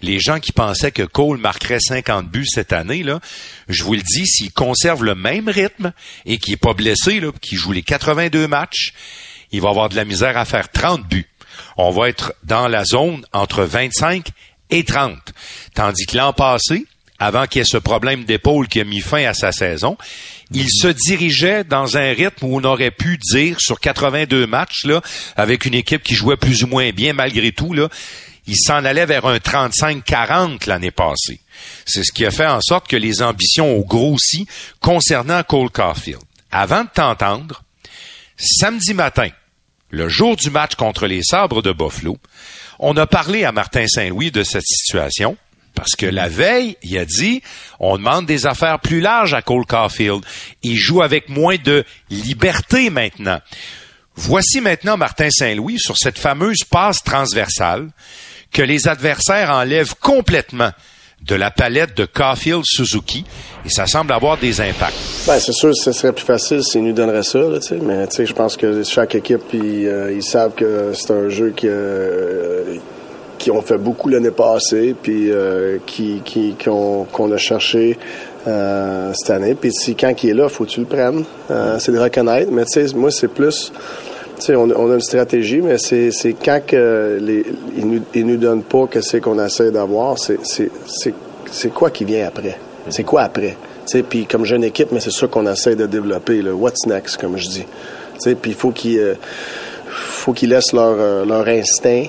les 0.00 0.20
gens 0.20 0.38
qui 0.38 0.52
pensaient 0.52 0.92
que 0.92 1.02
Cole 1.02 1.38
marquerait 1.38 1.80
50 1.80 2.28
buts 2.28 2.46
cette 2.46 2.72
année, 2.72 3.02
là, 3.02 3.20
je 3.68 3.82
vous 3.82 3.94
le 3.94 4.02
dis, 4.02 4.26
s'il 4.26 4.52
conserve 4.52 5.02
le 5.04 5.16
même 5.16 5.48
rythme 5.48 5.92
et 6.24 6.38
qu'il 6.38 6.52
n'est 6.52 6.58
pas 6.58 6.74
blessé, 6.74 7.18
là, 7.18 7.32
qu'il 7.40 7.58
joue 7.58 7.72
les 7.72 7.82
82 7.82 8.46
matchs, 8.46 8.92
il 9.52 9.60
va 9.60 9.70
avoir 9.70 9.88
de 9.88 9.96
la 9.96 10.04
misère 10.04 10.36
à 10.36 10.44
faire 10.44 10.70
30 10.70 11.06
buts. 11.06 11.28
On 11.76 11.90
va 11.90 12.08
être 12.08 12.34
dans 12.44 12.68
la 12.68 12.84
zone 12.84 13.24
entre 13.32 13.64
25 13.64 14.28
et 14.70 14.84
30. 14.84 15.16
Tandis 15.74 16.06
que 16.06 16.16
l'an 16.16 16.32
passé, 16.32 16.86
avant 17.18 17.46
qu'il 17.46 17.60
y 17.60 17.62
ait 17.62 17.66
ce 17.66 17.78
problème 17.78 18.24
d'épaule 18.24 18.68
qui 18.68 18.80
a 18.80 18.84
mis 18.84 19.00
fin 19.00 19.24
à 19.24 19.34
sa 19.34 19.52
saison, 19.52 19.96
il 20.52 20.70
se 20.70 20.88
dirigeait 20.88 21.64
dans 21.64 21.96
un 21.96 22.12
rythme 22.12 22.46
où 22.46 22.58
on 22.58 22.64
aurait 22.64 22.90
pu 22.90 23.18
dire 23.18 23.56
sur 23.60 23.80
82 23.80 24.46
matchs, 24.46 24.84
là, 24.84 25.00
avec 25.36 25.64
une 25.64 25.74
équipe 25.74 26.02
qui 26.02 26.14
jouait 26.14 26.36
plus 26.36 26.62
ou 26.62 26.68
moins 26.68 26.90
bien 26.90 27.12
malgré 27.12 27.52
tout, 27.52 27.72
là, 27.72 27.88
il 28.46 28.56
s'en 28.56 28.84
allait 28.84 29.04
vers 29.04 29.26
un 29.26 29.36
35-40 29.36 30.68
l'année 30.68 30.90
passée. 30.90 31.40
C'est 31.84 32.02
ce 32.02 32.12
qui 32.12 32.24
a 32.24 32.30
fait 32.30 32.46
en 32.46 32.60
sorte 32.60 32.88
que 32.88 32.96
les 32.96 33.20
ambitions 33.20 33.76
ont 33.76 33.82
grossi 33.82 34.46
concernant 34.80 35.42
Cole 35.42 35.70
Caulfield. 35.70 36.22
Avant 36.50 36.84
de 36.84 36.88
t'entendre, 36.88 37.62
samedi 38.38 38.94
matin, 38.94 39.28
le 39.90 40.08
jour 40.08 40.36
du 40.36 40.50
match 40.50 40.74
contre 40.74 41.06
les 41.06 41.22
Sabres 41.22 41.62
de 41.62 41.72
Buffalo, 41.72 42.16
on 42.78 42.96
a 42.96 43.06
parlé 43.06 43.44
à 43.44 43.52
Martin 43.52 43.86
Saint-Louis 43.86 44.30
de 44.30 44.42
cette 44.42 44.66
situation. 44.66 45.36
Parce 45.74 45.94
que 45.96 46.06
la 46.06 46.28
veille, 46.28 46.76
il 46.82 46.98
a 46.98 47.04
dit, 47.04 47.40
on 47.78 47.98
demande 47.98 48.26
des 48.26 48.46
affaires 48.46 48.80
plus 48.80 49.00
larges 49.00 49.34
à 49.34 49.42
Cole 49.42 49.64
Caulfield. 49.64 50.24
Il 50.62 50.76
joue 50.76 51.02
avec 51.02 51.28
moins 51.28 51.56
de 51.56 51.84
liberté 52.10 52.90
maintenant. 52.90 53.40
Voici 54.16 54.60
maintenant 54.60 54.96
Martin 54.96 55.30
Saint-Louis 55.30 55.78
sur 55.78 55.96
cette 55.96 56.18
fameuse 56.18 56.64
passe 56.68 57.04
transversale 57.04 57.90
que 58.50 58.62
les 58.62 58.88
adversaires 58.88 59.50
enlèvent 59.50 59.94
complètement 60.00 60.72
de 61.26 61.34
la 61.34 61.50
palette 61.50 61.96
de 61.96 62.06
Caulfield 62.06 62.62
Suzuki 62.64 63.24
et 63.64 63.68
ça 63.68 63.86
semble 63.86 64.12
avoir 64.12 64.38
des 64.38 64.60
impacts. 64.60 64.96
Ben, 65.26 65.38
c'est 65.38 65.52
sûr, 65.52 65.74
ce 65.76 65.92
serait 65.92 66.12
plus 66.12 66.24
facile 66.24 66.62
s'ils 66.62 66.82
nous 66.82 66.92
donneraient 66.92 67.22
ça, 67.22 67.38
là, 67.38 67.58
mais 67.82 68.06
je 68.18 68.32
pense 68.32 68.56
que 68.56 68.82
chaque 68.82 69.14
équipe, 69.14 69.42
ils, 69.52 69.86
euh, 69.86 70.12
ils 70.12 70.22
savent 70.22 70.54
que 70.54 70.92
c'est 70.94 71.10
un 71.10 71.28
jeu 71.28 71.52
qui, 71.54 71.66
euh, 71.68 72.76
qui 73.38 73.50
ont 73.50 73.62
fait 73.62 73.78
beaucoup 73.78 74.08
l'année 74.08 74.30
passée, 74.30 74.94
puis 75.00 75.30
euh, 75.30 75.78
qui, 75.86 76.22
qui, 76.24 76.54
qu'on, 76.62 77.32
a 77.32 77.36
cherché 77.36 77.98
cette 78.46 79.30
année. 79.30 79.54
Puis 79.54 79.72
si 79.72 79.94
quand 79.94 80.14
il 80.24 80.30
est 80.30 80.34
là, 80.34 80.48
faut 80.48 80.64
que 80.64 80.70
tu 80.70 80.80
le 80.80 80.86
prennes. 80.86 81.24
c'est 81.78 81.92
de 81.92 81.98
reconnaître. 81.98 82.50
Mais 82.50 82.64
tu 82.64 82.86
sais, 82.88 82.94
moi, 82.94 83.10
c'est 83.10 83.28
plus 83.28 83.70
on, 84.50 84.70
on, 84.70 84.90
a 84.90 84.94
une 84.94 85.00
stratégie, 85.00 85.60
mais 85.60 85.78
c'est, 85.78 86.10
quand 86.44 86.60
les, 86.72 87.44
ils, 87.76 87.86
nous, 87.86 88.02
ils 88.14 88.26
nous 88.26 88.36
donnent 88.36 88.62
pas 88.62 88.86
que 88.86 89.00
c'est 89.00 89.20
qu'on 89.20 89.44
essaie 89.44 89.70
d'avoir, 89.70 90.16
c'est, 90.18 91.70
quoi 91.74 91.90
qui 91.90 92.04
vient 92.04 92.26
après? 92.26 92.58
C'est 92.90 93.04
quoi 93.04 93.22
après? 93.22 93.56
Puis 94.08 94.26
comme 94.26 94.44
jeune 94.44 94.64
équipe, 94.64 94.92
mais 94.92 95.00
c'est 95.00 95.10
ça 95.10 95.26
qu'on 95.26 95.46
essaie 95.46 95.74
de 95.74 95.86
développer, 95.86 96.42
le 96.42 96.52
what's 96.52 96.86
next, 96.86 97.16
comme 97.16 97.36
je 97.36 97.48
dis? 97.48 97.66
Puis 98.22 98.50
il 98.50 98.54
faut 98.54 98.70
qu'ils 98.70 98.98
euh, 98.98 99.14
faut 99.88 100.32
qu'ils 100.32 100.50
laissent 100.50 100.72
leur, 100.72 100.96
euh, 100.98 101.24
leur 101.24 101.46
instinct, 101.46 102.04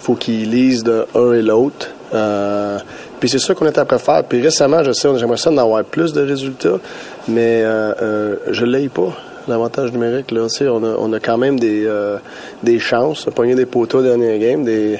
faut 0.00 0.14
qu'ils 0.14 0.50
lisent 0.50 0.82
de 0.82 1.06
un 1.14 1.32
et 1.32 1.42
l'autre. 1.42 1.88
Euh, 2.12 2.78
puis 3.20 3.28
c'est 3.28 3.38
ça 3.38 3.54
qu'on 3.54 3.66
est 3.66 3.78
après 3.78 3.98
faire. 3.98 4.24
Puis 4.24 4.40
récemment, 4.40 4.82
je 4.82 4.92
sais, 4.92 5.08
j'aimerais 5.16 5.36
ça 5.36 5.50
d'en 5.50 5.58
avoir 5.58 5.84
plus 5.84 6.12
de 6.12 6.22
résultats, 6.22 6.78
mais 7.28 7.62
euh, 7.62 7.92
euh, 8.02 8.36
je 8.50 8.64
l'ai 8.64 8.88
pas 8.88 9.12
l'avantage 9.50 9.92
numérique. 9.92 10.30
Là, 10.30 10.46
on, 10.62 10.84
a, 10.84 10.96
on 10.98 11.12
a 11.12 11.20
quand 11.20 11.38
même 11.38 11.58
des, 11.58 11.84
euh, 11.86 12.18
des 12.62 12.78
chances. 12.78 13.26
On 13.26 13.30
a 13.30 13.32
pogné 13.32 13.54
des 13.54 13.66
poteaux 13.66 14.02
dernier 14.02 14.38
game. 14.38 14.64
Des, 14.64 14.98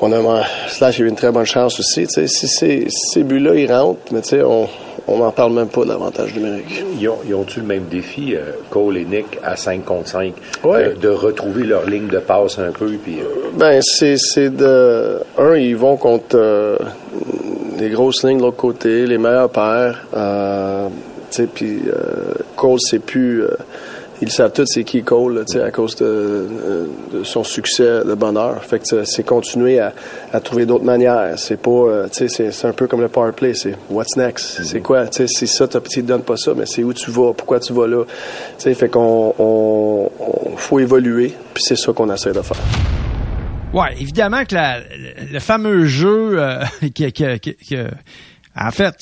on 0.00 0.12
a, 0.12 0.44
Slash 0.68 1.00
a 1.00 1.02
eu 1.02 1.08
une 1.08 1.16
très 1.16 1.32
bonne 1.32 1.46
chance 1.46 1.80
aussi. 1.80 2.06
Si 2.06 2.28
ces, 2.28 2.86
ces 2.88 3.22
buts-là, 3.22 3.54
ils 3.54 3.72
rentrent, 3.72 4.12
mais 4.12 4.20
on 4.42 4.68
on 5.10 5.18
n'en 5.18 5.30
parle 5.30 5.54
même 5.54 5.68
pas 5.68 5.84
de 5.84 5.88
l'avantage 5.88 6.34
numérique. 6.34 6.84
Ils 7.00 7.34
ont-tu 7.34 7.60
le 7.60 7.66
même 7.66 7.84
défi, 7.90 8.34
euh, 8.34 8.52
Cole 8.68 8.98
et 8.98 9.06
Nick, 9.06 9.38
à 9.42 9.56
5 9.56 9.82
contre 9.84 10.08
5, 10.08 10.34
euh, 10.66 10.94
de 10.94 11.08
retrouver 11.08 11.64
leur 11.64 11.86
ligne 11.86 12.08
de 12.08 12.18
passe 12.18 12.58
un 12.58 12.72
peu? 12.72 12.90
Puis, 13.02 13.18
Ben, 13.56 13.80
c'est 13.80 14.50
de... 14.50 15.18
Un, 15.38 15.56
ils 15.56 15.76
vont 15.76 15.96
contre 15.96 16.78
les 17.78 17.88
grosses 17.88 18.22
lignes 18.22 18.38
de 18.38 18.42
l'autre 18.42 18.58
côté, 18.58 19.06
les 19.06 19.16
meilleurs 19.18 19.48
paires 19.48 20.04
puis 21.52 21.80
euh, 21.86 22.34
Cole, 22.56 22.78
c'est 22.80 22.98
plus. 22.98 23.42
Euh, 23.44 23.50
ils 24.20 24.30
savent 24.30 24.52
tous 24.52 24.66
c'est 24.66 24.84
qui 24.84 25.02
Cole, 25.02 25.44
sais, 25.46 25.60
à 25.60 25.70
cause 25.70 25.94
de, 25.96 26.48
de, 27.12 27.22
son 27.24 27.44
succès 27.44 28.04
de 28.04 28.14
bonheur. 28.14 28.62
Fait 28.64 28.80
que 28.80 29.04
c'est 29.04 29.22
continuer 29.22 29.78
à, 29.78 29.92
à 30.32 30.40
trouver 30.40 30.66
d'autres 30.66 30.84
manières. 30.84 31.38
C'est 31.38 31.60
pas, 31.60 31.70
euh, 31.70 32.08
tu 32.08 32.28
sais, 32.28 32.50
c'est 32.50 32.66
un 32.66 32.72
peu 32.72 32.86
comme 32.88 33.00
le 33.00 33.08
power 33.08 33.32
play. 33.32 33.54
C'est 33.54 33.76
what's 33.90 34.16
next? 34.16 34.62
C'est 34.64 34.80
quoi, 34.80 35.06
tu 35.06 35.18
sais, 35.18 35.26
si 35.28 35.46
ça, 35.46 35.68
tu 35.68 35.78
te 35.78 36.00
donnes 36.00 36.22
pas 36.22 36.36
ça, 36.36 36.52
mais 36.56 36.66
c'est 36.66 36.82
où 36.82 36.92
tu 36.92 37.10
vas, 37.10 37.32
pourquoi 37.32 37.60
tu 37.60 37.72
vas 37.72 37.86
là? 37.86 38.04
Tu 38.58 38.64
sais, 38.64 38.74
fait 38.74 38.88
qu'on 38.88 39.34
on, 39.38 40.10
faut 40.56 40.80
évoluer, 40.80 41.32
puis 41.54 41.62
c'est 41.62 41.76
ça 41.76 41.92
qu'on 41.92 42.12
essaie 42.12 42.32
de 42.32 42.42
faire. 42.42 42.56
Ouais, 43.72 43.94
évidemment 44.00 44.44
que 44.44 44.54
la, 44.54 44.80
le, 45.30 45.38
fameux 45.40 45.84
jeu 45.84 46.40
euh, 46.40 46.64
qui, 46.94 47.12
qui, 47.12 47.38
qui, 47.40 47.54
qui 47.54 47.76
en 48.60 48.70
fait, 48.72 48.96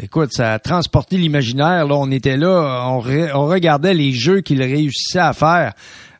écoute, 0.00 0.30
ça 0.32 0.54
a 0.54 0.58
transporté 0.58 1.18
l'imaginaire. 1.18 1.86
Là, 1.86 1.96
on 1.96 2.10
était 2.10 2.38
là, 2.38 2.88
on, 2.88 2.98
regardait 3.00 3.92
les 3.92 4.12
jeux 4.12 4.40
qu'il 4.40 4.62
réussissait 4.62 5.18
à 5.18 5.34
faire 5.34 5.74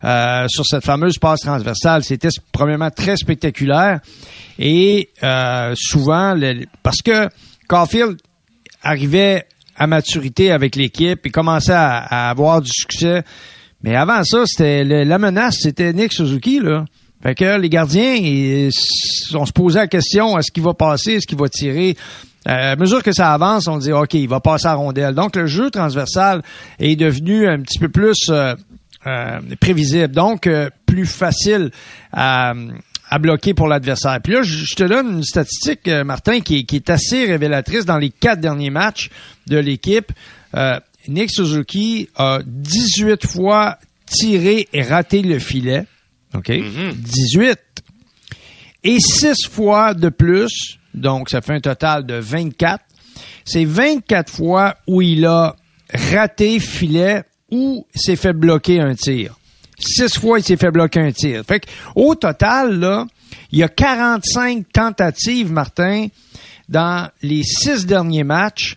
euh, 0.04 0.46
sur 0.48 0.66
cette 0.66 0.84
fameuse 0.84 1.16
passe 1.18 1.40
transversale. 1.40 2.04
C'était 2.04 2.28
premièrement 2.52 2.90
très 2.90 3.16
spectaculaire 3.16 4.00
et 4.58 5.08
euh, 5.22 5.74
souvent, 5.74 6.38
parce 6.82 7.00
que 7.00 7.30
Caulfield 7.66 8.18
arrivait 8.82 9.46
à 9.76 9.86
maturité 9.86 10.52
avec 10.52 10.76
l'équipe 10.76 11.24
et 11.26 11.30
commençait 11.30 11.72
à, 11.72 12.28
avoir 12.28 12.60
du 12.60 12.70
succès. 12.70 13.22
Mais 13.82 13.96
avant 13.96 14.22
ça, 14.22 14.44
c'était 14.46 14.84
la 14.84 15.18
menace, 15.18 15.58
c'était 15.62 15.92
Nick 15.94 16.12
Suzuki 16.12 16.60
là. 16.60 16.84
Fait 17.22 17.34
que 17.34 17.58
les 17.58 17.70
gardiens, 17.70 18.16
on 19.34 19.46
se 19.46 19.52
posait 19.52 19.78
la 19.78 19.86
question 19.86 20.38
est-ce 20.38 20.52
qu'il 20.52 20.62
va 20.62 20.74
passer, 20.74 21.12
est-ce 21.12 21.26
qu'il 21.26 21.38
va 21.38 21.48
tirer? 21.48 21.96
À 22.44 22.76
mesure 22.76 23.02
que 23.02 23.12
ça 23.12 23.32
avance, 23.32 23.68
on 23.68 23.78
dit 23.78 23.92
OK, 23.92 24.14
il 24.14 24.28
va 24.28 24.40
passer 24.40 24.66
à 24.66 24.74
rondelle. 24.74 25.14
Donc 25.14 25.36
le 25.36 25.46
jeu 25.46 25.70
transversal 25.70 26.42
est 26.78 26.96
devenu 26.96 27.48
un 27.48 27.60
petit 27.60 27.78
peu 27.78 27.88
plus 27.88 28.28
euh, 28.28 28.54
euh, 29.06 29.40
prévisible, 29.60 30.08
donc 30.08 30.48
plus 30.86 31.06
facile 31.06 31.70
à, 32.12 32.54
bloquer 33.20 33.54
pour 33.54 33.68
l'adversaire. 33.68 34.18
Puis 34.22 34.32
là, 34.32 34.42
je 34.42 34.74
te 34.74 34.82
donne 34.82 35.18
une 35.18 35.22
statistique, 35.22 35.88
Martin, 36.04 36.40
qui, 36.40 36.66
qui, 36.66 36.76
est 36.76 36.90
assez 36.90 37.26
révélatrice 37.26 37.84
dans 37.84 37.98
les 37.98 38.10
quatre 38.10 38.40
derniers 38.40 38.70
matchs 38.70 39.08
de 39.46 39.56
l'équipe. 39.56 40.10
Nick 41.06 41.30
Suzuki 41.30 42.08
a 42.16 42.40
18 42.44 43.26
fois 43.26 43.78
tiré 44.06 44.68
et 44.72 44.82
raté 44.82 45.22
le 45.22 45.38
filet. 45.38 45.86
OK? 46.34 46.50
18. 46.50 47.40
Mm-hmm. 47.40 47.56
Et 48.84 49.00
6 49.00 49.48
fois 49.48 49.94
de 49.94 50.08
plus 50.08 50.78
donc, 50.94 51.28
ça 51.28 51.40
fait 51.40 51.54
un 51.54 51.60
total 51.60 52.06
de 52.06 52.14
24. 52.14 52.82
C'est 53.44 53.64
24 53.64 54.32
fois 54.32 54.76
où 54.86 55.02
il 55.02 55.26
a 55.26 55.54
raté 55.92 56.58
filet 56.60 57.24
ou 57.50 57.86
s'est 57.94 58.16
fait 58.16 58.32
bloquer 58.32 58.80
un 58.80 58.94
tir. 58.94 59.34
Six 59.78 60.18
fois, 60.18 60.38
il 60.38 60.44
s'est 60.44 60.56
fait 60.56 60.70
bloquer 60.70 61.00
un 61.00 61.12
tir. 61.12 61.42
Fait 61.46 61.66
au 61.94 62.14
total, 62.14 62.78
là, 62.78 63.06
il 63.50 63.58
y 63.58 63.62
a 63.62 63.68
45 63.68 64.66
tentatives, 64.72 65.52
Martin, 65.52 66.06
dans 66.68 67.08
les 67.22 67.42
six 67.42 67.84
derniers 67.86 68.24
matchs. 68.24 68.76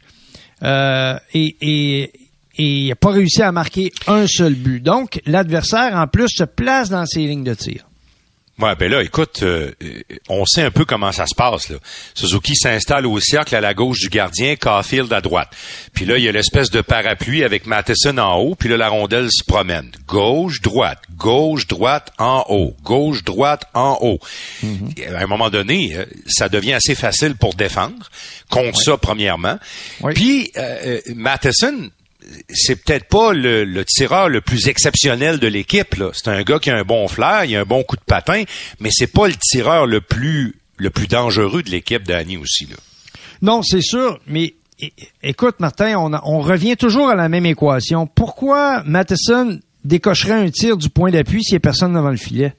Euh, 0.64 1.18
et, 1.34 2.12
il 2.60 2.88
n'a 2.88 2.96
pas 2.96 3.12
réussi 3.12 3.44
à 3.44 3.52
marquer 3.52 3.92
un 4.08 4.26
seul 4.26 4.56
but. 4.56 4.82
Donc, 4.82 5.22
l'adversaire, 5.28 5.96
en 5.96 6.08
plus, 6.08 6.30
se 6.30 6.44
place 6.44 6.90
dans 6.90 7.06
ses 7.06 7.28
lignes 7.28 7.44
de 7.44 7.54
tir. 7.54 7.88
Ouais, 8.60 8.76
ben 8.76 8.89
là, 8.89 9.04
écoute, 9.04 9.43
euh, 9.43 9.72
on 10.30 10.43
sait 10.46 10.63
un 10.63 10.72
peu 10.72 10.84
comment 10.84 11.12
ça 11.12 11.28
se 11.28 11.36
passe. 11.36 11.70
Là. 11.70 11.78
Suzuki 12.15 12.56
s'installe 12.56 13.06
au 13.06 13.20
cercle 13.20 13.56
à 13.56 13.62
la 13.62 13.76
gauche 13.76 14.00
du 14.00 14.10
gardien, 14.10 14.56
Caulfield 14.56 15.13
à 15.13 15.22
droite. 15.22 15.50
Puis 15.93 16.06
là, 16.06 16.17
il 16.17 16.24
y 16.24 16.28
a 16.28 16.32
l'espèce 16.32 16.72
de 16.72 16.82
parapluie 16.82 17.43
avec 17.43 17.67
Matheson 17.67 18.17
en 18.17 18.36
haut, 18.38 18.56
puis 18.56 18.67
là, 18.67 18.78
la 18.78 18.89
rondelle 18.89 19.30
se 19.32 19.43
promène. 19.43 19.91
Gauche, 20.08 20.62
droite, 20.62 21.04
gauche, 21.17 21.67
droite, 21.67 22.12
en 22.17 22.46
haut, 22.50 22.76
gauche, 22.84 23.24
droite, 23.24 23.65
en 23.76 24.00
haut. 24.02 24.20
Mm-hmm. 24.65 25.15
À 25.15 25.20
un 25.22 25.28
moment 25.28 25.52
donné, 25.52 25.96
euh, 25.96 26.06
ça 26.26 26.50
devient 26.50 26.74
assez 26.74 26.96
facile 26.96 27.36
pour 27.36 27.54
défendre, 27.54 28.10
contre 28.50 28.82
ça, 28.82 28.98
premièrement. 28.98 29.60
Puis, 30.15 30.52
euh, 30.58 31.00
Matheson, 31.15 31.91
c'est 32.50 32.76
peut-être 32.76 33.08
pas 33.08 33.34
le, 33.34 33.84
tireur 33.84 34.30
le 34.30 34.42
plus 34.42 34.68
exceptionnel 34.68 35.40
de 35.40 35.48
l'équipe. 35.48 35.96
C'est 36.13 36.30
un 36.30 36.42
gars 36.44 36.60
qui 36.60 36.70
a 36.70 36.78
un 36.78 36.84
bon 36.84 37.08
flair, 37.08 37.46
il 37.46 37.56
a 37.56 37.62
un 37.62 37.66
bon 37.66 37.84
coup 37.84 37.96
de 37.96 38.02
patin, 38.02 38.44
mais 38.80 38.90
c'est 38.92 39.08
pas 39.08 39.28
le 39.28 39.36
tireur 39.36 39.86
le 39.86 40.02
plus 40.02 40.56
le 40.78 40.92
plus 40.92 41.08
dangereux 41.08 41.63
de 41.63 41.72
l'équipe 41.72 42.04
d'Annie 42.04 42.38
aussi. 42.38 42.68
Non, 43.42 43.63
c'est 43.63 43.82
sûr, 43.82 44.20
mais 44.28 44.54
écoute, 45.24 45.56
Martin, 45.60 45.98
on, 45.98 46.13
on 46.13 46.40
revient 46.40 46.78
toujours 46.78 47.10
à 47.10 47.16
la 47.16 47.30
même 47.30 47.48
équation. 47.48 48.06
Pourquoi 48.06 48.84
Matheson 48.86 49.60
décocherait 49.84 50.34
un 50.34 50.52
tir 50.52 50.78
du 50.78 50.90
point 50.90 51.10
d'appui 51.10 51.44
s'il 51.44 51.54
n'y 51.54 51.58
a 51.58 51.62
personne 51.62 51.94
devant 51.94 52.12
le 52.12 52.18
filet? 52.18 52.54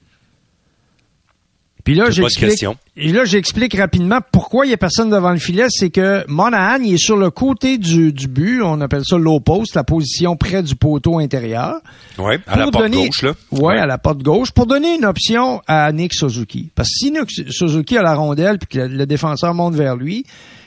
Puis 1.88 1.96
là, 1.96 2.10
j'explique. 2.10 2.66
Et 2.98 3.12
là, 3.12 3.24
j'explique 3.24 3.74
rapidement 3.74 4.18
pourquoi 4.30 4.66
il 4.66 4.70
y 4.70 4.74
a 4.74 4.76
personne 4.76 5.08
devant 5.08 5.30
le 5.30 5.38
filet. 5.38 5.68
C'est 5.70 5.88
que 5.88 6.22
Monahan, 6.28 6.82
il 6.82 6.92
est 6.92 7.02
sur 7.02 7.16
le 7.16 7.30
côté 7.30 7.78
du, 7.78 8.12
du 8.12 8.28
but. 8.28 8.60
On 8.60 8.82
appelle 8.82 9.06
ça 9.06 9.16
low 9.16 9.40
post, 9.40 9.74
la 9.74 9.84
position 9.84 10.36
près 10.36 10.62
du 10.62 10.76
poteau 10.76 11.18
intérieur. 11.18 11.76
Oui, 12.18 12.34
à 12.46 12.58
la 12.58 12.70
porte 12.70 12.90
gauche, 12.90 13.22
là. 13.22 13.32
Ouais, 13.52 13.78
à 13.78 13.86
la 13.86 13.96
porte 13.96 14.22
gauche, 14.22 14.50
pour 14.50 14.66
donner 14.66 14.96
une 14.96 15.06
option 15.06 15.62
à 15.66 15.90
Nick 15.92 16.12
Suzuki. 16.12 16.68
Parce 16.74 16.90
que 16.90 16.94
si 16.98 17.10
Nick 17.10 17.30
Suzuki 17.50 17.96
a 17.96 18.02
la 18.02 18.14
rondelle 18.14 18.58
puis 18.58 18.78
que 18.78 18.86
le, 18.86 19.06
défenseur 19.06 19.54
monte 19.54 19.74
vers 19.74 19.96
lui, 19.96 20.26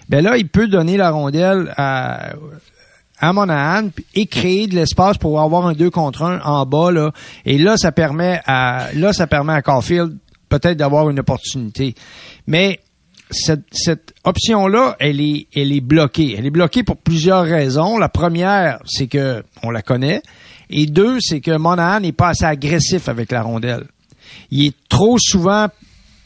ben 0.09 0.23
là, 0.23 0.37
il 0.37 0.47
peut 0.47 0.67
donner 0.67 0.97
la 0.97 1.11
rondelle 1.11 1.71
à, 1.77 2.31
à 3.19 3.31
Monahan 3.31 3.89
et 4.15 4.25
créer 4.25 4.65
de 4.65 4.73
l'espace 4.73 5.19
pour 5.19 5.39
avoir 5.39 5.67
un 5.67 5.73
2 5.73 5.91
contre 5.91 6.23
1 6.23 6.41
en 6.41 6.65
bas 6.65 6.91
là 6.91 7.11
et 7.45 7.59
là 7.59 7.77
ça 7.77 7.91
permet 7.91 8.41
à 8.47 8.87
là 8.95 9.13
ça 9.13 9.27
permet 9.27 9.53
à 9.53 9.61
Caulfield 9.61 10.17
peut-être 10.51 10.77
d'avoir 10.77 11.09
une 11.09 11.19
opportunité. 11.19 11.95
Mais 12.45 12.81
cette, 13.31 14.13
option-là, 14.25 14.97
elle 14.99 15.21
est, 15.21 15.47
elle 15.55 15.71
est 15.71 15.81
bloquée. 15.81 16.35
Elle 16.37 16.45
est 16.45 16.51
bloquée 16.51 16.83
pour 16.83 16.97
plusieurs 16.97 17.43
raisons. 17.45 17.97
La 17.97 18.09
première, 18.09 18.79
c'est 18.85 19.07
que 19.07 19.43
on 19.63 19.71
la 19.71 19.81
connaît. 19.81 20.21
Et 20.69 20.85
deux, 20.85 21.17
c'est 21.21 21.39
que 21.39 21.57
Monahan 21.57 22.01
n'est 22.01 22.11
pas 22.11 22.29
assez 22.29 22.45
agressif 22.45 23.07
avec 23.07 23.31
la 23.31 23.41
rondelle. 23.41 23.85
Il 24.51 24.67
est 24.67 24.75
trop 24.89 25.17
souvent 25.17 25.67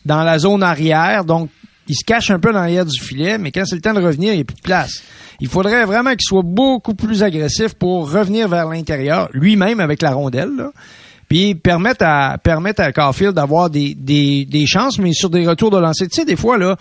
dans 0.05 0.23
la 0.23 0.39
zone 0.39 0.63
arrière, 0.63 1.25
donc 1.25 1.49
il 1.87 1.95
se 1.95 2.03
cache 2.03 2.31
un 2.31 2.39
peu 2.39 2.51
dans 2.51 2.59
l'arrière 2.59 2.85
du 2.85 2.99
filet, 2.99 3.37
mais 3.37 3.51
quand 3.51 3.65
c'est 3.65 3.75
le 3.75 3.81
temps 3.81 3.93
de 3.93 4.01
revenir, 4.01 4.33
il 4.33 4.37
n'y 4.37 4.41
a 4.41 4.45
plus 4.45 4.55
de 4.55 4.61
place. 4.61 5.01
Il 5.39 5.47
faudrait 5.47 5.85
vraiment 5.85 6.11
qu'il 6.11 6.21
soit 6.21 6.43
beaucoup 6.43 6.95
plus 6.95 7.23
agressif 7.23 7.73
pour 7.73 8.11
revenir 8.11 8.47
vers 8.47 8.67
l'intérieur, 8.69 9.29
lui-même 9.33 9.79
avec 9.79 10.01
la 10.01 10.13
rondelle, 10.13 10.69
puis 11.27 11.55
permettre 11.55 12.05
à 12.05 12.37
permettre 12.37 12.81
à 12.81 12.91
Caulfield 12.91 13.33
d'avoir 13.33 13.69
des, 13.69 13.93
des, 13.93 14.45
des 14.45 14.65
chances, 14.65 14.99
mais 14.99 15.13
sur 15.13 15.29
des 15.29 15.47
retours 15.47 15.71
de 15.71 15.77
lancer. 15.77 16.07
Tu 16.07 16.15
sais, 16.21 16.25
des 16.25 16.35
fois, 16.35 16.57
là, 16.57 16.77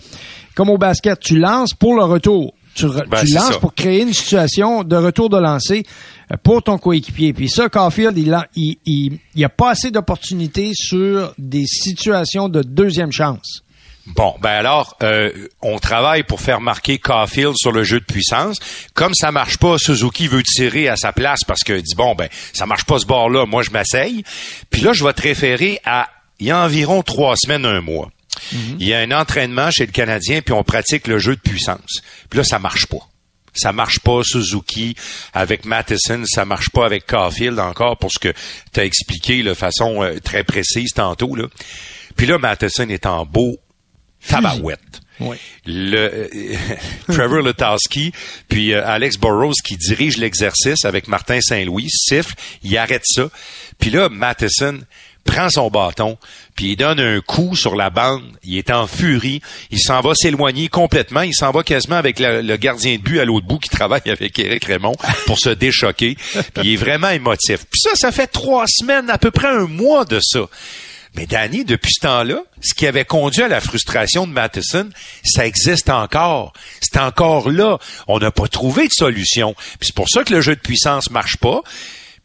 comme 0.55 0.69
au 0.69 0.77
basket, 0.77 1.19
tu 1.19 1.37
lances 1.37 1.73
pour 1.73 1.95
le 1.95 2.03
retour. 2.03 2.53
Tu, 2.75 2.87
Ben, 2.87 3.23
tu 3.25 3.33
lances 3.33 3.53
ça. 3.53 3.59
pour 3.59 3.73
créer 3.73 4.01
une 4.01 4.13
situation 4.13 4.83
de 4.83 4.95
retour 4.97 5.29
de 5.29 5.37
lancer 5.37 5.83
euh, 6.31 6.35
pour 6.43 6.61
ton 6.61 6.77
coéquipier. 6.77 7.31
Puis 7.31 7.49
ça, 7.49 7.69
Caulfield, 7.69 8.17
il 8.17 8.37
il, 8.55 8.77
il, 8.85 9.19
il 9.33 9.45
a 9.45 9.49
pas 9.49 9.69
assez 9.71 9.91
d'opportunités 9.91 10.71
sur 10.73 11.33
des 11.37 11.65
situations 11.65 12.49
de 12.49 12.61
deuxième 12.61 13.13
chance. 13.13 13.61
Bon, 14.07 14.35
ben 14.39 14.51
alors, 14.51 14.95
euh, 15.01 15.31
on 15.61 15.79
travaille 15.79 16.23
pour 16.23 16.39
faire 16.39 16.61
marquer 16.61 16.99
Caulfield 16.99 17.55
sur 17.57 17.71
le 17.71 17.83
jeu 17.83 17.99
de 17.99 18.05
puissance. 18.05 18.59
Comme 18.93 19.13
ça 19.15 19.31
marche 19.31 19.57
pas, 19.57 19.77
Suzuki 19.79 20.27
veut 20.27 20.43
tirer 20.43 20.87
à 20.89 20.95
sa 20.95 21.11
place 21.11 21.39
parce 21.47 21.63
que 21.63 21.73
dit 21.73 21.95
bon 21.95 22.13
ben 22.13 22.29
ça 22.53 22.67
marche 22.67 22.85
pas 22.85 22.99
ce 22.99 23.07
bord-là, 23.07 23.47
moi 23.47 23.63
je 23.63 23.71
m'essaye. 23.71 24.23
Puis 24.69 24.81
là, 24.81 24.93
je 24.93 25.03
vais 25.03 25.13
te 25.13 25.23
référer 25.23 25.79
à 25.85 26.09
il 26.39 26.47
y 26.47 26.51
a 26.51 26.63
environ 26.63 27.01
trois 27.01 27.35
semaines, 27.35 27.65
un 27.65 27.81
mois. 27.81 28.11
Il 28.51 28.85
y 28.85 28.93
a 28.93 28.99
un 28.99 29.11
entraînement 29.11 29.71
chez 29.71 29.85
le 29.85 29.91
Canadien, 29.91 30.41
puis 30.41 30.53
on 30.53 30.63
pratique 30.63 31.07
le 31.07 31.17
jeu 31.17 31.35
de 31.35 31.41
puissance. 31.41 32.01
Puis 32.29 32.37
là, 32.37 32.43
ça 32.43 32.59
marche 32.59 32.85
pas. 32.85 33.07
Ça 33.53 33.71
marche 33.71 33.99
pas 33.99 34.21
Suzuki 34.23 34.95
avec 35.33 35.63
Matheson, 35.63 36.23
ça 36.25 36.43
marche 36.43 36.69
pas 36.69 36.85
avec 36.85 37.05
Caulfield 37.07 37.57
encore 37.59 37.97
pour 37.97 38.11
ce 38.11 38.19
que 38.19 38.33
tu 38.73 38.81
as 38.81 38.83
expliqué 38.83 39.43
de 39.43 39.53
façon 39.53 40.03
euh, 40.03 40.19
très 40.19 40.43
précise 40.43 40.91
tantôt 40.93 41.35
là. 41.35 41.45
Puis 42.17 42.27
là 42.27 42.37
Matheson 42.37 42.89
est 42.89 43.05
en 43.05 43.25
beau 43.25 43.55
tabarouette. 44.27 44.79
Oui. 45.21 45.37
Le 45.65 45.97
euh, 45.97 46.27
Trevor 47.07 47.41
Letowski 47.41 48.11
puis 48.49 48.73
euh, 48.73 48.85
Alex 48.85 49.17
Burrows 49.17 49.53
qui 49.63 49.77
dirige 49.77 50.17
l'exercice 50.17 50.83
avec 50.83 51.07
Martin 51.07 51.39
Saint-Louis 51.41 51.87
siffle, 51.89 52.33
il 52.63 52.77
arrête 52.77 53.03
ça. 53.05 53.29
Puis 53.79 53.91
là 53.91 54.09
Matheson 54.09 54.79
prend 55.23 55.49
son 55.49 55.69
bâton, 55.71 56.19
puis 56.55 56.73
il 56.73 56.75
donne 56.75 56.99
un 56.99 57.19
coup 57.19 57.55
sur 57.55 57.75
la 57.75 57.89
bande, 57.89 58.21
il 58.43 58.57
est 58.59 58.69
en 58.69 58.85
furie, 58.85 59.41
il 59.71 59.79
s'en 59.79 60.01
va 60.01 60.13
s'éloigner 60.13 60.67
complètement, 60.67 61.21
il 61.21 61.33
s'en 61.33 61.49
va 61.49 61.63
quasiment 61.63 61.95
avec 61.95 62.19
la- 62.19 62.43
le 62.43 62.57
gardien 62.57 62.97
de 62.97 63.01
but 63.01 63.19
à 63.19 63.25
l'autre 63.25 63.47
bout 63.47 63.57
qui 63.57 63.69
travaille 63.69 64.01
avec 64.05 64.37
Éric 64.37 64.65
Raymond 64.65 64.93
pour 65.25 65.39
se 65.39 65.49
déchoquer, 65.49 66.15
puis 66.53 66.63
il 66.63 66.73
est 66.73 66.75
vraiment 66.75 67.09
émotif. 67.09 67.65
Puis 67.71 67.79
ça, 67.81 67.91
ça 67.95 68.11
fait 68.11 68.27
trois 68.27 68.65
semaines, 68.67 69.09
à 69.09 69.17
peu 69.17 69.31
près 69.31 69.47
un 69.47 69.65
mois 69.65 70.05
de 70.05 70.19
ça. 70.21 70.41
Mais 71.15 71.25
Danny, 71.25 71.63
depuis 71.63 71.93
ce 71.93 72.01
temps-là, 72.01 72.43
ce 72.61 72.73
qui 72.73 72.87
avait 72.87 73.05
conduit 73.05 73.43
à 73.43 73.47
la 73.47 73.61
frustration 73.61 74.27
de 74.27 74.33
Matheson, 74.33 74.89
ça 75.23 75.47
existe 75.47 75.89
encore. 75.89 76.53
C'est 76.81 76.97
encore 76.97 77.49
là. 77.49 77.77
On 78.07 78.19
n'a 78.19 78.31
pas 78.31 78.47
trouvé 78.47 78.87
de 78.87 78.93
solution. 78.93 79.55
Puis 79.79 79.87
c'est 79.87 79.95
pour 79.95 80.09
ça 80.09 80.23
que 80.23 80.33
le 80.33 80.41
jeu 80.41 80.55
de 80.55 80.61
puissance 80.61 81.09
marche 81.11 81.37
pas. 81.37 81.61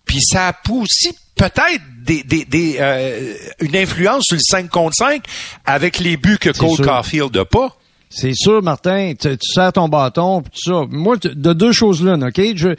Puis 0.04 0.20
ça 0.22 0.48
a 0.48 0.54
aussi 0.70 1.10
peut-être 1.36 1.82
des, 2.02 2.22
des, 2.24 2.44
des, 2.44 2.76
euh, 2.80 3.34
une 3.60 3.76
influence 3.76 4.24
sur 4.24 4.36
le 4.36 4.42
5 4.42 4.68
contre 4.68 4.96
5 4.96 5.24
avec 5.64 5.98
les 6.00 6.16
buts 6.16 6.38
que 6.38 6.50
Cole 6.50 6.76
sûr. 6.76 6.84
Caulfield 6.84 7.36
n'a 7.36 7.44
pas. 7.44 7.76
C'est 8.08 8.34
sûr, 8.34 8.60
Martin, 8.60 9.12
tu, 9.18 9.28
tu 9.38 9.52
serres 9.52 9.72
ton 9.72 9.88
bâton, 9.88 10.42
pis 10.42 10.50
tout 10.50 10.72
ça. 10.72 10.86
Moi, 10.90 11.16
de 11.16 11.52
deux 11.52 11.72
choses 11.72 12.02
là, 12.02 12.14
OK? 12.14 12.40
Je, 12.56 12.74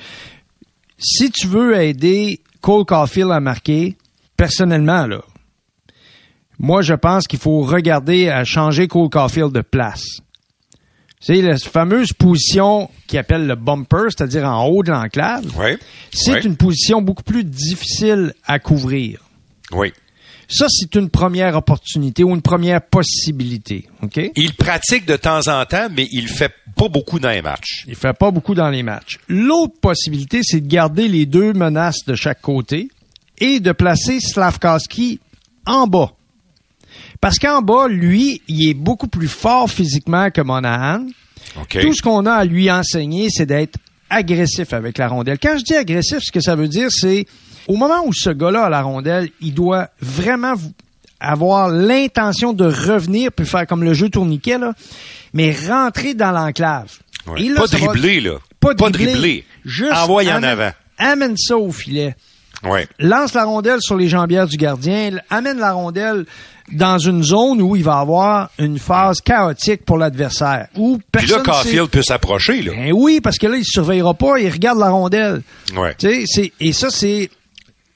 si 0.98 1.32
tu 1.32 1.48
veux 1.48 1.80
aider 1.80 2.42
Cole 2.60 2.86
Caulfield 2.86 3.32
à 3.32 3.40
marquer, 3.40 3.96
personnellement, 4.36 5.08
là, 5.08 5.22
moi, 6.62 6.82
je 6.84 6.94
pense 6.94 7.26
qu'il 7.28 7.40
faut 7.40 7.62
regarder 7.64 8.30
à 8.30 8.44
changer 8.46 8.88
Cole 8.88 9.10
Caulfield 9.10 9.52
de 9.52 9.62
place. 9.62 10.04
C'est 11.20 11.42
la 11.42 11.58
fameuse 11.58 12.14
position 12.14 12.90
qui 13.08 13.18
appelle 13.18 13.46
le 13.48 13.56
bumper, 13.56 14.06
c'est-à-dire 14.10 14.46
en 14.46 14.66
haut 14.68 14.82
de 14.84 14.92
l'enclave. 14.92 15.46
Oui. 15.60 15.78
C'est 16.14 16.34
Oui. 16.34 16.40
une 16.46 16.56
position 16.58 17.02
beaucoup 17.02 17.24
plus 17.24 17.44
difficile 17.44 18.34
à 18.46 18.58
couvrir. 18.60 19.20
Oui. 19.72 19.92
Ça, 20.48 20.66
c'est 20.70 20.96
une 20.96 21.10
première 21.10 21.56
opportunité 21.56 22.24
ou 22.24 22.32
une 22.36 22.42
première 22.42 22.82
possibilité. 22.82 23.88
OK? 24.04 24.20
Il 24.36 24.54
pratique 24.56 25.06
de 25.06 25.16
temps 25.16 25.48
en 25.48 25.64
temps, 25.66 25.88
mais 25.96 26.08
il 26.12 26.28
fait 26.28 26.52
pas 26.76 26.90
beaucoup 26.90 27.20
dans 27.20 27.30
les 27.30 27.42
matchs. 27.42 27.86
Il 27.88 27.96
fait 27.96 28.14
pas 28.18 28.32
beaucoup 28.32 28.54
dans 28.56 28.70
les 28.70 28.84
matchs. 28.84 29.18
L'autre 29.30 29.80
possibilité, 29.80 30.42
c'est 30.44 30.60
de 30.62 30.68
garder 30.68 31.08
les 31.08 31.26
deux 31.26 31.54
menaces 31.54 32.04
de 32.06 32.16
chaque 32.16 32.42
côté 32.42 32.90
et 33.38 33.60
de 33.60 33.72
placer 33.72 34.20
Slavkowski 34.20 35.20
en 35.66 35.88
bas. 35.88 36.12
Parce 37.22 37.38
qu'en 37.38 37.62
bas, 37.62 37.88
lui, 37.88 38.42
il 38.48 38.68
est 38.70 38.74
beaucoup 38.74 39.08
plus 39.08 39.28
fort 39.28 39.70
physiquement 39.70 40.30
que 40.32 40.42
Monahan. 40.42 41.06
OK. 41.62 41.78
Tout 41.82 41.94
ce 41.94 42.02
qu'on 42.02 42.26
a 42.26 42.34
à 42.34 42.46
lui 42.46 42.70
enseigner, 42.72 43.28
c'est 43.30 43.46
d'être 43.46 43.78
agressif 44.10 44.74
avec 44.74 44.98
la 44.98 45.08
rondelle. 45.08 45.38
Quand 45.40 45.58
je 45.58 45.64
dis 45.64 45.76
agressif, 45.76 46.20
ce 46.22 46.32
que 46.32 46.42
ça 46.42 46.56
veut 46.56 46.68
dire, 46.68 46.88
c'est 46.92 47.26
au 47.68 47.76
moment 47.78 48.04
où 48.06 48.12
ce 48.14 48.30
gars-là 48.32 48.66
a 48.66 48.70
la 48.70 48.82
rondelle, 48.82 49.30
il 49.40 49.54
doit 49.54 49.90
vraiment 50.02 50.54
avoir 51.20 51.70
l'intention 51.70 52.52
de 52.54 52.66
revenir 52.66 53.32
puis 53.32 53.46
faire 53.46 53.68
comme 53.68 53.84
le 53.84 53.94
jeu 53.94 54.10
tourniquet, 54.10 54.58
là, 54.58 54.74
mais 55.34 55.56
rentrer 55.70 56.14
dans 56.16 56.32
l'enclave. 56.32 56.98
Ouais. 57.28 57.54
Pas 57.54 57.66
va- 57.66 57.78
dribbler, 57.78 58.20
là. 58.22 58.34
Pas, 58.60 58.74
Pas 58.74 58.90
dribbler. 58.90 59.12
dribbler. 59.14 59.46
Juste 59.64 59.94
Envoie 59.94 60.24
en 60.26 60.42
avant. 60.42 60.72
Amène 60.98 61.38
ça 61.38 61.56
au 61.58 61.72
filet. 61.72 62.16
Oui. 62.64 62.82
Lance 63.00 63.34
la 63.34 63.46
rondelle 63.46 63.80
sur 63.82 63.96
les 63.96 64.08
jambières 64.08 64.48
du 64.48 64.58
gardien. 64.58 65.18
Amène 65.30 65.58
la 65.60 65.72
rondelle 65.74 66.26
dans 66.72 66.98
une 66.98 67.24
zone 67.24 67.62
où 67.62 67.76
il 67.76 67.84
va 67.84 68.00
avoir 68.00 68.50
une 68.58 68.80
phase 68.80 69.22
chaotique 69.22 69.86
pour 69.86 69.98
l'adversaire. 69.98 70.68
Où 70.76 71.00
Puis 71.12 71.28
là, 71.28 71.40
personne 71.40 71.44
Caulfield 71.44 71.90
peut 71.90 72.02
s'approcher, 72.02 72.62
là. 72.62 72.74
Ben 72.76 72.92
oui, 72.94 73.22
parce 73.22 73.38
que 73.38 73.48
là, 73.48 73.58
il 73.58 73.66
surveillera 73.66 74.14
pas, 74.14 74.40
il 74.40 74.50
regarde 74.50 74.80
la 74.80 74.90
rondelle. 74.90 75.42
Ouais. 75.76 75.96
Tu 75.98 76.08
sais, 76.08 76.24
c'est 76.26 76.52
et 76.60 76.74
ça 76.74 76.90
c'est 76.90 77.30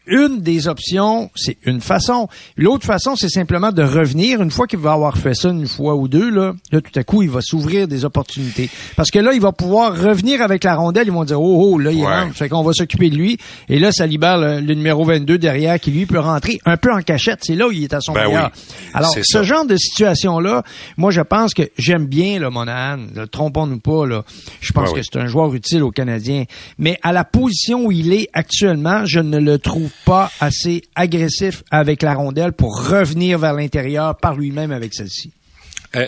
une 0.08 0.41
des 0.41 0.68
options, 0.68 1.30
c'est 1.36 1.58
une 1.66 1.82
façon. 1.82 2.28
L'autre 2.58 2.86
façon, 2.86 3.16
c'est 3.16 3.30
simplement 3.30 3.72
de 3.72 3.84
revenir 3.84 4.41
une 4.41 4.51
fois 4.51 4.68
qu'il 4.68 4.80
va 4.80 4.93
avoir 4.93 5.18
fait 5.18 5.34
ça 5.34 5.49
une 5.49 5.68
fois 5.68 5.95
ou 5.95 6.08
deux 6.08 6.30
là, 6.30 6.53
là 6.72 6.82
tout 6.82 6.97
à 6.99 7.03
coup, 7.03 7.22
il 7.24 7.30
va 7.30 7.41
s'ouvrir 7.41 7.88
des 7.88 8.06
opportunités 8.06 8.70
parce 8.95 9.12
que 9.12 9.20
là, 9.20 9.34
il 9.34 9.41
va 9.41 9.51
pouvoir 9.51 9.97
revenir 9.97 10.41
avec 10.41 10.64
la 10.64 10.76
rondelle, 10.76 11.08
ils 11.08 11.14
vont 11.14 11.24
dire 11.24 11.41
oh 11.41 11.72
oh, 11.74 11.78
là 11.80 11.91
il 11.91 12.03
Ouais. 12.03 12.06
rentre, 12.24 12.36
fait 12.36 12.49
qu'on 12.49 12.62
va 12.64 12.74
s'occuper 12.74 13.10
de 13.10 13.16
lui 13.16 13.38
et 13.70 13.80
là 13.80 13.91
ça 13.91 14.06
libère 14.06 14.38
le, 14.38 14.60
le 14.62 14.74
numéro 14.76 15.03
22 15.06 15.38
derrière 15.38 15.80
qui 15.80 15.91
lui 15.91 16.06
peut 16.06 16.20
rentrer 16.20 16.60
un 16.66 16.78
peu 16.78 16.91
en 16.93 17.01
cachette, 17.01 17.39
c'est 17.41 17.56
là 17.56 17.68
où 17.68 17.72
il 17.72 17.84
est 17.84 17.93
à 17.93 17.99
son 18.01 18.14
Ben 18.14 18.26
meilleur. 18.28 18.51
oui. 18.53 18.76
Alors 18.93 19.12
ce 19.12 19.22
ça. 19.24 19.43
genre 19.43 19.66
de 19.66 19.76
situation 19.78 20.39
là, 20.39 20.64
moi 20.97 21.12
je 21.12 21.22
pense 21.22 21.53
que 21.53 21.64
j'aime 21.78 22.06
bien 22.06 22.39
le 22.39 22.49
Monahan, 22.49 22.99
trompons-nous 23.32 23.80
pas 23.80 24.06
là. 24.06 24.24
Je 24.62 24.72
pense 24.74 24.89
Ben 24.89 24.95
que 24.95 24.99
oui. 24.99 25.08
c'est 25.12 25.20
un 25.20 25.28
joueur 25.28 25.53
utile 25.53 25.84
aux 25.84 25.91
Canadiens. 25.91 26.43
Mais 26.78 26.99
à 27.03 27.12
la 27.14 27.24
position 27.24 27.86
où 27.86 27.91
il 27.91 28.14
est 28.14 28.30
actuellement, 28.34 29.06
je 29.06 29.20
ne 29.20 29.39
le 29.39 29.58
trouve 29.58 29.89
pas 30.04 30.32
assez 30.39 30.84
agressif 30.96 31.64
avec 31.72 32.02
la 32.02 32.14
rondelle 32.14 32.54
pour 32.54 32.88
revenir 32.89 33.39
vers 33.39 33.54
l'intérieur 33.54 34.18
par 34.18 34.36
lui-même 34.36 34.72
avec 34.72 34.93
celle-ci. 34.93 35.32
Euh, 35.96 36.08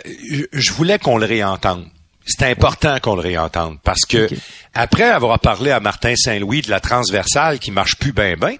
je, 0.52 0.74
voulais 0.74 1.00
qu'on 1.00 1.18
le 1.18 1.26
réentende. 1.26 1.86
C'est 2.26 2.44
important 2.44 2.98
qu'on 3.02 3.16
le 3.16 3.22
réentende 3.22 3.78
parce 3.84 4.02
que 4.02 4.28
après 4.74 5.04
avoir 5.04 5.40
parlé 5.40 5.72
à 5.72 5.80
Martin 5.80 6.14
Saint-Louis 6.16 6.62
de 6.62 6.70
la 6.70 6.82
transversale 6.82 7.58
qui 7.60 7.72
marche 7.72 7.96
plus 7.96 8.12
bien 8.12 8.36
bien, 8.36 8.58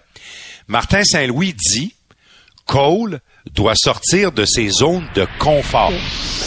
Martin 0.68 1.04
Saint-Louis 1.04 1.54
dit 1.54 1.94
Cole 2.66 3.20
doit 3.54 3.76
sortir 3.76 4.32
de 4.32 4.46
ses 4.46 4.70
zones 4.70 5.08
de 5.16 5.28
confort. 5.40 5.92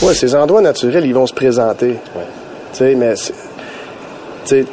Oui, 0.02 0.14
ces 0.14 0.34
endroits 0.34 0.62
naturels, 0.62 1.04
ils 1.04 1.14
vont 1.14 1.26
se 1.26 1.34
présenter. 1.34 1.96
Tu 2.72 2.78
sais, 2.78 2.94
mais 2.94 3.14
tu 3.14 3.32
sais, 4.44 4.66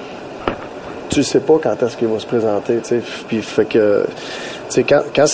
tu 1.21 1.23
sais 1.23 1.39
pas 1.39 1.55
quand 1.61 1.81
est-ce 1.83 1.97
qu'ils 1.97 2.07
vont 2.07 2.19
se 2.19 2.25
présenter. 2.27 2.77
tu 2.77 2.89
sais. 2.89 3.01
Puis 3.27 3.41
fait 3.41 3.65
que, 3.65 4.05
tu 4.07 4.13
sais, 4.69 4.83
quand, 4.83 5.01
quand, 5.15 5.25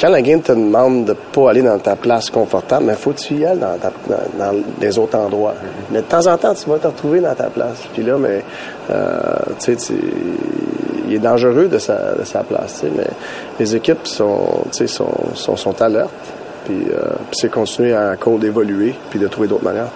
quand 0.00 0.08
la 0.08 0.22
game 0.22 0.40
te 0.40 0.52
demande 0.52 1.04
de 1.06 1.12
pas 1.14 1.50
aller 1.50 1.62
dans 1.62 1.78
ta 1.78 1.96
place 1.96 2.30
confortable, 2.30 2.86
mais 2.86 2.94
faut 2.94 3.10
que 3.12 3.18
tu 3.18 3.34
y 3.34 3.44
ailles 3.44 3.58
dans, 3.58 3.76
ta- 3.78 3.92
dans, 4.08 4.52
dans 4.52 4.58
les 4.80 4.98
autres 4.98 5.18
endroits. 5.18 5.54
Mais 5.90 5.98
de 5.98 6.04
temps 6.04 6.26
en 6.26 6.36
temps, 6.38 6.54
tu 6.54 6.68
vas 6.70 6.78
te 6.78 6.86
retrouver 6.86 7.20
dans 7.20 7.34
ta 7.34 7.50
place. 7.50 7.82
Puis 7.92 8.02
là, 8.02 8.16
mais, 8.16 8.42
euh, 8.90 9.20
tu 9.58 9.76
sais, 9.76 9.76
tu- 9.76 9.94
il 11.08 11.14
est 11.14 11.18
dangereux 11.18 11.66
de 11.68 11.78
sa, 11.78 12.14
de 12.14 12.24
sa 12.24 12.44
place. 12.44 12.80
tu 12.80 12.86
sais, 12.86 12.92
Mais 12.96 13.06
les 13.58 13.74
équipes 13.76 14.06
sont, 14.06 14.62
tu 14.70 14.78
sais, 14.78 14.86
sont, 14.86 15.12
sont, 15.34 15.56
sont 15.56 15.82
alertes. 15.82 16.10
Puis, 16.66 16.76
euh, 16.92 17.00
puis 17.30 17.40
c'est 17.40 17.50
continuer 17.50 17.94
à 17.94 18.14
code 18.16 18.40
d'évoluer 18.40 18.94
puis 19.10 19.18
de 19.18 19.26
trouver 19.26 19.48
d'autres 19.48 19.64
manières. 19.64 19.88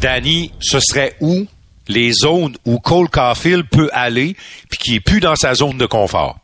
Danny, 0.00 0.52
ce 0.58 0.78
serait 0.80 1.14
où 1.20 1.44
les 1.92 2.12
zones 2.12 2.54
où 2.64 2.78
Cole 2.78 3.08
Caulfield 3.08 3.64
peut 3.70 3.90
aller 3.92 4.36
puis 4.70 4.78
qui 4.78 4.94
est 4.96 5.00
plus 5.00 5.20
dans 5.20 5.36
sa 5.36 5.54
zone 5.54 5.78
de 5.78 5.86
confort? 5.86 6.38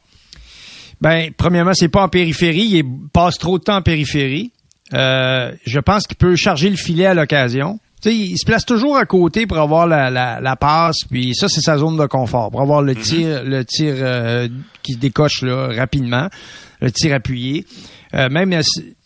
Ben, 1.00 1.30
premièrement, 1.36 1.74
c'est 1.74 1.88
pas 1.88 2.02
en 2.02 2.08
périphérie. 2.08 2.68
Il 2.72 2.84
passe 3.12 3.38
trop 3.38 3.58
de 3.58 3.64
temps 3.64 3.76
en 3.76 3.82
périphérie. 3.82 4.50
Euh, 4.94 5.52
je 5.66 5.78
pense 5.80 6.06
qu'il 6.06 6.16
peut 6.16 6.34
charger 6.34 6.70
le 6.70 6.76
filet 6.76 7.06
à 7.06 7.14
l'occasion. 7.14 7.78
sais, 8.02 8.14
il 8.14 8.36
se 8.38 8.44
place 8.46 8.64
toujours 8.64 8.96
à 8.96 9.04
côté 9.06 9.46
pour 9.46 9.58
avoir 9.58 9.86
la, 9.86 10.10
la, 10.10 10.40
la 10.40 10.56
passe, 10.56 10.98
puis 11.10 11.34
ça, 11.34 11.48
c'est 11.48 11.60
sa 11.60 11.78
zone 11.78 11.96
de 11.98 12.06
confort, 12.06 12.50
pour 12.50 12.62
avoir 12.62 12.80
le 12.80 12.94
Mhm. 12.94 13.00
tir, 13.00 13.44
le 13.44 13.64
tir 13.64 13.94
euh, 13.98 14.48
qui 14.82 14.94
se 14.94 14.98
décoche 14.98 15.42
là, 15.42 15.68
rapidement, 15.76 16.28
le 16.80 16.90
tir 16.90 17.14
appuyé. 17.14 17.66
Euh, 18.14 18.28
même 18.30 18.58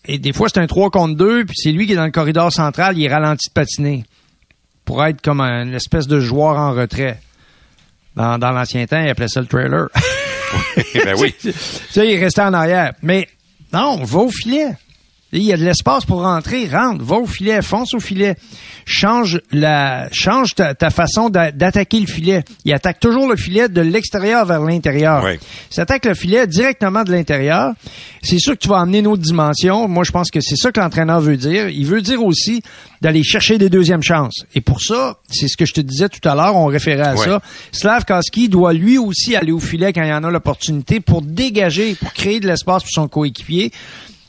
et 0.04 0.18
des 0.18 0.32
fois, 0.32 0.48
c'est 0.48 0.60
un 0.60 0.66
3 0.66 0.90
contre 0.90 1.16
2, 1.16 1.44
puis 1.46 1.54
c'est 1.56 1.72
lui 1.72 1.86
qui 1.86 1.92
est 1.92 1.96
dans 1.96 2.04
le 2.04 2.10
corridor 2.10 2.52
central, 2.52 2.96
il 2.98 3.04
est 3.04 3.12
ralenti 3.12 3.48
de 3.48 3.52
patiner 3.52 4.04
pour 4.84 5.04
être 5.04 5.20
comme 5.22 5.40
un- 5.40 5.64
une 5.66 5.74
espèce 5.74 6.06
de 6.06 6.20
joueur 6.20 6.56
en 6.56 6.72
retrait. 6.72 7.20
Dans, 8.14 8.38
dans 8.38 8.50
l'ancien 8.52 8.84
temps, 8.86 9.00
il 9.02 9.08
appelait 9.08 9.28
ça 9.28 9.40
le 9.40 9.46
trailer. 9.46 9.88
ben 10.94 11.14
oui. 11.18 11.34
tu 11.40 11.52
sais, 11.52 12.12
il 12.12 12.18
restait 12.22 12.42
en 12.42 12.52
arrière. 12.52 12.92
Mais 13.02 13.26
non, 13.72 14.02
va 14.04 14.18
au 14.20 14.30
filet. 14.30 14.68
Il 15.34 15.42
y 15.42 15.52
a 15.52 15.56
de 15.56 15.64
l'espace 15.64 16.04
pour 16.04 16.20
rentrer, 16.22 16.68
rentre, 16.68 17.02
va 17.02 17.16
au 17.16 17.26
filet, 17.26 17.62
fonce 17.62 17.94
au 17.94 18.00
filet. 18.00 18.36
Change 18.84 19.40
la, 19.50 20.08
change 20.12 20.54
ta, 20.54 20.74
ta 20.74 20.90
façon 20.90 21.30
d'a- 21.30 21.52
d'attaquer 21.52 22.00
le 22.00 22.06
filet. 22.06 22.44
Il 22.66 22.72
attaque 22.74 23.00
toujours 23.00 23.26
le 23.28 23.36
filet 23.36 23.68
de 23.70 23.80
l'extérieur 23.80 24.44
vers 24.44 24.60
l'intérieur. 24.60 25.22
Oui. 25.24 25.38
Il 25.74 25.80
attaque 25.80 26.04
le 26.04 26.14
filet 26.14 26.46
directement 26.46 27.02
de 27.02 27.12
l'intérieur. 27.12 27.72
C'est 28.22 28.38
sûr 28.38 28.52
que 28.54 28.58
tu 28.58 28.68
vas 28.68 28.80
amener 28.80 28.98
une 28.98 29.06
autre 29.06 29.22
dimension. 29.22 29.88
Moi, 29.88 30.04
je 30.04 30.12
pense 30.12 30.30
que 30.30 30.40
c'est 30.42 30.56
ça 30.56 30.70
que 30.70 30.80
l'entraîneur 30.80 31.20
veut 31.20 31.36
dire. 31.38 31.68
Il 31.70 31.86
veut 31.86 32.02
dire 32.02 32.22
aussi 32.22 32.62
d'aller 33.00 33.22
chercher 33.22 33.56
des 33.56 33.70
deuxièmes 33.70 34.02
chances. 34.02 34.44
Et 34.54 34.60
pour 34.60 34.82
ça, 34.82 35.16
c'est 35.30 35.48
ce 35.48 35.56
que 35.56 35.64
je 35.64 35.72
te 35.72 35.80
disais 35.80 36.08
tout 36.10 36.28
à 36.28 36.34
l'heure, 36.34 36.56
on 36.56 36.66
référait 36.66 37.06
à 37.08 37.14
Ouais. 37.14 37.24
ça. 37.24 37.40
Slav 37.72 38.04
Koski 38.04 38.48
doit 38.50 38.72
lui 38.74 38.98
aussi 38.98 39.34
aller 39.34 39.52
au 39.52 39.58
filet 39.60 39.92
quand 39.94 40.02
il 40.04 40.12
en 40.12 40.22
a 40.24 40.30
l'opportunité 40.30 41.00
pour 41.00 41.22
dégager, 41.22 41.94
pour 41.94 42.12
créer 42.12 42.38
de 42.38 42.46
l'espace 42.48 42.82
pour 42.82 42.92
son 42.92 43.08
coéquipier. 43.08 43.72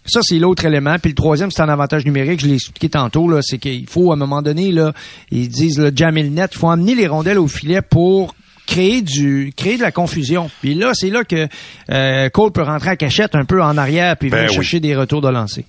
Ça, 0.05 0.19
c'est 0.23 0.37
l'autre 0.39 0.65
élément. 0.65 0.97
Puis 0.99 1.11
le 1.11 1.15
troisième, 1.15 1.49
c'est 1.51 1.61
un 1.61 1.69
avantage 1.69 2.05
numérique. 2.05 2.41
Je 2.41 2.47
l'ai 2.47 2.55
expliqué 2.55 2.89
tantôt, 2.89 3.29
là, 3.29 3.39
c'est 3.41 3.57
qu'il 3.57 3.87
faut, 3.87 4.11
à 4.11 4.15
un 4.15 4.17
moment 4.17 4.41
donné, 4.41 4.71
là, 4.71 4.93
ils 5.31 5.47
disent 5.49 5.79
le 5.79 5.91
jammer 5.95 6.23
le 6.23 6.29
net, 6.29 6.51
il 6.53 6.57
faut 6.57 6.69
amener 6.69 6.95
les 6.95 7.07
rondelles 7.07 7.39
au 7.39 7.47
filet 7.47 7.81
pour 7.81 8.35
créer 8.65 9.01
du 9.01 9.53
créer 9.55 9.77
de 9.77 9.81
la 9.81 9.91
confusion. 9.91 10.49
Puis 10.61 10.73
là, 10.73 10.91
c'est 10.93 11.09
là 11.09 11.23
que 11.23 11.47
euh, 11.91 12.29
Cole 12.29 12.51
peut 12.51 12.63
rentrer 12.63 12.89
à 12.91 12.95
cachette 12.95 13.35
un 13.35 13.45
peu 13.45 13.61
en 13.61 13.77
arrière 13.77 14.17
puis 14.17 14.29
Ben 14.29 14.37
venir 14.37 14.51
oui. 14.51 14.55
chercher 14.55 14.79
des 14.79 14.95
retours 14.95 15.21
de 15.21 15.29
lancer. 15.29 15.65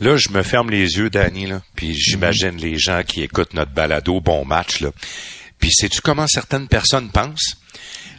Là, 0.00 0.16
je 0.16 0.30
me 0.30 0.42
ferme 0.42 0.70
les 0.70 0.96
yeux, 0.96 1.10
Danny, 1.10 1.46
là, 1.46 1.62
puis 1.76 1.94
j'imagine 1.94 2.56
les 2.56 2.78
gens 2.78 3.02
qui 3.06 3.22
écoutent 3.22 3.54
notre 3.54 3.72
balado 3.72 4.20
Bon 4.20 4.44
Match, 4.44 4.80
là. 4.80 4.90
Puis 5.60 5.70
sais-tu 5.72 6.00
comment 6.00 6.26
certaines 6.26 6.66
personnes 6.66 7.08
pensent? 7.10 7.56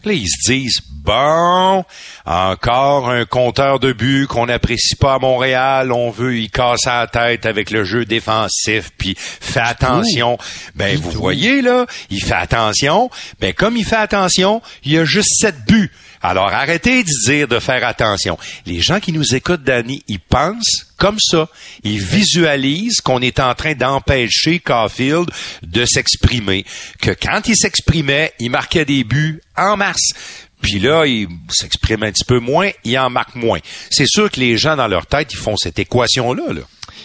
Là, 0.05 0.13
ils 0.13 0.27
se 0.27 0.51
disent, 0.51 0.81
bon, 1.03 1.85
encore 2.25 3.09
un 3.09 3.25
compteur 3.25 3.79
de 3.79 3.93
but 3.93 4.27
qu'on 4.27 4.47
n'apprécie 4.47 4.95
pas 4.95 5.15
à 5.15 5.19
Montréal, 5.19 5.91
on 5.91 6.11
veut 6.11 6.37
y 6.37 6.49
casser 6.49 6.89
la 6.89 7.07
tête 7.07 7.45
avec 7.45 7.71
le 7.71 7.83
jeu 7.83 8.05
défensif, 8.05 8.91
puis 8.97 9.15
fait 9.17 9.59
attention. 9.59 10.37
Ben, 10.75 10.97
vous 10.97 11.11
voyez, 11.11 11.61
là, 11.61 11.85
il 12.09 12.21
fait 12.21 12.33
attention. 12.33 13.09
Ben, 13.39 13.53
comme 13.53 13.77
il 13.77 13.85
fait 13.85 13.95
attention, 13.95 14.61
il 14.83 14.93
y 14.93 14.97
a 14.97 15.05
juste 15.05 15.29
sept 15.39 15.55
buts. 15.67 15.91
Alors, 16.24 16.53
arrêtez 16.53 17.03
de 17.03 17.26
dire 17.26 17.49
de 17.49 17.59
faire 17.59 17.86
attention. 17.86 18.38
Les 18.65 18.82
gens 18.82 19.01
qui 19.01 19.11
nous 19.11 19.36
écoutent, 19.36 19.63
Danny, 19.63 20.03
ils 20.07 20.21
pensent 20.21 20.88
comme 20.97 21.19
ça. 21.19 21.49
Ils 21.84 21.99
visualisent 21.99 23.01
qu'on 23.01 23.21
est 23.21 23.41
en 23.41 23.53
train 23.55 23.74
d'empêcher 23.74 24.59
Caulfield 24.59 25.30
de 25.63 25.84
s'exprimer. 25.86 26.65
Que 27.01 27.11
quand 27.11 27.41
il 27.47 27.57
s'exprimait, 27.57 28.32
il 28.39 28.51
marquait 28.51 28.86
des 28.86 29.03
buts 29.03 29.41
en 29.57 29.76
masse. 29.76 30.13
Puis 30.61 30.80
là, 30.80 31.05
il 31.05 31.28
s'exprime 31.49 32.03
un 32.03 32.11
petit 32.13 32.24
peu 32.24 32.39
moins, 32.39 32.69
il 32.86 32.97
en 32.97 33.09
marque 33.09 33.36
moins. 33.36 33.59
C'est 33.91 34.07
sûr 34.07 34.32
que 34.32 34.39
les 34.39 34.57
gens 34.57 34.78
dans 34.78 34.88
leur 34.88 35.05
tête, 35.05 35.34
ils 35.34 35.38
font 35.38 35.57
cette 35.57 35.78
équation-là. 35.78 36.53
Là. 36.53 36.61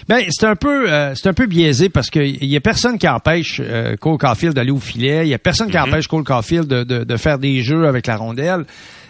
Ben, 0.08 0.24
c'est 0.30 0.46
un 0.46 0.54
peu 0.54 0.90
euh, 0.92 1.14
c'est 1.16 1.28
un 1.28 1.34
peu 1.34 1.46
biaisé 1.46 1.88
parce 1.88 2.08
que 2.08 2.20
il 2.20 2.44
y 2.44 2.56
a 2.56 2.60
personne 2.60 2.98
qui 2.98 3.08
empêche 3.08 3.60
euh, 3.60 3.96
Cole 3.96 4.16
Caulfield 4.16 4.54
d'aller 4.54 4.70
au 4.70 4.78
filet, 4.78 5.26
il 5.26 5.28
y 5.28 5.34
a 5.34 5.38
personne 5.38 5.70
qui 5.70 5.78
empêche 5.78 6.06
Cole 6.06 6.22
Caulfield 6.22 6.68
de, 6.68 6.84
de, 6.84 7.02
de 7.02 7.16
faire 7.16 7.38
des 7.38 7.62
jeux 7.62 7.88
avec 7.88 8.06
la 8.06 8.16
rondelle. 8.16 8.64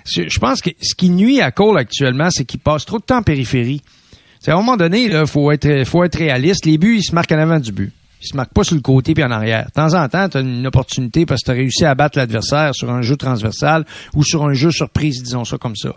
Je 0.07 0.39
pense 0.39 0.61
que 0.61 0.71
ce 0.81 0.95
qui 0.95 1.11
nuit 1.11 1.41
à 1.41 1.51
Cole 1.51 1.79
actuellement, 1.79 2.29
c'est 2.31 2.45
qu'il 2.45 2.61
passe 2.61 2.85
trop 2.85 2.99
de 2.99 3.05
temps 3.05 3.19
en 3.19 3.23
périphérie. 3.23 3.83
C'est 4.41 4.51
à 4.51 4.55
un 4.55 4.59
moment 4.59 4.77
donné, 4.77 5.05
il 5.05 5.27
faut 5.27 5.51
être 5.53 6.19
réaliste. 6.19 6.65
Les 6.65 6.79
buts, 6.79 6.97
ils 6.99 7.03
se 7.03 7.15
marquent 7.15 7.33
en 7.33 7.39
avant 7.39 7.59
du 7.59 7.73
but. 7.73 7.93
Ils 8.21 8.27
se 8.27 8.37
marquent 8.37 8.53
pas 8.53 8.65
sur 8.65 8.75
le 8.75 8.81
côté 8.81 9.15
puis 9.15 9.23
en 9.23 9.31
arrière. 9.31 9.67
De 9.67 9.71
temps 9.71 9.95
en 9.95 10.09
temps, 10.09 10.29
tu 10.29 10.39
as 10.39 10.41
une 10.41 10.67
opportunité 10.67 11.25
parce 11.25 11.43
que 11.43 11.47
tu 11.47 11.51
as 11.53 11.55
réussi 11.55 11.85
à 11.85 11.95
battre 11.95 12.19
l'adversaire 12.19 12.75
sur 12.75 12.91
un 12.91 13.03
jeu 13.03 13.17
transversal 13.17 13.85
ou 14.15 14.25
sur 14.25 14.45
un 14.45 14.55
jeu 14.55 14.73
surprise, 14.73 15.23
disons 15.23 15.45
ça 15.45 15.57
comme 15.57 15.77
ça. 15.77 15.95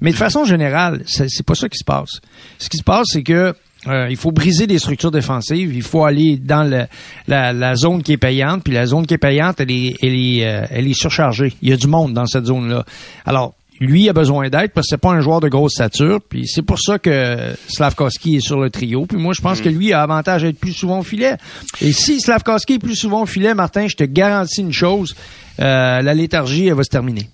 Mais 0.00 0.10
de 0.10 0.16
façon 0.16 0.44
générale, 0.44 1.02
c'est 1.06 1.46
pas 1.46 1.54
ça 1.54 1.68
qui 1.68 1.78
se 1.78 1.84
passe. 1.84 2.20
Ce 2.58 2.68
qui 2.68 2.76
se 2.76 2.82
passe, 2.82 3.06
c'est 3.10 3.22
que 3.22 3.54
euh, 3.86 4.06
il 4.10 4.16
faut 4.16 4.30
briser 4.32 4.66
des 4.66 4.78
structures 4.78 5.10
défensives. 5.10 5.74
Il 5.74 5.82
faut 5.82 6.04
aller 6.04 6.36
dans 6.36 6.62
le- 6.64 6.86
la, 7.26 7.52
la 7.52 7.74
zone 7.74 8.02
qui 8.02 8.12
est 8.12 8.16
payante. 8.16 8.62
Puis 8.64 8.72
la 8.72 8.86
zone 8.86 9.06
qui 9.06 9.14
est 9.14 9.18
payante, 9.18 9.60
elle 9.60 9.70
est, 9.70 9.94
elle 10.02 10.14
est, 10.14 10.46
euh, 10.46 10.66
elle 10.70 10.86
est 10.88 10.94
surchargée. 10.98 11.52
Il 11.62 11.70
y 11.70 11.72
a 11.72 11.76
du 11.76 11.88
monde 11.88 12.12
dans 12.14 12.26
cette 12.26 12.46
zone-là. 12.46 12.84
Alors, 13.26 13.54
lui 13.80 14.08
a 14.08 14.12
besoin 14.12 14.48
d'aide 14.48 14.70
parce 14.72 14.86
que 14.86 14.90
c'est 14.90 15.00
pas 15.00 15.10
un 15.10 15.20
joueur 15.20 15.40
de 15.40 15.48
grosse 15.48 15.72
stature. 15.72 16.20
Puis 16.28 16.46
c'est 16.46 16.62
pour 16.62 16.78
ça 16.78 17.00
que 17.00 17.54
Slavkovski 17.66 18.36
est 18.36 18.40
sur 18.40 18.60
le 18.60 18.70
trio. 18.70 19.06
Puis 19.06 19.18
moi, 19.18 19.32
je 19.36 19.40
pense 19.40 19.60
que 19.60 19.68
lui 19.68 19.92
a 19.92 20.02
avantage 20.02 20.44
à 20.44 20.48
être 20.48 20.60
plus 20.60 20.72
souvent 20.72 21.00
au 21.00 21.02
filet. 21.02 21.34
Et 21.80 21.92
si 21.92 22.20
Slavkovski 22.20 22.74
est 22.74 22.78
plus 22.78 22.94
souvent 22.94 23.22
au 23.22 23.26
filet, 23.26 23.54
Martin, 23.54 23.88
je 23.88 23.96
te 23.96 24.04
garantis 24.04 24.60
une 24.60 24.72
chose, 24.72 25.16
euh, 25.58 26.00
la 26.00 26.14
léthargie, 26.14 26.68
elle 26.68 26.74
va 26.74 26.84
se 26.84 26.90
terminer. 26.90 27.28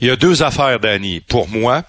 Il 0.00 0.08
y 0.08 0.10
a 0.10 0.16
deux 0.16 0.42
affaires, 0.42 0.80
Danny. 0.80 1.20
Pour 1.20 1.46
moi, 1.48 1.82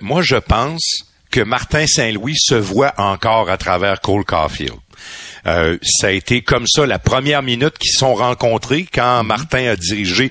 moi, 0.00 0.22
je 0.22 0.36
pense 0.36 1.04
que 1.30 1.40
Martin 1.40 1.86
Saint-Louis 1.86 2.36
se 2.36 2.54
voit 2.54 2.94
encore 2.98 3.50
à 3.50 3.56
travers 3.56 4.00
Cole 4.00 4.24
Caulfield. 4.24 4.74
Euh, 5.46 5.78
ça 5.82 6.08
a 6.08 6.10
été 6.10 6.42
comme 6.42 6.66
ça 6.66 6.84
la 6.86 6.98
première 6.98 7.42
minute 7.42 7.78
qu'ils 7.78 7.92
se 7.92 7.98
sont 7.98 8.14
rencontrés 8.14 8.86
quand 8.92 9.24
Martin 9.24 9.70
a 9.70 9.76
dirigé 9.76 10.30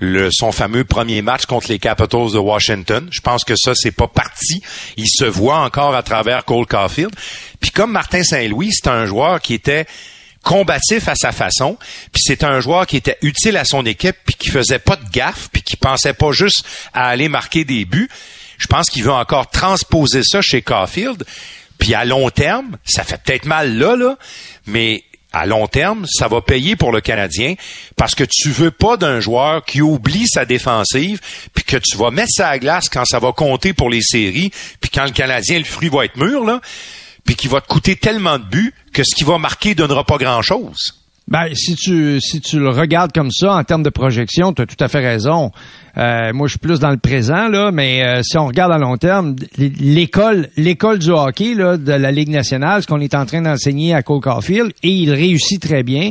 le, 0.00 0.30
son 0.30 0.52
fameux 0.52 0.84
premier 0.84 1.22
match 1.22 1.46
contre 1.46 1.68
les 1.68 1.78
Capitals 1.78 2.32
de 2.32 2.38
Washington. 2.38 3.08
Je 3.10 3.20
pense 3.20 3.44
que 3.44 3.54
ça, 3.56 3.72
c'est 3.74 3.92
pas 3.92 4.08
parti. 4.08 4.62
Il 4.96 5.08
se 5.08 5.24
voit 5.24 5.58
encore 5.58 5.94
à 5.94 6.02
travers 6.02 6.44
Cole 6.44 6.66
Caulfield. 6.66 7.14
Puis 7.60 7.70
comme 7.70 7.92
Martin 7.92 8.22
Saint-Louis, 8.22 8.70
c'est 8.72 8.88
un 8.88 9.06
joueur 9.06 9.40
qui 9.40 9.54
était 9.54 9.86
combatif 10.42 11.06
à 11.08 11.14
sa 11.14 11.32
façon, 11.32 11.76
puis 12.12 12.22
c'est 12.24 12.44
un 12.44 12.60
joueur 12.60 12.86
qui 12.86 12.96
était 12.96 13.18
utile 13.20 13.58
à 13.58 13.66
son 13.66 13.84
équipe, 13.84 14.16
puis 14.24 14.34
qui 14.34 14.48
faisait 14.48 14.78
pas 14.78 14.96
de 14.96 15.06
gaffe, 15.10 15.50
puis 15.52 15.60
qui 15.60 15.76
pensait 15.76 16.14
pas 16.14 16.32
juste 16.32 16.64
à 16.94 17.08
aller 17.08 17.28
marquer 17.28 17.66
des 17.66 17.84
buts. 17.84 18.08
Je 18.60 18.66
pense 18.66 18.88
qu'il 18.88 19.02
veut 19.02 19.10
encore 19.10 19.50
transposer 19.50 20.22
ça 20.22 20.40
chez 20.42 20.62
Caulfield. 20.62 21.24
Puis 21.78 21.94
à 21.94 22.04
long 22.04 22.28
terme, 22.30 22.76
ça 22.84 23.02
fait 23.02 23.20
peut-être 23.20 23.46
mal 23.46 23.76
là, 23.76 23.96
là, 23.96 24.18
mais 24.66 25.02
à 25.32 25.46
long 25.46 25.66
terme, 25.66 26.06
ça 26.06 26.28
va 26.28 26.42
payer 26.42 26.76
pour 26.76 26.92
le 26.92 27.00
Canadien 27.00 27.54
parce 27.96 28.14
que 28.14 28.24
tu 28.24 28.50
veux 28.50 28.70
pas 28.70 28.96
d'un 28.96 29.18
joueur 29.20 29.64
qui 29.64 29.80
oublie 29.80 30.26
sa 30.26 30.44
défensive, 30.44 31.20
puis 31.54 31.64
que 31.64 31.78
tu 31.78 31.96
vas 31.96 32.10
mettre 32.10 32.32
ça 32.32 32.48
à 32.48 32.58
glace 32.58 32.88
quand 32.88 33.04
ça 33.06 33.18
va 33.18 33.32
compter 33.32 33.72
pour 33.72 33.88
les 33.88 34.02
séries, 34.02 34.50
puis 34.80 34.90
quand 34.90 35.04
le 35.04 35.12
Canadien, 35.12 35.58
le 35.58 35.64
fruit 35.64 35.88
va 35.88 36.04
être 36.04 36.16
mûr, 36.16 36.44
là, 36.44 36.60
puis 37.24 37.36
qui 37.36 37.48
va 37.48 37.60
te 37.60 37.68
coûter 37.68 37.96
tellement 37.96 38.38
de 38.38 38.44
buts 38.44 38.74
que 38.92 39.04
ce 39.04 39.14
qui 39.14 39.24
va 39.24 39.38
marquer 39.38 39.74
donnera 39.74 40.04
pas 40.04 40.18
grand-chose. 40.18 40.99
Ben, 41.30 41.46
si 41.54 41.76
tu 41.76 42.20
si 42.20 42.40
tu 42.40 42.58
le 42.58 42.70
regardes 42.70 43.12
comme 43.12 43.30
ça 43.30 43.54
en 43.54 43.62
termes 43.62 43.84
de 43.84 43.90
projection, 43.90 44.52
tu 44.52 44.62
as 44.62 44.66
tout 44.66 44.82
à 44.82 44.88
fait 44.88 44.98
raison. 44.98 45.52
Euh, 45.96 46.32
moi, 46.32 46.48
je 46.48 46.52
suis 46.52 46.58
plus 46.58 46.80
dans 46.80 46.90
le 46.90 46.96
présent 46.96 47.48
là, 47.48 47.70
mais 47.70 48.02
euh, 48.02 48.20
si 48.24 48.36
on 48.36 48.46
regarde 48.46 48.72
à 48.72 48.78
long 48.78 48.96
terme, 48.96 49.36
l'école 49.56 50.48
l'école 50.56 50.98
du 50.98 51.10
hockey 51.10 51.54
là, 51.54 51.76
de 51.76 51.92
la 51.92 52.10
Ligue 52.10 52.30
nationale, 52.30 52.82
ce 52.82 52.88
qu'on 52.88 53.00
est 53.00 53.14
en 53.14 53.26
train 53.26 53.42
d'enseigner 53.42 53.94
à 53.94 54.02
Cole 54.02 54.20
Caulfield, 54.20 54.72
et 54.82 54.90
il 54.90 55.12
réussit 55.12 55.62
très 55.62 55.84
bien, 55.84 56.10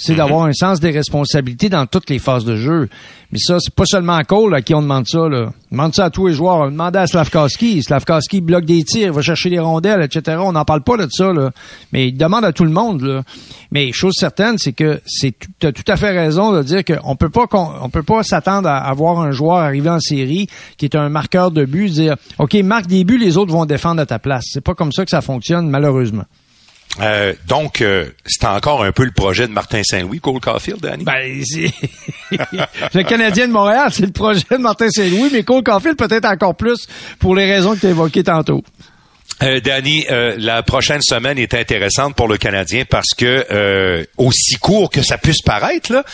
c'est 0.00 0.14
d'avoir 0.14 0.44
un 0.44 0.52
sens 0.54 0.80
des 0.80 0.90
responsabilités 0.90 1.68
dans 1.68 1.84
toutes 1.84 2.08
les 2.08 2.18
phases 2.18 2.46
de 2.46 2.56
jeu. 2.56 2.88
Mais 3.32 3.38
ça, 3.38 3.58
c'est 3.60 3.74
pas 3.74 3.84
seulement 3.84 4.14
à 4.14 4.24
Cole 4.24 4.54
à 4.54 4.62
qui 4.62 4.74
on 4.74 4.80
demande 4.80 5.06
ça. 5.06 5.28
Là. 5.28 5.52
On 5.70 5.76
demande 5.76 5.94
ça 5.94 6.06
à 6.06 6.10
tous 6.10 6.28
les 6.28 6.32
joueurs. 6.32 6.56
On 6.56 6.70
demande 6.70 6.96
à 6.96 7.06
Slavkowski. 7.06 7.82
Slavkowski 7.82 8.40
bloque 8.40 8.64
des 8.64 8.82
tirs, 8.82 9.12
va 9.12 9.20
chercher 9.20 9.50
les 9.50 9.58
rondelles, 9.58 10.02
etc. 10.02 10.38
On 10.40 10.52
n'en 10.52 10.64
parle 10.64 10.82
pas 10.82 10.96
de 10.96 11.06
ça. 11.10 11.34
Là. 11.34 11.50
Mais 11.92 12.08
il 12.08 12.16
demande 12.16 12.46
à 12.46 12.52
tout 12.52 12.64
le 12.64 12.70
monde. 12.70 13.02
Là. 13.02 13.22
Mais 13.70 13.92
chose 13.92 14.14
certaine, 14.18 14.56
c'est 14.56 14.72
que 14.72 15.02
c'est 15.06 15.34
tu 15.58 15.66
as 15.66 15.72
tout 15.72 15.84
à 15.86 15.96
fait 15.96 16.10
raison 16.10 16.52
de 16.52 16.62
dire 16.62 16.82
qu'on 16.82 17.14
peut 17.14 17.28
pas 17.28 17.44
on 17.52 17.90
peut 17.90 18.02
pas 18.02 18.22
s'attendre 18.22 18.68
à 18.68 18.78
avoir 18.78 19.20
un 19.20 19.32
joueur 19.32 19.58
arrivé 19.58 19.90
en 19.90 20.00
série 20.00 20.48
qui 20.78 20.86
est 20.86 20.96
un 20.96 21.10
marqueur 21.10 21.50
de 21.50 21.66
but, 21.66 21.90
dire 21.90 22.16
OK, 22.38 22.54
marque 22.54 22.86
des 22.86 23.04
buts, 23.04 23.18
les 23.18 23.36
autres 23.36 23.52
vont 23.52 23.66
défendre 23.66 24.00
à 24.00 24.06
ta 24.06 24.18
place. 24.18 24.46
C'est 24.50 24.64
pas 24.64 24.74
comme 24.74 24.92
ça 24.92 25.04
que 25.04 25.10
ça 25.10 25.20
fonctionne, 25.20 25.68
malheureusement. 25.68 26.24
Euh, 26.98 27.34
donc, 27.46 27.80
euh, 27.80 28.06
c'est 28.26 28.44
encore 28.46 28.82
un 28.82 28.92
peu 28.92 29.04
le 29.04 29.12
projet 29.12 29.46
de 29.46 29.52
Martin 29.52 29.82
Saint-Louis, 29.82 30.18
Cole 30.20 30.40
Caulfield, 30.40 30.80
Danny? 30.80 31.04
Ben, 31.04 31.42
le 32.94 33.02
Canadien 33.04 33.46
de 33.46 33.52
Montréal, 33.52 33.90
c'est 33.92 34.06
le 34.06 34.12
projet 34.12 34.42
de 34.50 34.56
Martin 34.56 34.90
Saint-Louis, 34.90 35.30
mais 35.32 35.42
Cole 35.44 35.62
Caulfield 35.62 35.96
peut-être 35.96 36.26
encore 36.26 36.56
plus 36.56 36.86
pour 37.18 37.34
les 37.34 37.50
raisons 37.50 37.74
que 37.74 37.80
tu 37.80 37.86
as 37.86 37.90
évoquées 37.90 38.24
tantôt. 38.24 38.62
Euh, 39.42 39.60
Danny, 39.60 40.04
euh, 40.10 40.34
la 40.38 40.62
prochaine 40.62 41.00
semaine 41.00 41.38
est 41.38 41.54
intéressante 41.54 42.14
pour 42.14 42.28
le 42.28 42.36
Canadien 42.36 42.84
parce 42.88 43.14
que 43.16 43.46
euh, 43.50 44.04
aussi 44.18 44.56
court 44.56 44.90
que 44.90 45.02
ça 45.02 45.16
puisse 45.16 45.40
paraître, 45.40 45.92
là, 45.92 46.04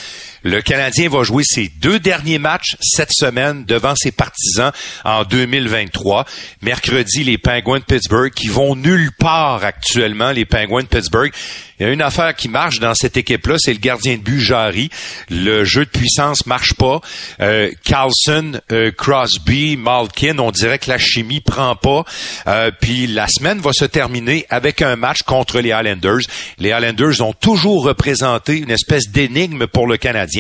Le 0.47 0.63
Canadien 0.63 1.09
va 1.09 1.25
jouer 1.25 1.43
ses 1.45 1.73
deux 1.81 1.99
derniers 1.99 2.39
matchs 2.39 2.77
cette 2.81 3.11
semaine 3.11 3.65
devant 3.65 3.97
ses 3.97 4.13
partisans 4.13 4.71
en 5.05 5.25
2023. 5.25 6.25
Mercredi, 6.63 7.25
les 7.25 7.37
Penguins 7.37 7.81
de 7.81 7.85
Pittsburgh 7.85 8.33
qui 8.33 8.47
vont 8.47 8.77
nulle 8.77 9.11
part 9.11 9.65
actuellement, 9.65 10.31
les 10.31 10.45
Penguins 10.45 10.83
de 10.83 10.87
Pittsburgh. 10.87 11.33
Il 11.79 11.87
y 11.87 11.89
a 11.91 11.93
une 11.93 12.01
affaire 12.01 12.35
qui 12.35 12.49
marche 12.49 12.79
dans 12.79 12.95
cette 12.95 13.19
équipe-là, 13.19 13.57
c'est 13.59 13.73
le 13.73 13.79
gardien 13.79 14.17
de 14.17 14.23
but 14.23 14.41
Jarry. 14.41 14.89
Le 15.29 15.65
jeu 15.65 15.85
de 15.85 15.91
puissance 15.91 16.47
marche 16.47 16.73
pas. 16.75 17.01
Euh, 17.41 17.71
Carlson, 17.85 18.61
euh, 18.73 18.91
Crosby, 18.97 19.77
Malkin, 19.77 20.39
on 20.39 20.51
dirait 20.53 20.79
que 20.79 20.89
la 20.89 20.97
chimie 20.97 21.41
prend 21.41 21.77
pas. 21.77 22.05
Euh, 22.47 22.71
puis 22.81 23.07
la 23.07 23.27
semaine 23.29 23.59
va 23.59 23.73
se 23.75 23.85
terminer 23.85 24.47
avec 24.49 24.81
un 24.81 24.97
match 24.97 25.23
contre 25.23 25.61
les 25.61 25.69
Islanders. 25.69 26.23
Les 26.59 26.71
Islanders 26.71 27.21
ont 27.21 27.35
toujours 27.35 27.85
représenté 27.85 28.59
une 28.59 28.71
espèce 28.71 29.11
d'énigme 29.11 29.67
pour 29.67 29.87
le 29.87 29.99
Canadien, 29.99 30.36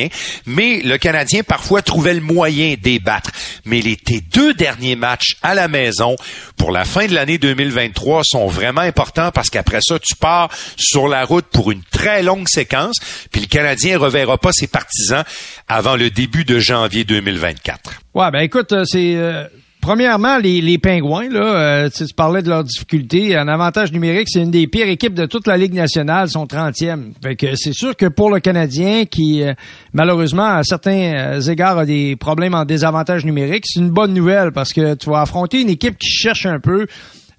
mais 0.46 0.80
le 0.82 0.98
Canadien 0.98 1.42
parfois 1.42 1.82
trouvait 1.82 2.14
le 2.14 2.20
moyen 2.20 2.74
d'ébattre. 2.80 3.30
Mais 3.64 3.80
les 3.80 3.96
tes 3.96 4.20
deux 4.20 4.54
derniers 4.54 4.96
matchs 4.96 5.36
à 5.42 5.54
la 5.54 5.68
maison 5.68 6.16
pour 6.56 6.70
la 6.70 6.84
fin 6.84 7.06
de 7.06 7.14
l'année 7.14 7.38
2023 7.38 8.22
sont 8.24 8.46
vraiment 8.46 8.80
importants 8.80 9.30
parce 9.32 9.50
qu'après 9.50 9.80
ça, 9.80 9.98
tu 9.98 10.16
pars 10.16 10.50
sur 10.76 11.08
la 11.08 11.24
route 11.24 11.46
pour 11.46 11.70
une 11.70 11.82
très 11.82 12.22
longue 12.22 12.48
séquence, 12.48 12.96
puis 13.30 13.40
le 13.40 13.46
Canadien 13.46 13.98
reverra 13.98 14.38
pas 14.38 14.50
ses 14.52 14.66
partisans 14.66 15.24
avant 15.68 15.96
le 15.96 16.10
début 16.10 16.44
de 16.44 16.58
janvier 16.58 17.04
2024. 17.04 17.90
Ouais, 18.14 18.30
ben 18.30 18.40
écoute, 18.40 18.72
euh, 18.72 18.84
c'est 18.86 19.14
euh, 19.16 19.46
premièrement 19.86 20.38
les, 20.38 20.60
les 20.60 20.78
pingouins 20.78 21.28
là, 21.28 21.84
euh, 21.84 21.88
tu 21.88 22.04
parlais 22.12 22.42
de 22.42 22.48
leurs 22.48 22.64
difficultés, 22.64 23.36
un 23.36 23.46
avantage 23.46 23.92
numérique, 23.92 24.26
c'est 24.28 24.42
une 24.42 24.50
des 24.50 24.66
pires 24.66 24.88
équipes 24.88 25.14
de 25.14 25.26
toute 25.26 25.46
la 25.46 25.56
Ligue 25.56 25.74
nationale, 25.74 26.28
son 26.28 26.44
30e. 26.44 27.12
Fait 27.22 27.36
que 27.36 27.54
c'est 27.54 27.72
sûr 27.72 27.94
que 27.94 28.06
pour 28.06 28.30
le 28.30 28.40
Canadien 28.40 29.04
qui 29.04 29.44
malheureusement 29.92 30.56
à 30.56 30.62
certains 30.64 31.40
égards 31.40 31.78
a 31.78 31.86
des 31.86 32.16
problèmes 32.16 32.54
en 32.54 32.64
désavantage 32.64 33.24
numérique, 33.24 33.64
c'est 33.66 33.78
une 33.78 33.90
bonne 33.90 34.12
nouvelle 34.12 34.50
parce 34.50 34.72
que 34.72 34.94
tu 34.94 35.08
vas 35.08 35.20
affronter 35.20 35.60
une 35.60 35.70
équipe 35.70 35.98
qui 35.98 36.10
cherche 36.10 36.46
un 36.46 36.58
peu 36.58 36.86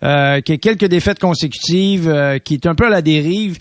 euh, 0.04 0.42
qui 0.42 0.52
a 0.52 0.58
quelques 0.58 0.86
défaites 0.86 1.18
consécutives, 1.18 2.08
euh, 2.08 2.38
qui 2.38 2.54
est 2.54 2.68
un 2.68 2.76
peu 2.76 2.86
à 2.86 2.90
la 2.92 3.02
dérive. 3.02 3.58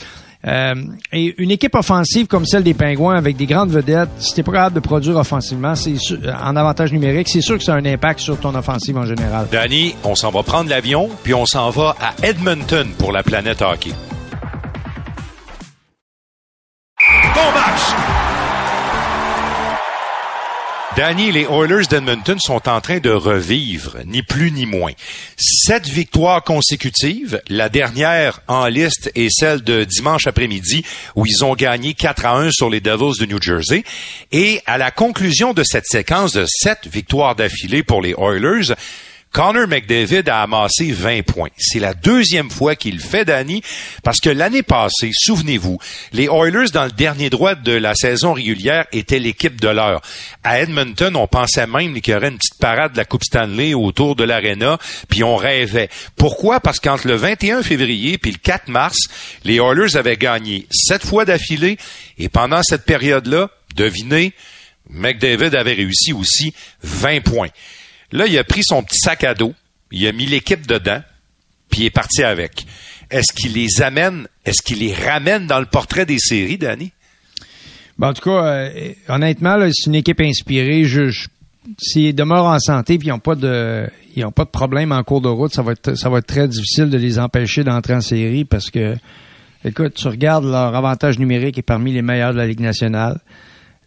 Euh, 0.47 0.75
et 1.13 1.35
une 1.39 1.51
équipe 1.51 1.75
offensive 1.75 2.27
comme 2.27 2.47
celle 2.47 2.63
des 2.63 2.75
Pingouins 2.75 3.17
avec 3.17 3.37
des 3.37 3.47
grandes 3.47 3.71
vedettes, 3.71 4.11
si 4.19 4.35
t'es 4.35 4.43
pas 4.43 4.53
capable 4.53 4.77
de 4.77 4.81
produire 4.81 5.17
offensivement, 5.17 5.75
c'est 5.75 5.97
en 6.41 6.55
avantage 6.55 6.93
numérique, 6.93 7.29
c'est 7.29 7.41
sûr 7.41 7.59
que 7.59 7.65
ça 7.65 7.75
a 7.75 7.77
un 7.79 7.85
impact 7.85 8.21
sur 8.21 8.39
ton 8.39 8.55
offensive 8.55 8.97
en 8.97 9.07
général. 9.07 9.49
Danny, 9.51 9.95
on 10.05 10.15
s'en 10.15 10.31
va 10.31 10.43
prendre 10.43 10.71
l'avion, 10.71 11.09
puis 11.25 11.35
on 11.35 11.47
s'en 11.47 11.71
va 11.71 11.97
à 12.01 12.15
Edmonton 12.27 12.89
pour 12.99 13.13
la 13.13 13.23
planète 13.23 13.63
hockey. 13.63 13.93
Bon 17.35 17.53
match! 17.53 18.06
Danny, 20.97 21.31
les 21.31 21.43
Oilers 21.43 21.87
d'Edmonton 21.91 22.39
sont 22.39 22.71
en 22.71 22.81
train 22.81 23.01
de 23.01 23.11
revivre, 23.11 23.99
ni 24.07 24.23
plus 24.23 24.51
ni 24.51 24.65
moins. 24.65 24.93
Sept 25.37 25.87
victoires 25.87 26.43
consécutives. 26.43 27.43
La 27.51 27.69
dernière 27.69 28.41
en 28.49 28.67
liste 28.67 29.13
est 29.15 29.29
celle 29.29 29.63
de 29.63 29.85
dimanche 29.85 30.27
après-midi, 30.27 30.87
où 31.15 31.27
ils 31.27 31.45
ont 31.45 31.55
gagné 31.55 31.93
4 31.93 32.25
à 32.25 32.37
1 32.39 32.51
sur 32.51 32.71
les 32.71 32.81
Devils 32.81 33.21
de 33.21 33.27
New 33.27 33.43
Jersey. 33.43 33.85
Et 34.33 34.63
à 34.65 34.79
la 34.79 34.91
conclusion 34.91 35.53
de 35.53 35.65
cette 35.65 35.85
séquence 35.85 36.33
de 36.33 36.47
sept 36.49 36.89
victoires 36.91 37.37
d'affilée 37.37 37.83
pour 37.83 38.01
les 38.01 38.15
Oilers, 38.17 38.73
Connor 39.33 39.69
McDavid 39.69 40.29
a 40.31 40.43
amassé 40.43 40.93
20 40.93 41.23
points. 41.23 41.51
C'est 41.59 41.79
la 41.79 41.93
deuxième 41.93 42.51
fois 42.51 42.75
qu'il 42.75 43.01
fait, 43.01 43.27
Danny, 43.27 43.63
parce 44.03 44.19
que 44.19 44.31
l'année 44.31 44.63
passée, 44.63 45.11
souvenez-vous, 45.13 45.79
les 46.13 46.25
Oilers, 46.25 46.71
dans 46.73 46.85
le 46.85 46.91
dernier 46.91 47.29
droit 47.29 47.55
de 47.55 47.73
la 47.73 47.95
saison 47.95 48.33
régulière, 48.33 48.87
étaient 48.93 49.19
l'équipe 49.19 49.61
de 49.61 49.69
l'heure. 49.69 50.01
À 50.43 50.61
Edmonton, 50.61 51.15
on 51.17 51.27
pensait 51.27 51.67
même 51.67 52.01
qu'il 52.01 52.15
y 52.15 52.17
aurait 52.17 52.29
une 52.29 52.39
petite 52.39 52.59
parade 52.59 52.93
de 52.93 52.97
la 52.97 53.05
Coupe 53.05 53.25
Stanley 53.25 53.75
autour 53.75 54.17
de 54.17 54.25
l'aréna, 54.25 54.79
puis 55.11 55.23
on 55.23 55.37
rêvait. 55.37 55.91
Pourquoi? 56.17 56.61
Parce 56.61 56.81
qu'entre 56.81 57.07
le 57.07 57.17
21 57.17 57.63
février 57.63 58.17
puis 58.17 58.33
le 58.33 58.39
4 58.39 58.69
mars, 58.69 58.97
les 59.45 59.57
Oilers 59.57 59.97
avaient 59.97 60.17
gagné 60.17 60.67
sept 60.71 61.05
fois 61.05 61.27
d'affilée, 61.27 61.77
et 62.17 62.31
pendant 62.31 62.63
cette 62.63 62.87
période-là, 62.87 63.51
devinez, 63.75 64.33
McDavid 64.89 65.55
avait 65.55 65.75
réussi 65.75 66.13
aussi 66.13 66.55
20 66.83 67.21
points. 67.23 67.51
Là, 68.13 68.27
il 68.27 68.39
a 68.39 68.45
pris 68.45 68.63
son 68.63 68.83
petit 68.83 68.99
sac 68.99 69.25
à 69.25 69.35
dos, 69.35 69.55
il 69.91 70.07
a 70.07 70.13
mis 70.13 70.27
l'équipe 70.27 70.67
dedans, 70.67 71.03
puis 71.71 71.83
il 71.83 71.87
est 71.87 71.91
parti 71.91 72.23
avec. 72.23 72.67
Est-ce 73.11 73.33
qu'il 73.33 73.53
les 73.53 73.83
amène, 73.83 74.27
est-ce 74.45 74.63
qu'il 74.63 74.81
les 74.81 74.95
ramène 74.95 75.47
dans 75.47 75.61
le 75.61 75.67
portrait 75.67 76.07
des 76.07 76.19
séries, 76.19 76.59
Danny? 76.59 76.93
Ben, 77.99 78.09
en 78.09 78.13
tout 78.13 78.23
cas, 78.23 78.45
euh, 78.45 78.93
honnêtement, 79.09 79.59
c'est 79.73 79.87
une 79.87 79.95
équipe 79.95 80.21
inspirée. 80.21 80.85
Je, 80.85 81.11
s'ils 81.79 82.15
demeurent 82.15 82.47
en 82.47 82.59
santé 82.59 82.99
puis 82.99 83.09
ils 83.09 83.11
n'ont 83.11 83.19
pas 83.19 83.35
de 83.35 83.89
ils 84.15 84.25
pas 84.35 84.45
de 84.45 84.51
problème 84.51 84.93
en 84.93 85.03
cours 85.03 85.21
de 85.21 85.29
route, 85.29 85.53
ça 85.53 85.63
va 85.63 85.73
être 85.73 85.95
ça 85.95 86.09
va 86.09 86.19
être 86.19 86.27
très 86.27 86.49
difficile 86.49 86.91
de 86.91 86.97
les 86.97 87.19
empêcher 87.19 87.65
d'entrer 87.65 87.95
en 87.95 88.01
série 88.01 88.45
parce 88.45 88.71
que 88.71 88.97
écoute, 89.65 89.95
tu 89.95 90.09
regardes 90.09 90.45
leur 90.45 90.75
avantage 90.75 91.19
numérique 91.19 91.59
est 91.59 91.63
parmi 91.63 91.93
les 91.93 92.03
meilleurs 92.03 92.33
de 92.33 92.39
la 92.39 92.47
Ligue 92.47 92.61
nationale. 92.61 93.19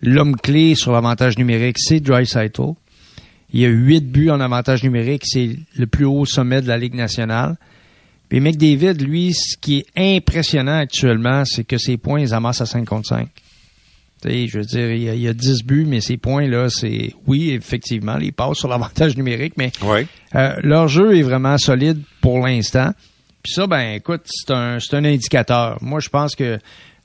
L'homme 0.01 0.35
clé 0.35 0.75
sur 0.75 0.91
l'avantage 0.91 1.37
numérique, 1.37 1.77
c'est 1.79 1.99
Dreisaitl. 1.99 2.73
Il 3.53 3.61
y 3.61 3.65
a 3.65 3.69
huit 3.69 4.05
buts 4.05 4.29
en 4.29 4.39
avantage 4.39 4.83
numérique. 4.83 5.23
C'est 5.25 5.57
le 5.75 5.87
plus 5.87 6.05
haut 6.05 6.25
sommet 6.25 6.61
de 6.61 6.67
la 6.67 6.77
Ligue 6.77 6.95
nationale. 6.95 7.57
Puis 8.29 8.39
McDavid, 8.39 8.93
lui, 9.03 9.33
ce 9.33 9.57
qui 9.57 9.79
est 9.79 10.17
impressionnant 10.17 10.77
actuellement, 10.77 11.43
c'est 11.45 11.63
que 11.63 11.77
ses 11.77 11.97
points, 11.97 12.21
ils 12.21 12.33
amassent 12.33 12.61
à 12.61 12.67
5 12.67 12.85
contre 12.85 13.07
5. 13.07 13.27
je 14.23 14.57
veux 14.59 14.65
dire, 14.65 14.91
il 14.91 15.19
y, 15.19 15.27
a, 15.27 15.33
10 15.33 15.63
buts, 15.63 15.85
mais 15.87 15.99
ces 15.99 16.17
points-là, 16.17 16.69
c'est... 16.69 17.15
Oui, 17.25 17.49
effectivement, 17.49 18.19
ils 18.19 18.31
passent 18.31 18.59
sur 18.59 18.67
l'avantage 18.67 19.17
numérique, 19.17 19.53
mais 19.57 19.71
euh, 20.35 20.53
leur 20.61 20.87
jeu 20.87 21.17
est 21.17 21.23
vraiment 21.23 21.57
solide 21.57 22.01
pour 22.21 22.45
l'instant. 22.45 22.91
Puis 23.41 23.53
ça, 23.53 23.65
ben 23.65 23.95
écoute, 23.95 24.21
c'est 24.25 24.53
un, 24.53 24.79
c'est 24.79 24.95
un 24.95 25.05
indicateur. 25.05 25.79
Moi, 25.81 25.99
je 25.99 26.09
pense 26.09 26.35
que 26.35 26.59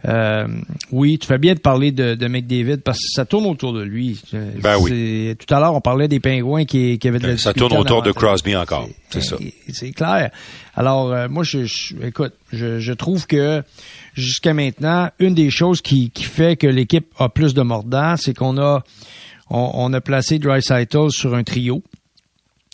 euh, 0.06 0.46
oui, 0.92 1.18
tu 1.18 1.26
fais 1.26 1.38
bien 1.38 1.54
de 1.54 1.60
parler 1.60 1.90
de, 1.90 2.14
de 2.14 2.28
McDavid 2.28 2.78
parce 2.78 2.98
que 2.98 3.08
ça 3.08 3.24
tourne 3.24 3.46
autour 3.46 3.72
de 3.72 3.82
lui. 3.82 4.20
Ben 4.60 4.76
oui. 4.78 5.34
Tout 5.36 5.54
à 5.54 5.60
l'heure, 5.60 5.74
on 5.74 5.80
parlait 5.80 6.08
des 6.08 6.20
pingouins 6.20 6.64
qui, 6.64 6.98
qui 6.98 7.08
avaient 7.08 7.18
de 7.18 7.28
la 7.28 7.36
Ça 7.38 7.54
tourne 7.54 7.76
autour 7.76 8.02
de 8.02 8.12
Crosby 8.12 8.54
encore, 8.54 8.88
c'est 9.10 9.22
ça. 9.22 9.36
C'est 9.72 9.92
clair. 9.92 10.30
Alors, 10.74 11.12
euh, 11.12 11.28
moi, 11.28 11.44
je, 11.44 11.66
écoute, 12.04 12.32
je, 12.52 12.80
je 12.80 12.92
trouve 12.92 13.26
que 13.26 13.62
jusqu'à 14.14 14.52
maintenant, 14.52 15.10
une 15.18 15.34
des 15.34 15.50
choses 15.50 15.80
qui, 15.80 16.10
qui 16.10 16.24
fait 16.24 16.56
que 16.56 16.66
l'équipe 16.66 17.06
a 17.18 17.28
plus 17.28 17.54
de 17.54 17.62
mordant, 17.62 18.16
c'est 18.16 18.34
qu'on 18.34 18.58
a 18.58 18.82
on, 19.50 19.70
on, 19.74 19.92
a 19.92 20.00
placé 20.00 20.38
Dry 20.38 20.60
sur 20.62 21.34
un 21.34 21.44
trio. 21.44 21.82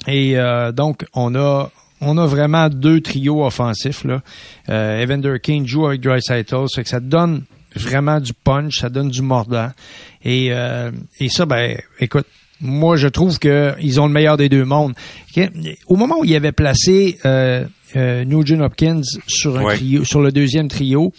Et 0.06 0.38
euh, 0.38 0.72
donc, 0.72 1.04
on 1.14 1.34
a 1.34 1.70
on 2.00 2.18
a 2.18 2.26
vraiment 2.26 2.68
deux 2.68 3.00
trios 3.00 3.44
offensifs. 3.44 4.04
Là. 4.04 4.22
Euh, 4.68 5.02
Evander 5.02 5.36
King 5.42 5.66
joue 5.66 5.86
avec 5.86 6.00
Dreisaitl, 6.00 6.66
ça 6.68 6.82
que 6.82 6.88
ça 6.88 7.00
donne 7.00 7.44
vraiment 7.74 8.20
du 8.20 8.32
punch, 8.32 8.80
ça 8.80 8.88
donne 8.88 9.08
du 9.08 9.22
mordant. 9.22 9.70
Et, 10.24 10.48
euh, 10.50 10.90
et 11.18 11.28
ça, 11.28 11.46
ben, 11.46 11.78
écoute, 12.00 12.26
moi 12.60 12.96
je 12.96 13.08
trouve 13.08 13.38
que 13.38 13.74
ils 13.80 14.00
ont 14.00 14.06
le 14.06 14.12
meilleur 14.12 14.36
des 14.36 14.48
deux 14.48 14.64
mondes. 14.64 14.94
Au 15.86 15.96
moment 15.96 16.18
où 16.20 16.24
il 16.24 16.34
avait 16.34 16.52
placé 16.52 17.18
euh, 17.24 17.64
euh, 17.96 18.24
Nugent 18.24 18.60
Hopkins 18.60 19.02
sur 19.26 19.58
un 19.58 19.74
trio, 19.74 20.04
sur 20.04 20.20
le 20.20 20.32
deuxième 20.32 20.68
trio, 20.68 21.12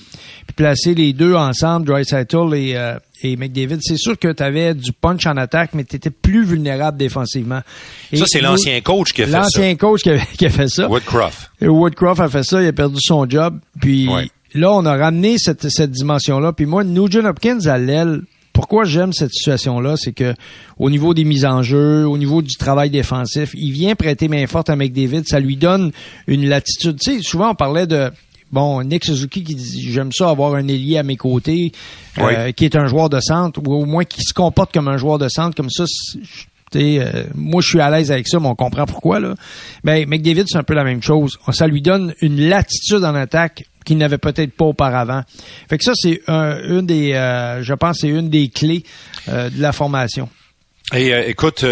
puis 0.48 0.56
placer 0.56 0.94
les 0.94 1.14
deux 1.14 1.36
ensemble, 1.36 1.88
Dreisaitl 1.88 2.54
et 2.54 2.76
euh, 2.76 2.98
et 3.24 3.36
McDavid, 3.36 3.80
c'est 3.82 3.98
sûr 3.98 4.18
que 4.18 4.32
tu 4.32 4.44
avais 4.44 4.74
du 4.74 4.92
punch 4.94 5.26
en 5.26 5.38
attaque, 5.38 5.72
mais 5.74 5.84
tu 5.84 5.96
étais 5.96 6.10
plus 6.10 6.46
vulnérable 6.46 6.98
défensivement. 6.98 7.62
ça, 8.14 8.26
c'est 8.28 8.42
l'ancien 8.42 8.80
coach 8.82 9.14
qui 9.14 9.24
a 9.24 9.26
fait 9.26 9.32
ça. 9.32 9.40
L'ancien 9.40 9.76
coach 9.76 10.02
qui 10.02 10.46
a, 10.46 10.50
fait 10.50 10.68
ça. 10.68 10.88
Woodcroft. 10.88 11.52
Woodcroft 11.62 12.22
a 12.22 12.30
fait 12.30 12.44
ça, 12.44 12.62
il 12.62 12.68
a 12.68 12.74
perdu 12.74 12.98
son 13.00 13.30
job. 13.30 13.60
Puis 13.80 14.08
là, 14.54 14.72
on 14.74 14.86
a 14.86 14.96
ramené 14.96 15.38
cette, 15.38 15.70
cette 15.70 15.92
dimension-là. 15.92 16.54
Puis 16.54 16.66
moi, 16.66 16.84
Nugent 16.84 17.26
Hopkins 17.26 17.66
à 17.66 17.78
l'aile, 17.78 18.22
pourquoi 18.54 18.84
j'aime 18.84 19.14
cette 19.14 19.32
situation-là, 19.32 19.96
c'est 19.98 20.12
que 20.12 20.34
au 20.78 20.90
niveau 20.90 21.14
des 21.14 21.24
mises 21.24 21.46
en 21.46 21.64
jeu, 21.64 22.06
au 22.06 22.18
niveau 22.18 22.42
du 22.42 22.56
travail 22.56 22.90
défensif, 22.90 23.52
il 23.54 23.72
vient 23.72 23.96
prêter 23.96 24.28
main 24.28 24.46
forte 24.48 24.70
à 24.70 24.76
McDavid. 24.76 25.24
Ça 25.26 25.40
lui 25.40 25.56
donne 25.56 25.92
une 26.28 26.48
latitude. 26.48 27.00
Tu 27.00 27.18
sais, 27.18 27.22
souvent 27.22 27.52
on 27.52 27.56
parlait 27.56 27.88
de 27.88 28.12
bon, 28.52 28.84
Nick 28.84 29.06
Suzuki 29.06 29.44
qui 29.44 29.56
dit 29.56 29.92
j'aime 29.92 30.12
ça 30.12 30.30
avoir 30.30 30.56
un 30.56 30.68
ailier 30.68 30.98
à 30.98 31.04
mes 31.04 31.18
côtés, 31.18 31.72
euh, 32.20 32.52
qui 32.52 32.66
est 32.66 32.76
un 32.76 32.88
joueur 32.88 33.10
de 33.10 33.20
centre, 33.20 33.62
ou 33.66 33.74
au 33.74 33.86
moins 33.86 34.04
qui 34.04 34.22
se 34.22 34.34
comporte 34.34 34.74
comme 34.74 34.88
un 34.88 34.98
joueur 34.98 35.18
de 35.18 35.28
centre, 35.30 35.56
comme 35.56 35.70
ça. 35.70 35.86
Euh, 36.74 37.24
moi, 37.36 37.62
je 37.62 37.68
suis 37.68 37.82
à 37.82 37.90
l'aise 37.90 38.14
avec 38.14 38.30
ça, 38.30 38.40
mais 38.40 38.48
on 38.48 38.56
comprend 38.56 38.86
pourquoi. 38.86 39.20
Là. 39.20 39.36
Ben, 39.84 40.08
McDavid, 40.08 40.46
c'est 40.48 40.58
un 40.58 40.64
peu 40.64 40.74
la 40.74 40.86
même 40.86 41.04
chose. 41.04 41.38
Ça 41.52 41.68
lui 41.68 41.82
donne 41.82 42.14
une 42.22 42.48
latitude 42.48 43.04
en 43.04 43.14
attaque 43.14 43.66
qu'il 43.84 43.98
n'avait 43.98 44.18
peut-être 44.18 44.54
pas 44.54 44.66
auparavant. 44.66 45.24
Fait 45.70 45.78
que 45.78 45.84
ça, 45.84 45.92
c'est 45.96 46.22
une 46.30 46.86
des, 46.86 47.12
euh, 47.14 47.62
je 47.62 47.74
pense, 47.74 47.98
c'est 48.02 48.08
une 48.08 48.30
des 48.30 48.48
clés 48.48 48.84
de 49.28 49.62
la 49.62 49.74
formation. 49.74 50.30
Et 50.94 51.12
écoute, 51.28 51.66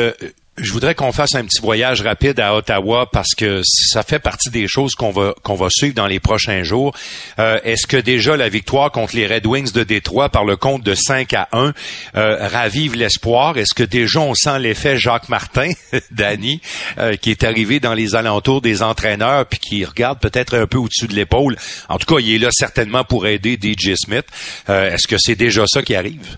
je 0.61 0.73
voudrais 0.73 0.95
qu'on 0.95 1.11
fasse 1.11 1.35
un 1.35 1.43
petit 1.45 1.61
voyage 1.61 2.01
rapide 2.01 2.39
à 2.39 2.55
Ottawa 2.55 3.09
parce 3.11 3.33
que 3.35 3.61
ça 3.63 4.03
fait 4.03 4.19
partie 4.19 4.49
des 4.49 4.67
choses 4.67 4.95
qu'on 4.95 5.11
va 5.11 5.33
qu'on 5.43 5.55
va 5.55 5.67
suivre 5.69 5.95
dans 5.95 6.07
les 6.07 6.19
prochains 6.19 6.63
jours. 6.63 6.95
Euh, 7.39 7.59
est-ce 7.63 7.87
que 7.87 7.97
déjà 7.97 8.35
la 8.35 8.49
victoire 8.49 8.91
contre 8.91 9.15
les 9.15 9.27
Red 9.27 9.45
Wings 9.45 9.71
de 9.71 9.83
Détroit 9.83 10.29
par 10.29 10.45
le 10.45 10.57
compte 10.57 10.83
de 10.83 10.95
5 10.95 11.33
à 11.33 11.47
1 11.53 11.73
euh, 12.15 12.47
ravive 12.47 12.95
l'espoir? 12.95 13.57
Est-ce 13.57 13.73
que 13.73 13.83
déjà 13.83 14.19
on 14.19 14.33
sent 14.33 14.59
l'effet 14.59 14.97
Jacques 14.97 15.29
Martin, 15.29 15.71
Danny, 16.11 16.61
euh, 16.97 17.15
qui 17.15 17.31
est 17.31 17.43
arrivé 17.43 17.79
dans 17.79 17.93
les 17.93 18.15
alentours 18.15 18.61
des 18.61 18.83
entraîneurs 18.83 19.45
puis 19.45 19.59
qui 19.59 19.85
regarde 19.85 20.19
peut-être 20.19 20.57
un 20.57 20.67
peu 20.67 20.77
au-dessus 20.77 21.07
de 21.07 21.15
l'épaule? 21.15 21.57
En 21.87 21.97
tout 21.97 22.13
cas, 22.13 22.19
il 22.19 22.33
est 22.33 22.39
là 22.39 22.49
certainement 22.51 23.03
pour 23.03 23.27
aider 23.27 23.57
DJ 23.61 23.95
Smith. 23.95 24.25
est-ce 24.67 25.07
que 25.07 25.17
c'est 25.17 25.35
déjà 25.35 25.65
ça 25.67 25.81
qui 25.81 25.95
arrive? 25.95 26.37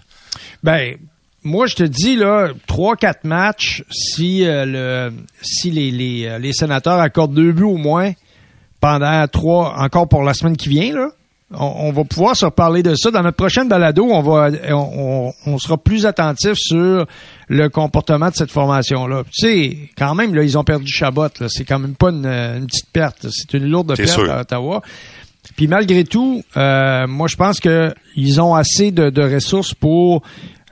Ben, 0.64 0.96
moi, 1.44 1.68
je 1.68 1.76
te 1.76 1.84
dis, 1.84 2.16
là, 2.16 2.50
trois, 2.68 2.96
quatre 2.96 3.24
matchs, 3.24 3.84
si, 3.90 4.46
euh, 4.46 4.66
le, 4.66 5.14
si 5.42 5.72
les, 5.72 5.92
les, 5.92 6.26
euh, 6.28 6.40
les, 6.40 6.54
sénateurs 6.54 7.00
accordent 7.00 7.34
deux 7.34 7.52
buts 7.52 7.64
au 7.64 7.78
moins 7.78 8.12
pendant 8.80 9.28
trois, 9.28 9.76
encore 9.78 10.08
pour 10.08 10.24
la 10.24 10.34
semaine 10.34 10.56
qui 10.56 10.70
vient, 10.70 10.94
là, 10.94 11.10
on, 11.54 11.92
va 11.92 12.06
pouvoir 12.06 12.36
se 12.36 12.46
reparler 12.46 12.82
de 12.82 12.96
ça. 12.96 13.12
Dans 13.12 13.24
notre 13.24 13.36
prochaine 13.36 13.68
balado, 13.68 14.06
on 14.06 14.22
va 14.22 14.50
on, 14.70 15.34
on, 15.46 15.58
sera 15.58 15.78
plus 15.78 16.06
attentif 16.06 16.54
sur 16.56 17.06
le 17.50 17.68
comportement 17.68 18.30
de 18.30 18.36
cette 18.36 18.52
formation-là. 18.52 19.24
Tu 19.26 19.32
sais, 19.34 19.78
quand 19.98 20.16
même, 20.16 20.34
là, 20.34 20.44
ils 20.44 20.58
ont 20.58 20.64
perdu 20.64 20.88
Chabot. 20.88 21.28
C'est 21.50 21.66
quand 21.66 21.80
même 21.80 21.96
pas 21.96 22.10
une, 22.12 22.26
une 22.26 22.68
petite 22.68 22.90
perte. 22.94 23.28
C'est 23.30 23.54
une 23.54 23.66
lourde 23.66 23.94
perte 23.98 24.30
à 24.30 24.42
Ottawa. 24.42 24.82
Puis 25.56 25.68
malgré 25.68 26.04
tout, 26.04 26.44
euh, 26.56 27.08
moi 27.08 27.28
je 27.28 27.36
pense 27.36 27.60
que 27.60 27.94
ils 28.16 28.40
ont 28.40 28.56
assez 28.56 28.92
de, 28.92 29.10
de 29.10 29.22
ressources 29.22 29.74
pour 29.74 30.22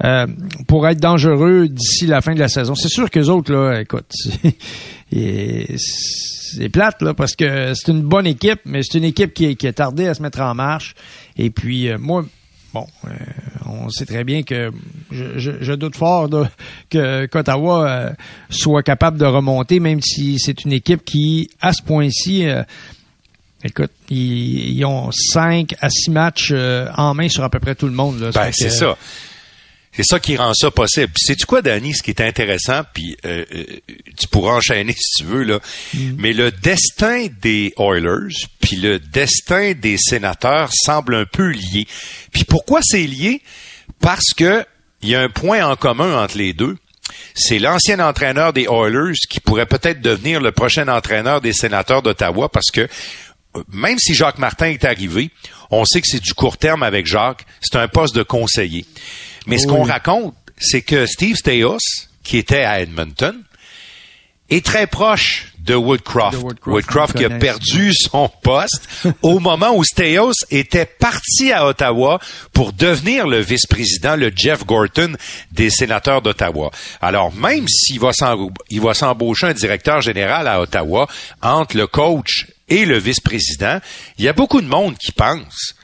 euh, 0.03 0.27
pour 0.67 0.87
être 0.87 0.99
dangereux 0.99 1.67
d'ici 1.67 2.05
la 2.05 2.21
fin 2.21 2.33
de 2.33 2.39
la 2.39 2.47
saison. 2.47 2.73
C'est 2.73 2.87
sûr 2.87 3.09
que 3.09 3.19
les 3.19 3.27
autres, 3.27 3.51
là, 3.51 3.81
écoute, 3.81 4.09
c'est 5.11 6.69
plate, 6.69 7.01
là, 7.01 7.13
parce 7.13 7.35
que 7.35 7.73
c'est 7.73 7.91
une 7.91 8.03
bonne 8.03 8.25
équipe, 8.25 8.61
mais 8.63 8.81
c'est 8.81 8.97
une 8.97 9.03
équipe 9.03 9.33
qui, 9.33 9.57
qui, 9.57 9.67
a 9.67 9.73
tardé 9.73 10.07
à 10.07 10.13
se 10.13 10.21
mettre 10.21 10.39
en 10.39 10.55
marche. 10.55 10.95
Et 11.37 11.49
puis, 11.49 11.89
euh, 11.89 11.97
moi, 11.97 12.23
bon, 12.73 12.87
euh, 13.05 13.09
on 13.65 13.89
sait 13.89 14.05
très 14.05 14.23
bien 14.23 14.43
que 14.43 14.71
je, 15.11 15.37
je, 15.37 15.51
je 15.59 15.73
doute 15.73 15.97
fort 15.97 16.29
que 16.89 17.25
qu'Ottawa 17.25 18.13
soit 18.49 18.83
capable 18.83 19.17
de 19.17 19.25
remonter, 19.25 19.81
même 19.81 19.99
si 19.99 20.39
c'est 20.39 20.63
une 20.63 20.71
équipe 20.71 21.03
qui, 21.03 21.49
à 21.59 21.73
ce 21.73 21.83
point-ci, 21.83 22.45
Écoute, 23.61 23.91
ils, 24.09 24.77
ils, 24.77 24.85
ont 24.85 25.11
cinq 25.11 25.75
à 25.81 25.89
six 25.89 26.09
matchs 26.09 26.53
en 26.95 27.13
main 27.13 27.27
sur 27.27 27.43
à 27.43 27.49
peu 27.49 27.59
près 27.59 27.75
tout 27.75 27.87
le 27.87 27.91
monde. 27.91 28.31
Ben, 28.33 28.51
c'est 28.53 28.69
ça. 28.69 28.95
C'est 29.91 30.03
ça 30.03 30.19
qui 30.19 30.37
rend 30.37 30.53
ça 30.53 30.71
possible. 30.71 31.07
Puis 31.07 31.23
sais-tu 31.25 31.45
quoi, 31.45 31.61
Danny, 31.61 31.93
ce 31.93 32.03
qui 32.03 32.11
est 32.11 32.21
intéressant, 32.21 32.81
puis 32.93 33.17
euh, 33.25 33.43
euh, 33.53 33.63
tu 34.17 34.27
pourras 34.27 34.53
enchaîner 34.53 34.93
si 34.97 35.23
tu 35.23 35.23
veux, 35.25 35.43
là, 35.43 35.59
mm. 35.93 36.15
mais 36.17 36.33
le 36.33 36.51
destin 36.51 37.27
des 37.41 37.73
Oilers, 37.77 38.35
puis 38.61 38.77
le 38.77 38.99
destin 38.99 39.73
des 39.73 39.97
sénateurs 39.97 40.69
semble 40.73 41.15
un 41.15 41.25
peu 41.25 41.49
lié. 41.49 41.87
Puis 42.31 42.43
pourquoi 42.43 42.81
c'est 42.83 43.05
lié? 43.05 43.41
Parce 43.99 44.33
que 44.35 44.65
il 45.01 45.09
y 45.09 45.15
a 45.15 45.21
un 45.21 45.29
point 45.29 45.65
en 45.65 45.75
commun 45.75 46.21
entre 46.21 46.37
les 46.37 46.53
deux. 46.53 46.77
C'est 47.33 47.59
l'ancien 47.59 47.99
entraîneur 47.99 48.53
des 48.53 48.67
Oilers 48.69 49.17
qui 49.29 49.39
pourrait 49.39 49.65
peut-être 49.65 50.01
devenir 50.01 50.41
le 50.41 50.51
prochain 50.51 50.87
entraîneur 50.87 51.41
des 51.41 51.53
sénateurs 51.53 52.01
d'Ottawa 52.01 52.49
parce 52.49 52.69
que 52.71 52.87
même 53.71 53.97
si 53.99 54.13
Jacques 54.13 54.39
Martin 54.39 54.67
est 54.67 54.85
arrivé, 54.85 55.31
on 55.71 55.85
sait 55.85 56.01
que 56.01 56.07
c'est 56.07 56.21
du 56.21 56.33
court 56.33 56.57
terme 56.57 56.83
avec 56.83 57.05
Jacques, 57.05 57.45
c'est 57.61 57.77
un 57.77 57.87
poste 57.87 58.15
de 58.15 58.23
conseiller. 58.23 58.85
Mais 59.47 59.57
ce 59.57 59.67
qu'on 59.67 59.83
raconte, 59.83 60.35
c'est 60.57 60.81
que 60.81 61.05
Steve 61.05 61.35
Steyos, 61.35 61.79
qui 62.23 62.37
était 62.37 62.63
à 62.63 62.81
Edmonton, 62.81 63.43
est 64.49 64.65
très 64.65 64.87
proche 64.87 65.48
de 65.61 65.75
Woodcroft. 65.75 66.39
Woodcroft, 66.65 67.17
qui 67.17 67.25
a 67.25 67.29
perdu 67.29 67.93
son 67.93 68.29
poste 68.41 68.87
au 69.21 69.39
moment 69.39 69.75
où 69.75 69.83
Steyos 69.83 70.33
était 70.49 70.85
parti 70.85 71.51
à 71.51 71.65
Ottawa 71.65 72.19
pour 72.53 72.73
devenir 72.73 73.27
le 73.27 73.39
vice-président, 73.39 74.15
le 74.15 74.31
Jeff 74.35 74.65
Gorton 74.65 75.15
des 75.51 75.69
sénateurs 75.69 76.21
d'Ottawa. 76.21 76.71
Alors, 77.01 77.33
même 77.33 77.67
s'il 77.67 77.99
va 77.99 78.13
s'embaucher 78.13 79.47
un 79.47 79.53
directeur 79.53 80.01
général 80.01 80.47
à 80.47 80.61
Ottawa, 80.61 81.07
entre 81.41 81.77
le 81.77 81.87
coach 81.87 82.47
et 82.67 82.85
le 82.85 82.97
vice-président, 82.97 83.79
il 84.17 84.25
y 84.25 84.27
a 84.27 84.33
beaucoup 84.33 84.61
de 84.61 84.67
monde 84.67 84.97
qui 84.97 85.11
pense 85.11 85.75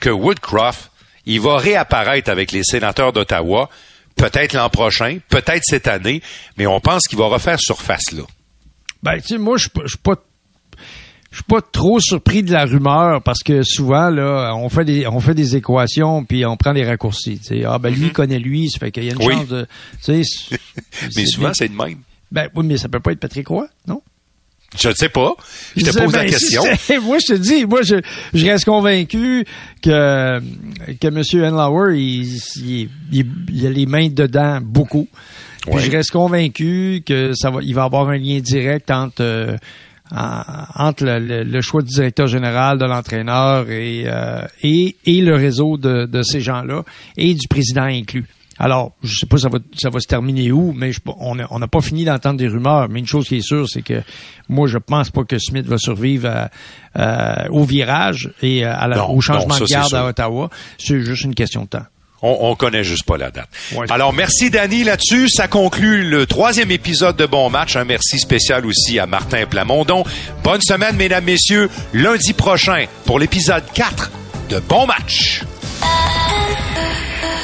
que 0.00 0.10
Woodcroft 0.10 0.90
il 1.26 1.40
va 1.40 1.56
réapparaître 1.56 2.30
avec 2.30 2.52
les 2.52 2.62
sénateurs 2.62 3.12
d'Ottawa, 3.12 3.70
peut-être 4.16 4.52
l'an 4.52 4.68
prochain, 4.68 5.18
peut-être 5.28 5.62
cette 5.64 5.88
année, 5.88 6.22
mais 6.56 6.66
on 6.66 6.80
pense 6.80 7.06
qu'il 7.06 7.18
va 7.18 7.26
refaire 7.26 7.58
surface 7.58 8.12
là. 8.12 8.24
Ben, 9.04 9.20
tu 9.20 9.28
sais, 9.28 9.38
moi, 9.38 9.58
je 9.58 9.68
suis 9.68 9.98
pas 9.98 10.16
je 11.30 11.38
suis 11.38 11.44
pas 11.44 11.60
trop 11.60 11.98
surpris 11.98 12.42
de 12.44 12.52
la 12.52 12.64
rumeur 12.64 13.20
parce 13.20 13.42
que 13.42 13.64
souvent 13.64 14.08
là 14.08 14.54
on 14.54 14.68
fait 14.68 14.84
des 14.84 15.04
on 15.08 15.18
fait 15.18 15.34
des 15.34 15.56
équations 15.56 16.24
puis 16.24 16.46
on 16.46 16.56
prend 16.56 16.72
des 16.72 16.84
raccourcis 16.84 17.40
tu 17.40 17.64
ah 17.64 17.80
ben 17.80 17.92
lui 17.92 18.06
mm-hmm. 18.06 18.12
connaît 18.12 18.38
lui 18.38 18.70
ça 18.70 18.78
fait 18.78 18.92
qu'il 18.92 19.02
y 19.02 19.10
a 19.10 19.14
une 19.14 19.20
chance 19.20 19.48
de 19.48 19.66
mais 21.16 21.26
souvent 21.26 21.52
c'est 21.52 21.66
de 21.66 21.74
même 21.74 21.98
ben 22.30 22.48
oui 22.54 22.64
mais 22.64 22.76
ça 22.76 22.88
peut 22.88 23.00
pas 23.00 23.10
être 23.10 23.18
Patrick 23.18 23.48
Roy 23.48 23.66
non? 23.88 24.00
Je 24.80 24.88
ne 24.88 24.94
sais 24.94 25.08
pas. 25.08 25.34
Je 25.76 25.84
te 25.84 25.96
pose 25.96 26.12
la 26.12 26.24
question. 26.26 26.62
moi, 27.02 27.18
je 27.18 27.34
te 27.34 27.38
dis, 27.38 27.64
moi, 27.64 27.82
je, 27.82 27.96
je 28.32 28.46
reste 28.46 28.64
convaincu 28.64 29.44
que, 29.80 30.40
que 31.00 31.06
M. 31.06 31.22
Henlauer, 31.44 31.96
il, 31.96 32.40
il, 32.56 32.90
il, 33.52 33.66
a 33.66 33.70
les 33.70 33.86
mains 33.86 34.08
dedans 34.08 34.60
beaucoup. 34.60 35.08
Je 35.72 35.90
reste 35.90 36.10
convaincu 36.10 37.02
que 37.06 37.32
ça 37.34 37.50
va, 37.50 37.60
il 37.62 37.74
va 37.74 37.84
avoir 37.84 38.08
un 38.08 38.18
lien 38.18 38.40
direct 38.40 38.90
entre, 38.90 39.22
euh, 39.22 39.56
entre 40.10 41.04
le, 41.04 41.60
choix 41.60 41.82
du 41.82 41.90
directeur 41.90 42.26
général, 42.26 42.78
de 42.78 42.84
l'entraîneur 42.84 43.70
et, 43.70 44.04
euh, 44.06 44.46
et, 44.62 44.96
et 45.06 45.20
le 45.20 45.34
réseau 45.34 45.76
de, 45.76 46.06
de 46.06 46.22
ces 46.22 46.40
gens-là 46.40 46.84
et 47.16 47.34
du 47.34 47.48
président 47.48 47.84
inclus. 47.84 48.26
Alors, 48.56 48.92
je 49.02 49.16
sais 49.18 49.26
pas 49.26 49.36
ça 49.36 49.48
va 49.48 49.58
ça 49.76 49.90
va 49.90 49.98
se 49.98 50.06
terminer 50.06 50.52
où, 50.52 50.72
mais 50.72 50.92
on 51.18 51.34
n'a 51.34 51.66
pas 51.66 51.80
fini 51.80 52.04
d'entendre 52.04 52.38
des 52.38 52.46
rumeurs. 52.46 52.88
Mais 52.88 53.00
une 53.00 53.06
chose 53.06 53.26
qui 53.26 53.38
est 53.38 53.40
sûre, 53.40 53.68
c'est 53.68 53.82
que 53.82 54.00
moi, 54.48 54.68
je 54.68 54.78
pense 54.78 55.10
pas 55.10 55.24
que 55.24 55.38
Smith 55.38 55.66
va 55.66 55.76
survivre 55.76 56.48
au 57.50 57.64
virage 57.64 58.30
et 58.42 58.64
à 58.64 59.10
au 59.10 59.20
changement 59.20 59.58
de 59.58 59.64
garde 59.64 59.92
à 59.94 60.06
Ottawa. 60.06 60.50
C'est 60.78 61.00
juste 61.00 61.24
une 61.24 61.34
question 61.34 61.62
de 61.62 61.68
temps. 61.68 61.86
On, 62.26 62.50
on 62.50 62.54
connaît 62.56 62.84
juste 62.84 63.04
pas 63.04 63.18
la 63.18 63.30
date. 63.30 63.48
Alors, 63.90 64.14
merci 64.14 64.48
Danny 64.48 64.82
là-dessus. 64.82 65.28
Ça 65.28 65.46
conclut 65.46 66.08
le 66.08 66.24
troisième 66.24 66.70
épisode 66.70 67.16
de 67.16 67.26
Bon 67.26 67.50
Match. 67.50 67.76
Un 67.76 67.84
merci 67.84 68.18
spécial 68.18 68.64
aussi 68.64 68.98
à 68.98 69.06
Martin 69.06 69.44
Plamondon. 69.44 70.04
Bonne 70.42 70.62
semaine, 70.62 70.96
mesdames, 70.96 71.24
messieurs. 71.24 71.68
Lundi 71.92 72.32
prochain 72.32 72.86
pour 73.04 73.18
l'épisode 73.18 73.64
4 73.74 74.10
de 74.48 74.58
Bon 74.60 74.86
Match. 74.86 75.42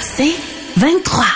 C'est 0.00 0.32
23. 0.78 1.26